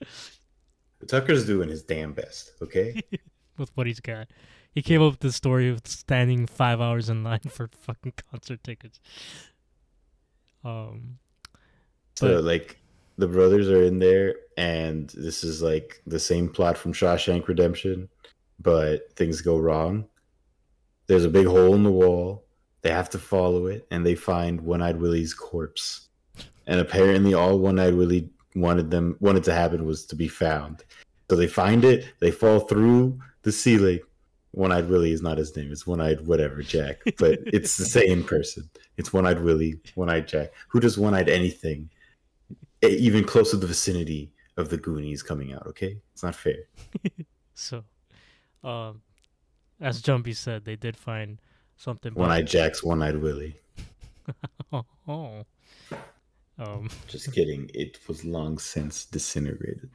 Tucker's 1.06 1.46
doing 1.46 1.68
his 1.68 1.82
damn 1.82 2.12
best, 2.12 2.52
okay? 2.62 3.00
with 3.58 3.70
what 3.74 3.86
he's 3.86 4.00
got. 4.00 4.28
He 4.72 4.82
came 4.82 5.02
up 5.02 5.12
with 5.12 5.20
the 5.20 5.32
story 5.32 5.68
of 5.68 5.80
standing 5.86 6.46
five 6.46 6.80
hours 6.80 7.08
in 7.08 7.24
line 7.24 7.40
for 7.48 7.68
fucking 7.80 8.14
concert 8.30 8.62
tickets. 8.64 9.00
Um, 10.64 11.18
So 12.16 12.36
But- 12.36 12.44
like 12.44 12.78
the 13.18 13.28
brothers 13.28 13.70
are 13.70 13.82
in 13.82 13.98
there 13.98 14.34
and 14.58 15.08
this 15.10 15.42
is 15.44 15.62
like 15.62 16.02
the 16.06 16.18
same 16.18 16.48
plot 16.50 16.76
from 16.76 16.92
Shawshank 16.92 17.46
Redemption, 17.48 18.08
but 18.60 19.14
things 19.16 19.40
go 19.40 19.58
wrong. 19.58 20.06
There's 21.06 21.24
a 21.24 21.30
big 21.30 21.46
hole 21.46 21.74
in 21.74 21.82
the 21.82 21.90
wall. 21.90 22.44
They 22.82 22.90
have 22.90 23.10
to 23.10 23.18
follow 23.18 23.66
it 23.66 23.86
and 23.90 24.04
they 24.04 24.14
find 24.14 24.60
One-Eyed 24.60 25.00
Willie's 25.00 25.34
corpse. 25.34 26.08
And 26.66 26.80
apparently 26.80 27.34
all 27.34 27.58
One-Eyed 27.58 27.94
Willie 27.94 28.30
wanted 28.54 28.90
them 28.90 29.16
wanted 29.20 29.44
to 29.44 29.54
happen 29.54 29.84
was 29.84 30.06
to 30.06 30.16
be 30.16 30.28
found. 30.28 30.84
So 31.30 31.36
they 31.36 31.46
find 31.46 31.84
it, 31.84 32.06
they 32.20 32.30
fall 32.30 32.60
through 32.60 33.18
the 33.42 33.52
ceiling. 33.52 34.00
One-Eyed 34.52 34.88
Willie 34.88 35.12
is 35.12 35.22
not 35.22 35.38
his 35.38 35.54
name. 35.56 35.70
It's 35.70 35.86
One-Eyed 35.86 36.26
whatever 36.26 36.62
Jack, 36.62 37.00
but 37.18 37.38
it's 37.46 37.76
the 37.76 37.84
same 37.84 38.24
person. 38.24 38.68
It's 38.96 39.12
One-Eyed 39.12 39.42
Willie, 39.42 39.80
One-Eyed 39.94 40.28
Jack. 40.28 40.52
Who 40.68 40.80
does 40.80 40.96
One-Eyed 40.96 41.28
anything? 41.28 41.90
e- 42.84 42.88
even 42.88 43.24
close 43.24 43.50
to 43.50 43.56
the 43.56 43.66
vicinity 43.66 44.32
of 44.56 44.68
the 44.68 44.76
Goonies 44.76 45.22
coming 45.22 45.52
out. 45.52 45.66
Okay, 45.66 45.98
it's 46.12 46.22
not 46.22 46.34
fair. 46.34 46.68
so, 47.54 47.84
um, 48.64 49.02
as 49.80 50.02
Jumbi 50.02 50.34
said, 50.34 50.64
they 50.64 50.76
did 50.76 50.96
find 50.96 51.38
something. 51.76 52.14
One 52.14 52.30
eyed 52.30 52.46
Jack's 52.46 52.82
one 52.82 53.02
eyed 53.02 53.16
Willie. 53.16 53.60
Oh. 55.08 55.44
Um, 56.58 56.88
Just 57.06 57.32
kidding. 57.32 57.70
It 57.74 57.98
was 58.08 58.24
long 58.24 58.58
since 58.58 59.04
disintegrated. 59.04 59.88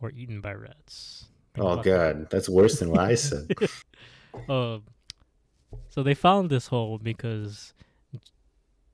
or 0.00 0.10
eaten 0.10 0.40
by 0.40 0.52
rats. 0.54 1.26
Think 1.54 1.64
Oh 1.64 1.70
about 1.72 1.84
that. 1.84 1.90
god, 2.16 2.30
that's 2.30 2.48
worse 2.48 2.78
than 2.80 2.90
what 2.90 3.00
I 3.00 3.14
said. 3.28 3.50
Um, 4.48 4.84
so 5.88 6.02
they 6.04 6.14
found 6.14 6.50
this 6.50 6.68
hole 6.68 6.98
because 6.98 7.74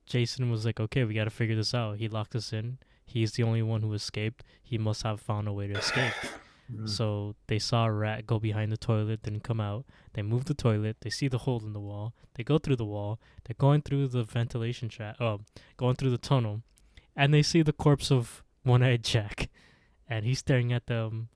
Jason 0.07 0.51
was 0.51 0.65
like, 0.65 0.81
"Okay, 0.81 1.05
we 1.05 1.13
got 1.15 1.25
to 1.25 1.31
figure 1.31 1.55
this 1.57 1.75
out." 1.75 1.99
He 1.99 2.09
locked 2.09 2.35
us 2.35 2.55
in. 2.55 2.79
He's 3.05 3.33
the 3.33 3.43
only 3.43 3.61
one 3.63 3.83
who 3.83 3.93
escaped. 3.93 4.43
He 4.63 4.79
must 4.79 5.03
have 5.03 5.21
found 5.21 5.47
a 5.47 5.53
way 5.53 5.67
to 5.67 5.75
escape. 5.79 6.13
So 6.85 7.37
they 7.47 7.59
saw 7.59 7.87
a 7.87 7.93
rat 7.93 8.27
go 8.27 8.39
behind 8.39 8.73
the 8.73 8.77
toilet, 8.77 9.23
then 9.23 9.41
come 9.41 9.61
out. 9.61 9.85
They 10.15 10.23
move 10.23 10.47
the 10.47 10.55
toilet. 10.55 10.97
They 11.01 11.11
see 11.11 11.29
the 11.29 11.39
hole 11.39 11.63
in 11.65 11.73
the 11.73 11.81
wall. 11.81 12.15
They 12.35 12.43
go 12.45 12.59
through 12.59 12.77
the 12.77 12.85
wall. 12.85 13.21
They're 13.45 13.57
going 13.59 13.83
through 13.83 14.09
the 14.09 14.25
ventilation 14.25 14.89
shaft. 14.89 15.21
Oh, 15.21 15.41
going 15.77 15.97
through 15.97 16.11
the 16.11 16.19
tunnel, 16.19 16.63
and 17.15 17.33
they 17.33 17.43
see 17.43 17.63
the 17.63 17.73
corpse 17.73 18.11
of 18.11 18.43
One-Eyed 18.65 19.05
Jack, 19.05 19.49
and 20.09 20.25
he's 20.25 20.41
staring 20.41 20.73
at 20.73 20.87
them. 20.87 21.29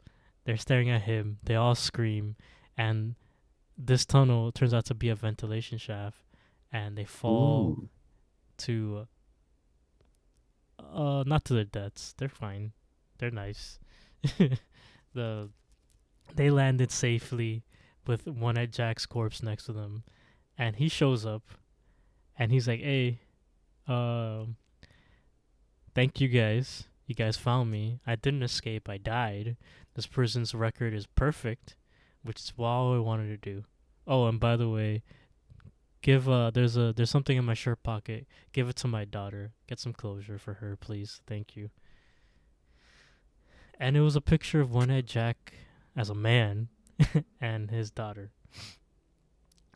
They're 0.45 0.57
staring 0.57 0.91
at 0.91 1.03
him. 1.03 1.39
They 1.45 1.55
all 1.55 1.75
scream, 1.75 2.37
and 2.77 3.15
this 3.79 4.05
tunnel 4.05 4.53
turns 4.53 4.75
out 4.75 4.87
to 4.87 4.95
be 4.95 5.09
a 5.09 5.15
ventilation 5.15 5.79
shaft, 5.79 6.25
and 6.73 6.99
they 6.99 7.05
fall 7.05 7.79
Ooh. 7.79 7.89
to 8.59 9.07
uh 10.79 11.23
not 11.27 11.45
to 11.47 11.55
their 11.55 11.65
deaths. 11.65 12.15
They're 12.17 12.29
fine. 12.29 12.73
They're 13.19 13.31
nice. 13.31 13.79
the 15.15 15.51
they 16.35 16.51
landed 16.51 16.91
safely 16.91 17.63
with 18.07 18.27
One-Eyed 18.27 18.73
Jack's 18.73 19.07
corpse 19.07 19.43
next 19.43 19.65
to 19.65 19.73
them 19.73 20.05
and 20.57 20.77
he 20.77 20.89
shows 20.89 21.25
up 21.25 21.43
and 22.39 22.53
he's 22.53 22.69
like, 22.69 22.81
"Hey, 22.81 23.21
um 23.87 24.57
thank 25.95 26.21
you 26.21 26.29
guys. 26.29 26.85
You 27.07 27.15
guys 27.15 27.37
found 27.37 27.71
me. 27.71 27.99
I 28.07 28.15
didn't 28.15 28.43
escape. 28.43 28.89
I 28.89 28.99
died. 28.99 29.57
This 29.95 30.07
person's 30.07 30.55
record 30.55 30.95
is 30.95 31.07
perfect, 31.07 31.75
which 32.23 32.39
is 32.41 32.53
all 32.59 32.95
I 32.95 32.99
wanted 32.99 33.29
to 33.29 33.37
do. 33.53 33.65
Oh, 34.07 34.27
and 34.27 34.39
by 34.39 34.57
the 34.57 34.69
way, 34.69 35.03
give 36.03 36.29
uh 36.29 36.51
there's 36.51 36.77
a 36.77 36.93
there's 36.93 37.11
something 37.11 37.37
in 37.37 37.45
my 37.45 37.55
shirt 37.55 37.83
pocket. 37.83 38.27
Give 38.53 38.69
it 38.69 38.77
to 38.77 38.89
my 38.89 39.05
daughter. 39.05 39.53
Get 39.67 39.81
some 39.81 39.93
closure 39.93 40.39
for 40.39 40.55
her, 40.55 40.77
please. 40.77 41.21
Thank 41.27 41.57
you. 41.57 41.71
And 43.81 43.97
it 43.97 44.03
was 44.03 44.15
a 44.15 44.21
picture 44.21 44.61
of 44.61 44.73
One 44.73 44.91
Eyed 44.91 45.07
Jack 45.07 45.55
as 45.97 46.11
a 46.11 46.15
man 46.15 46.69
and 47.41 47.71
his 47.71 47.91
daughter. 47.91 48.31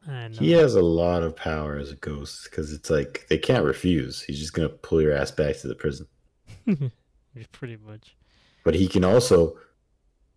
And 0.07 0.35
He 0.37 0.55
uh, 0.55 0.59
has 0.61 0.75
a 0.75 0.83
lot 0.83 1.23
of 1.23 1.35
power 1.35 1.79
as 1.79 1.91
a 1.91 1.97
ghost 1.97 2.45
because 2.45 2.71
it's 2.71 2.91
like 2.91 3.27
they 3.31 3.39
can't 3.39 3.65
refuse. 3.65 4.23
He's 4.23 4.39
just 4.39 4.53
gonna 4.53 4.69
pull 4.69 5.01
your 5.01 5.15
ass 5.15 5.31
back 5.31 5.57
to 5.57 5.69
the 5.69 5.75
prison. 5.75 6.07
pretty 7.53 7.79
much. 7.79 8.15
But 8.63 8.75
he 8.75 8.87
can 8.87 9.05
also 9.05 9.57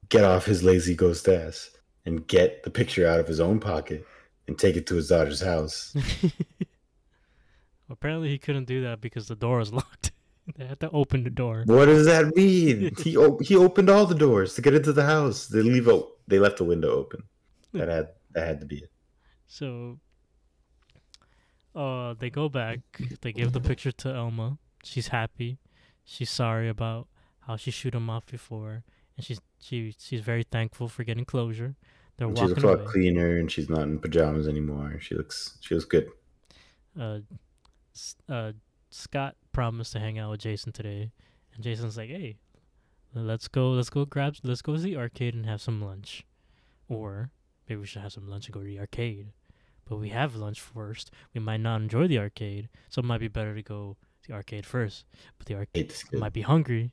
get 0.07 0.23
off 0.23 0.45
his 0.45 0.63
lazy 0.63 0.95
ghost 0.95 1.27
ass 1.27 1.69
and 2.05 2.25
get 2.25 2.63
the 2.63 2.69
picture 2.69 3.05
out 3.05 3.19
of 3.19 3.27
his 3.27 3.41
own 3.41 3.59
pocket 3.59 4.07
and 4.47 4.57
take 4.57 4.77
it 4.77 4.87
to 4.87 4.95
his 4.95 5.09
daughter's 5.09 5.41
house. 5.41 5.93
Apparently, 7.89 8.29
he 8.29 8.37
couldn't 8.37 8.65
do 8.65 8.81
that 8.83 9.01
because 9.01 9.27
the 9.27 9.35
door 9.35 9.57
was 9.57 9.73
locked. 9.73 10.11
They 10.55 10.65
had 10.65 10.79
to 10.79 10.89
open 10.91 11.23
the 11.23 11.29
door. 11.29 11.63
What 11.65 11.85
does 11.85 12.05
that 12.05 12.35
mean? 12.35 12.93
He 13.03 13.17
o- 13.17 13.37
he 13.39 13.55
opened 13.55 13.89
all 13.89 14.05
the 14.05 14.15
doors 14.15 14.53
to 14.55 14.61
get 14.61 14.73
into 14.73 14.93
the 14.93 15.03
house. 15.05 15.47
They 15.47 15.61
leave 15.61 15.87
a 15.87 16.01
they 16.27 16.39
left 16.39 16.57
the 16.57 16.63
window 16.63 16.89
open. 16.91 17.23
That 17.73 17.89
had 17.89 18.07
that 18.31 18.47
had 18.47 18.59
to 18.61 18.65
be 18.65 18.77
it. 18.77 18.91
So, 19.47 19.99
uh, 21.75 22.15
they 22.19 22.29
go 22.29 22.49
back. 22.49 22.79
They 23.21 23.31
give 23.31 23.53
the 23.53 23.61
picture 23.61 23.91
to 23.91 24.09
Elma. 24.13 24.57
She's 24.83 25.09
happy. 25.09 25.59
She's 26.03 26.29
sorry 26.29 26.69
about 26.69 27.07
how 27.41 27.55
she 27.57 27.71
shoot 27.71 27.93
him 27.93 28.09
off 28.09 28.25
before, 28.25 28.83
and 29.15 29.25
she's 29.25 29.39
she 29.59 29.93
she's 29.99 30.21
very 30.21 30.43
thankful 30.43 30.87
for 30.87 31.03
getting 31.03 31.25
closure. 31.25 31.75
They're 32.17 32.27
And 32.27 32.35
walking 32.37 32.49
looks 32.55 32.63
a 32.63 32.67
lot 32.67 32.79
away. 32.81 32.85
cleaner, 32.91 33.37
and 33.37 33.51
she's 33.51 33.69
not 33.69 33.81
in 33.83 33.99
pajamas 33.99 34.47
anymore. 34.47 34.97
She 34.99 35.15
looks 35.15 35.57
she 35.61 35.75
looks 35.75 35.85
good. 35.85 36.07
uh, 36.99 37.19
S- 37.93 38.15
uh, 38.29 38.53
Scott 38.89 39.35
promised 39.57 39.91
to 39.91 39.99
hang 39.99 40.19
out 40.19 40.29
with 40.29 40.39
Jason 40.41 40.71
today, 40.71 41.09
and 41.51 41.63
Jason's 41.63 41.97
like, 41.97 42.11
"Hey, 42.11 42.37
let's 43.15 43.47
go, 43.47 43.71
let's 43.71 43.89
go 43.89 44.05
grab, 44.05 44.35
let's 44.43 44.61
go 44.61 44.75
to 44.75 44.79
the 44.79 44.95
arcade 44.95 45.33
and 45.33 45.47
have 45.47 45.61
some 45.61 45.81
lunch, 45.81 46.27
or 46.87 47.31
maybe 47.67 47.81
we 47.81 47.87
should 47.87 48.03
have 48.03 48.13
some 48.13 48.29
lunch 48.29 48.45
and 48.45 48.53
go 48.53 48.59
to 48.59 48.67
the 48.67 48.77
arcade. 48.79 49.31
But 49.83 49.97
we 49.97 50.09
have 50.09 50.35
lunch 50.35 50.61
first. 50.61 51.09
We 51.33 51.39
might 51.41 51.61
not 51.61 51.81
enjoy 51.81 52.07
the 52.07 52.19
arcade, 52.19 52.69
so 52.89 52.99
it 52.99 53.05
might 53.05 53.19
be 53.19 53.29
better 53.29 53.55
to 53.55 53.63
go 53.63 53.97
to 54.21 54.27
the 54.27 54.35
arcade 54.35 54.63
first. 54.63 55.05
But 55.39 55.47
the 55.47 55.55
arcade 55.55 55.85
Hate 55.85 55.89
this 55.89 56.03
kid. 56.03 56.19
might 56.19 56.33
be 56.33 56.41
hungry. 56.43 56.91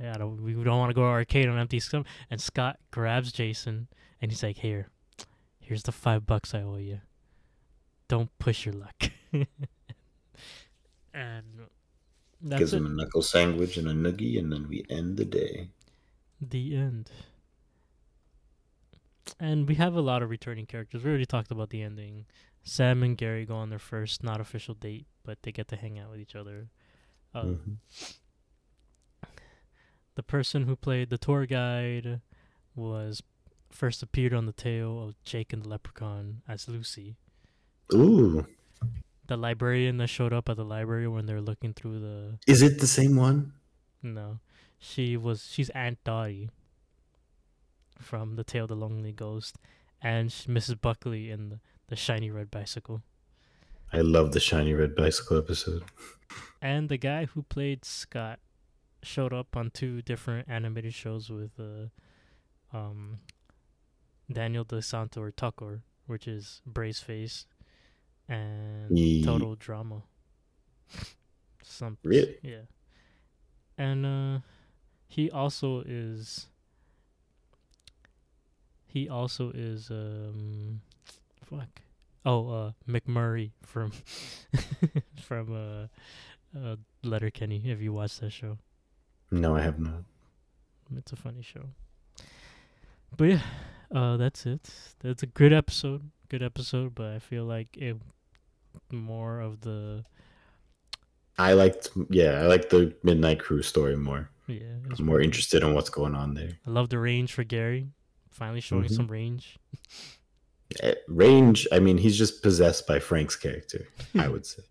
Yeah, 0.00 0.14
don't, 0.14 0.42
we 0.42 0.54
don't 0.54 0.78
want 0.80 0.90
to 0.90 0.94
go 0.94 1.02
to 1.02 1.06
arcade 1.06 1.46
on 1.48 1.56
empty 1.56 1.78
stomach. 1.78 2.08
And 2.32 2.40
Scott 2.40 2.80
grabs 2.90 3.30
Jason 3.30 3.86
and 4.20 4.32
he's 4.32 4.42
like, 4.42 4.56
"Here, 4.56 4.88
here's 5.60 5.84
the 5.84 5.92
five 5.92 6.26
bucks 6.26 6.52
I 6.52 6.62
owe 6.62 6.78
you. 6.78 7.00
Don't 8.08 8.36
push 8.40 8.66
your 8.66 8.74
luck." 8.74 9.04
and 11.14 11.44
that's 12.40 12.58
Gives 12.60 12.72
it. 12.74 12.78
him 12.78 12.86
a 12.86 12.88
knuckle 12.90 13.22
sandwich 13.22 13.76
and 13.76 13.88
a 13.88 13.92
noogie, 13.92 14.38
and 14.38 14.52
then 14.52 14.68
we 14.68 14.84
end 14.88 15.16
the 15.16 15.24
day. 15.24 15.68
The 16.40 16.76
end. 16.76 17.10
And 19.38 19.68
we 19.68 19.74
have 19.76 19.94
a 19.94 20.00
lot 20.00 20.22
of 20.22 20.30
returning 20.30 20.66
characters. 20.66 21.02
We 21.04 21.10
already 21.10 21.26
talked 21.26 21.50
about 21.50 21.70
the 21.70 21.82
ending. 21.82 22.26
Sam 22.62 23.02
and 23.02 23.16
Gary 23.16 23.44
go 23.46 23.54
on 23.56 23.70
their 23.70 23.78
first 23.78 24.22
not 24.22 24.40
official 24.40 24.74
date, 24.74 25.06
but 25.24 25.42
they 25.42 25.52
get 25.52 25.68
to 25.68 25.76
hang 25.76 25.98
out 25.98 26.10
with 26.10 26.20
each 26.20 26.34
other. 26.34 26.68
Uh, 27.32 27.44
Mhm. 27.44 27.76
the 30.16 30.22
person 30.22 30.64
who 30.64 30.76
played 30.76 31.10
the 31.10 31.18
tour 31.18 31.46
guide 31.46 32.20
was 32.74 33.22
first 33.70 34.02
appeared 34.02 34.34
on 34.34 34.46
the 34.46 34.52
tale 34.52 35.02
of 35.08 35.22
Jake 35.22 35.52
and 35.52 35.62
the 35.62 35.68
Leprechaun 35.68 36.42
as 36.48 36.68
Lucy. 36.68 37.16
Ooh, 37.94 38.46
the 39.30 39.36
librarian 39.36 39.96
that 39.98 40.08
showed 40.08 40.32
up 40.32 40.48
at 40.48 40.56
the 40.56 40.64
library 40.64 41.06
when 41.06 41.24
they're 41.26 41.40
looking 41.40 41.72
through 41.72 42.00
the 42.00 42.38
Is 42.48 42.62
it 42.62 42.80
the 42.80 42.86
same 42.88 43.14
one? 43.14 43.52
no, 44.02 44.40
she 44.78 45.16
was 45.16 45.46
she's 45.48 45.70
Aunt 45.70 45.98
Dottie 46.04 46.50
from 47.98 48.34
The 48.34 48.42
Tale 48.44 48.64
of 48.64 48.70
the 48.70 48.74
Lonely 48.76 49.12
Ghost, 49.12 49.56
and 50.02 50.30
Mrs. 50.30 50.80
Buckley 50.80 51.30
in 51.30 51.50
the, 51.50 51.60
the 51.88 51.96
shiny 51.96 52.30
red 52.30 52.50
bicycle. 52.50 53.02
I 53.92 54.00
love 54.00 54.32
the 54.32 54.40
shiny 54.40 54.74
red 54.74 54.94
bicycle 54.94 55.38
episode. 55.38 55.84
And 56.62 56.88
the 56.88 56.98
guy 56.98 57.24
who 57.24 57.42
played 57.42 57.84
Scott 57.86 58.38
showed 59.02 59.32
up 59.32 59.56
on 59.56 59.70
two 59.70 60.02
different 60.02 60.46
animated 60.48 60.92
shows 60.94 61.30
with 61.30 61.52
uh, 61.58 62.76
um, 62.76 63.18
Daniel 64.30 64.64
DeSanto 64.64 65.16
or 65.18 65.30
Tucker, 65.30 65.82
which 66.06 66.28
is 66.28 66.60
Braceface, 66.70 67.46
and 68.30 68.96
Ye- 68.98 69.22
Total 69.24 69.54
Drama. 69.56 70.02
Some 71.62 71.98
Really? 72.04 72.36
yeah. 72.42 72.62
And 73.76 74.06
uh, 74.06 74.38
he 75.08 75.30
also 75.30 75.82
is. 75.86 76.46
He 78.86 79.08
also 79.08 79.50
is 79.54 79.90
um, 79.90 80.80
fuck. 81.44 81.68
Oh, 82.26 82.48
uh, 82.50 82.72
McMurray 82.88 83.52
from 83.62 83.92
from 85.22 85.52
uh, 85.54 86.58
uh, 86.58 86.76
Letterkenny. 87.02 87.62
If 87.64 87.80
you 87.80 87.92
watched 87.92 88.20
that 88.20 88.30
show, 88.32 88.58
No, 89.30 89.56
I 89.56 89.62
have 89.62 89.78
not. 89.78 90.04
it's 90.96 91.12
a 91.12 91.16
funny 91.16 91.42
show. 91.42 91.70
But 93.16 93.24
yeah, 93.24 93.40
uh, 93.94 94.16
that's 94.18 94.44
it. 94.44 94.68
That's 95.00 95.22
a 95.22 95.26
good 95.26 95.52
episode. 95.52 96.10
Good 96.28 96.42
episode, 96.42 96.94
but 96.94 97.06
I 97.14 97.18
feel 97.20 97.44
like 97.44 97.76
it 97.76 97.96
more 98.92 99.40
of 99.40 99.60
the 99.62 100.04
I 101.38 101.54
liked, 101.54 101.88
yeah, 102.10 102.32
I 102.42 102.46
like 102.46 102.68
the 102.68 102.94
Midnight 103.02 103.40
Crew 103.40 103.62
story 103.62 103.96
more. 103.96 104.30
yeah. 104.46 104.56
it 104.84 104.90
was 104.90 105.00
more 105.00 105.14
pretty- 105.16 105.26
interested 105.28 105.62
in 105.62 105.74
what's 105.74 105.88
going 105.90 106.14
on 106.14 106.34
there. 106.34 106.58
I 106.66 106.70
love 106.70 106.88
the 106.90 106.98
range 106.98 107.32
for 107.32 107.44
Gary. 107.44 107.88
Finally 108.30 108.60
showing 108.60 108.84
Mhm. 108.88 108.94
some 108.96 109.06
range. 109.08 109.58
Eh, 110.80 110.94
Range, 111.08 111.66
I 111.72 111.78
mean, 111.80 111.98
he's 111.98 112.16
just 112.18 112.42
possessed 112.42 112.86
by 112.86 112.98
Frank's 113.00 113.36
character, 113.36 113.88
I 114.14 114.28
would 114.28 114.44
say. 114.46 114.62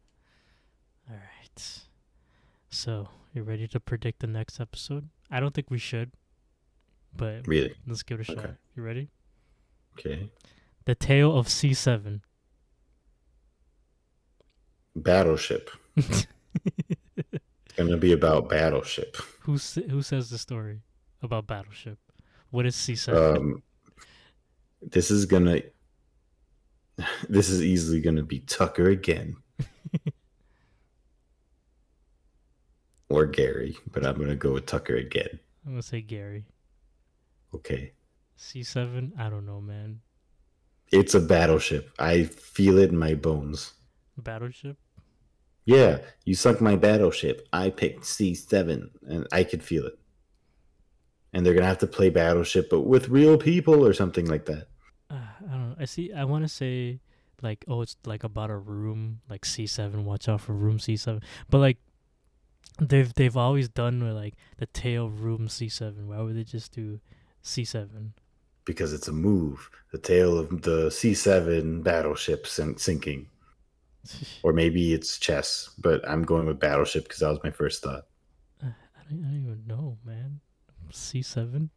All 1.09 1.15
right. 1.15 1.81
So, 2.69 3.09
you 3.33 3.43
ready 3.43 3.67
to 3.67 3.79
predict 3.79 4.19
the 4.19 4.27
next 4.27 4.59
episode? 4.59 5.09
I 5.31 5.39
don't 5.39 5.53
think 5.53 5.69
we 5.71 5.77
should, 5.79 6.11
but 7.15 7.45
Really? 7.47 7.73
let's 7.87 8.03
give 8.03 8.19
it 8.19 8.29
a 8.29 8.31
shot. 8.31 8.37
Okay. 8.45 8.53
You 8.75 8.83
ready? 8.83 9.09
Okay. 9.97 10.29
The 10.85 10.95
Tale 10.95 11.35
of 11.37 11.47
C7. 11.47 12.21
Battleship. 14.99 15.69
It's 15.95 16.27
gonna 17.75 17.97
be 17.97 18.11
about 18.13 18.49
Battleship. 18.49 19.17
who 19.41 19.53
who 19.89 20.01
says 20.01 20.29
the 20.29 20.37
story 20.37 20.81
about 21.21 21.47
Battleship? 21.47 21.97
What 22.51 22.65
is 22.65 22.75
C7? 22.75 23.13
Um, 23.37 23.63
this 24.81 25.11
is 25.11 25.25
gonna. 25.25 25.61
This 27.29 27.49
is 27.49 27.61
easily 27.63 28.01
gonna 28.01 28.23
be 28.23 28.39
Tucker 28.41 28.89
again, 28.89 29.37
or 33.09 33.25
Gary, 33.25 33.77
but 33.91 34.05
I'm 34.05 34.17
gonna 34.17 34.35
go 34.35 34.51
with 34.53 34.65
Tucker 34.65 34.95
again. 34.97 35.39
I'm 35.65 35.71
gonna 35.73 35.81
say 35.81 36.01
Gary. 36.01 36.45
Okay. 37.55 37.93
C7. 38.37 39.17
I 39.17 39.29
don't 39.29 39.45
know, 39.45 39.61
man. 39.61 40.01
It's 40.91 41.13
a 41.13 41.19
battleship. 41.19 41.91
I 41.99 42.23
feel 42.23 42.77
it 42.79 42.89
in 42.89 42.97
my 42.97 43.13
bones. 43.13 43.73
Battleship. 44.17 44.77
Yeah, 45.69 45.99
you 46.25 46.33
sunk 46.33 46.61
my 46.61 46.75
battleship. 46.75 47.47
I 47.53 47.69
picked 47.69 48.01
C7, 48.01 48.89
and 49.07 49.27
I 49.31 49.43
could 49.43 49.61
feel 49.61 49.85
it. 49.85 49.99
And 51.31 51.45
they're 51.45 51.53
gonna 51.53 51.67
have 51.67 51.77
to 51.79 51.87
play 51.87 52.09
battleship, 52.09 52.71
but 52.71 52.81
with 52.81 53.09
real 53.09 53.37
people 53.37 53.85
or 53.85 53.93
something 53.93 54.25
like 54.25 54.47
that. 54.47 54.67
Uh, 55.11 55.27
I 55.47 55.51
don't 55.51 55.69
know. 55.69 55.75
I 55.79 55.85
see. 55.85 56.11
I 56.11 56.23
want 56.23 56.43
to 56.43 56.49
say 56.49 57.01
like, 57.43 57.65
oh, 57.67 57.83
it's 57.83 57.95
like 58.03 58.23
about 58.23 58.49
a 58.49 58.57
room, 58.57 59.21
like 59.29 59.45
C7. 59.45 60.03
Watch 60.05 60.27
out 60.27 60.41
for 60.41 60.53
room 60.53 60.79
C7. 60.79 61.21
But 61.51 61.59
like, 61.59 61.77
they've 62.81 63.13
they've 63.13 63.37
always 63.37 63.69
done 63.69 64.03
with 64.03 64.15
like 64.15 64.33
the 64.57 64.65
tale 64.65 65.07
room 65.07 65.49
C7. 65.49 66.07
Why 66.07 66.19
would 66.19 66.35
they 66.35 66.45
just 66.45 66.71
do 66.71 66.99
C7? 67.43 68.13
Because 68.65 68.91
it's 68.91 69.07
a 69.07 69.13
move. 69.13 69.69
The 69.91 69.99
tale 69.99 70.39
of 70.39 70.63
the 70.63 70.87
C7 70.87 71.83
battleship 71.83 72.47
sink- 72.47 72.79
sinking. 72.79 73.27
Or 74.43 74.53
maybe 74.53 74.93
it's 74.93 75.17
chess, 75.19 75.69
but 75.77 76.07
I'm 76.07 76.23
going 76.23 76.45
with 76.47 76.59
battleship 76.59 77.03
because 77.03 77.19
that 77.19 77.29
was 77.29 77.39
my 77.43 77.51
first 77.51 77.83
thought. 77.83 78.07
Uh, 78.63 78.67
I 78.67 79.01
don't, 79.09 79.23
I 79.23 79.27
don't 79.27 79.41
even 79.43 79.63
know, 79.67 79.97
man. 80.05 80.39
C7. 80.91 81.69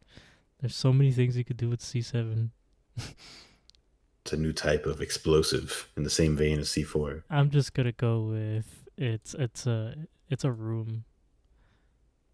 There's 0.59 0.75
so 0.75 0.93
many 0.93 1.11
things 1.11 1.37
you 1.37 1.43
could 1.43 1.57
do 1.57 1.69
with 1.69 1.81
C7. 1.81 2.49
It's 2.97 4.31
a 4.31 4.37
new 4.37 4.53
type 4.53 4.85
of 4.85 5.01
explosive 5.01 5.89
in 5.97 6.03
the 6.03 6.09
same 6.09 6.37
vein 6.37 6.59
as 6.59 6.69
C4. 6.69 7.23
I'm 7.29 7.49
just 7.49 7.73
gonna 7.73 7.91
go 7.91 8.21
with 8.21 8.85
it's 8.97 9.33
it's 9.33 9.67
a 9.67 9.95
it's 10.29 10.45
a 10.45 10.51
room. 10.51 11.03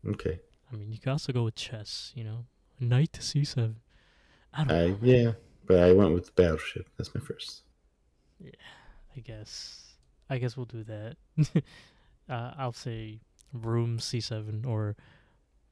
Okay. 0.08 0.40
I 0.72 0.76
mean, 0.76 0.92
you 0.92 1.00
can 1.00 1.12
also 1.12 1.34
go 1.34 1.44
with 1.46 1.56
chess. 1.56 2.12
You 2.16 2.24
know, 2.24 2.46
knight 2.80 3.14
to 3.14 3.22
C7. 3.22 3.74
I 4.54 4.64
don't 4.64 4.72
I 4.72 4.88
know. 4.88 4.98
yeah, 5.02 5.32
but 5.66 5.80
I 5.80 5.92
went 5.94 6.14
with 6.14 6.36
battleship. 6.36 6.88
That's 6.98 7.14
my 7.16 7.22
first. 7.22 7.64
Yeah, 8.40 8.52
I 9.18 9.20
guess. 9.22 9.89
I 10.30 10.38
guess 10.38 10.56
we'll 10.56 10.66
do 10.68 10.84
that. 10.84 11.16
uh, 12.30 12.52
I'll 12.58 12.74
say 12.74 13.20
room 13.54 13.98
C7 13.98 14.66
or 14.66 14.96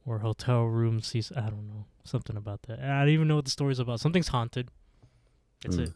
or 0.05 0.19
hotel 0.19 0.63
room 0.63 1.01
C. 1.01 1.21
I 1.35 1.41
don't 1.41 1.67
know 1.67 1.85
something 2.05 2.37
about 2.37 2.61
that. 2.63 2.79
I 2.79 2.99
don't 3.01 3.09
even 3.09 3.27
know 3.27 3.35
what 3.35 3.45
the 3.45 3.51
story's 3.51 3.79
about. 3.79 3.99
Something's 3.99 4.29
haunted. 4.29 4.69
That's 5.61 5.75
Hmm. 5.75 5.81
it. 5.83 5.93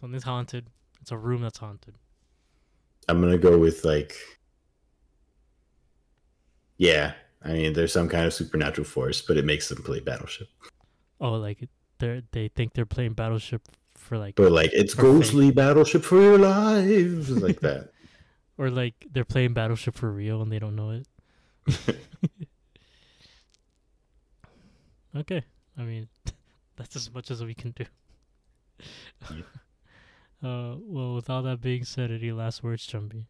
Something's 0.00 0.24
haunted. 0.24 0.68
It's 1.00 1.12
a 1.12 1.16
room 1.18 1.42
that's 1.42 1.58
haunted. 1.58 1.94
I'm 3.08 3.20
gonna 3.20 3.38
go 3.38 3.58
with 3.58 3.84
like 3.84 4.16
Yeah. 6.78 7.14
I 7.44 7.52
mean 7.52 7.72
there's 7.72 7.92
some 7.92 8.08
kind 8.08 8.26
of 8.26 8.32
supernatural 8.32 8.84
force, 8.86 9.20
but 9.20 9.36
it 9.36 9.44
makes 9.44 9.68
them 9.68 9.82
play 9.82 10.00
battleship. 10.00 10.48
Oh, 11.20 11.34
like 11.34 11.68
they 11.98 12.22
they 12.32 12.48
think 12.48 12.72
they're 12.72 12.86
playing 12.86 13.12
Battleship 13.12 13.62
for 14.02 14.18
like, 14.18 14.34
But 14.34 14.52
like 14.52 14.70
it's 14.72 14.94
fake. 14.94 15.02
ghostly 15.02 15.50
battleship 15.50 16.02
for 16.04 16.20
your 16.20 16.38
lives 16.38 17.30
like 17.30 17.60
that. 17.66 17.90
or 18.58 18.68
like 18.70 18.94
they're 19.10 19.24
playing 19.24 19.54
Battleship 19.54 19.94
for 19.94 20.10
real 20.12 20.42
and 20.42 20.50
they 20.52 20.58
don't 20.58 20.76
know 20.76 20.90
it. 20.90 21.06
okay, 25.16 25.42
I 25.78 25.82
mean 25.82 26.08
that's 26.76 26.96
as 26.96 27.12
much 27.12 27.30
as 27.30 27.42
we 27.44 27.54
can 27.54 27.70
do. 27.72 27.84
Yeah. 29.30 29.42
Uh, 30.42 30.74
well, 30.80 31.14
with 31.14 31.30
all 31.30 31.42
that 31.42 31.60
being 31.60 31.84
said, 31.84 32.10
any 32.10 32.32
last 32.32 32.64
words, 32.64 32.84
Jumbi? 32.86 33.26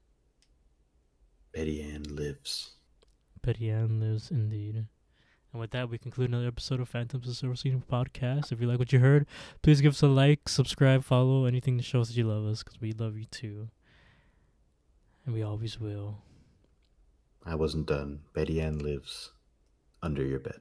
Betty 1.53 1.83
Ann 1.83 2.05
lives. 2.05 2.71
Betty 3.43 3.69
Ann 3.69 4.01
lives 4.01 4.31
indeed. 4.31 4.87
And 5.53 5.61
with 5.61 5.71
that, 5.73 5.91
we 5.91 5.99
conclude 5.99 6.31
another 6.31 6.47
episode 6.47 6.81
of 6.81 6.89
Phantoms 6.89 7.29
of 7.29 7.37
Silver 7.37 7.57
Screen 7.57 7.83
podcast. 7.91 8.53
If 8.53 8.61
you 8.61 8.67
like 8.67 8.79
what 8.79 8.93
you 8.93 9.01
heard, 9.01 9.27
please 9.61 9.83
give 9.83 9.93
us 9.93 10.03
a 10.03 10.07
like, 10.07 10.49
subscribe, 10.49 11.05
follow, 11.05 11.45
anything 11.45 11.77
to 11.77 11.85
show 11.85 12.01
us 12.01 12.09
that 12.09 12.17
you 12.17 12.25
love 12.25 12.47
us, 12.47 12.63
because 12.63 12.81
we 12.81 12.93
love 12.93 13.19
you 13.19 13.27
too. 13.27 13.69
And 15.27 15.35
we 15.35 15.43
always 15.43 15.79
will. 15.79 16.23
I 17.45 17.55
wasn't 17.55 17.87
done. 17.87 18.21
Betty 18.35 18.61
Ann 18.61 18.79
lives 18.79 19.33
under 20.03 20.25
your 20.25 20.41
bed. 20.41 20.61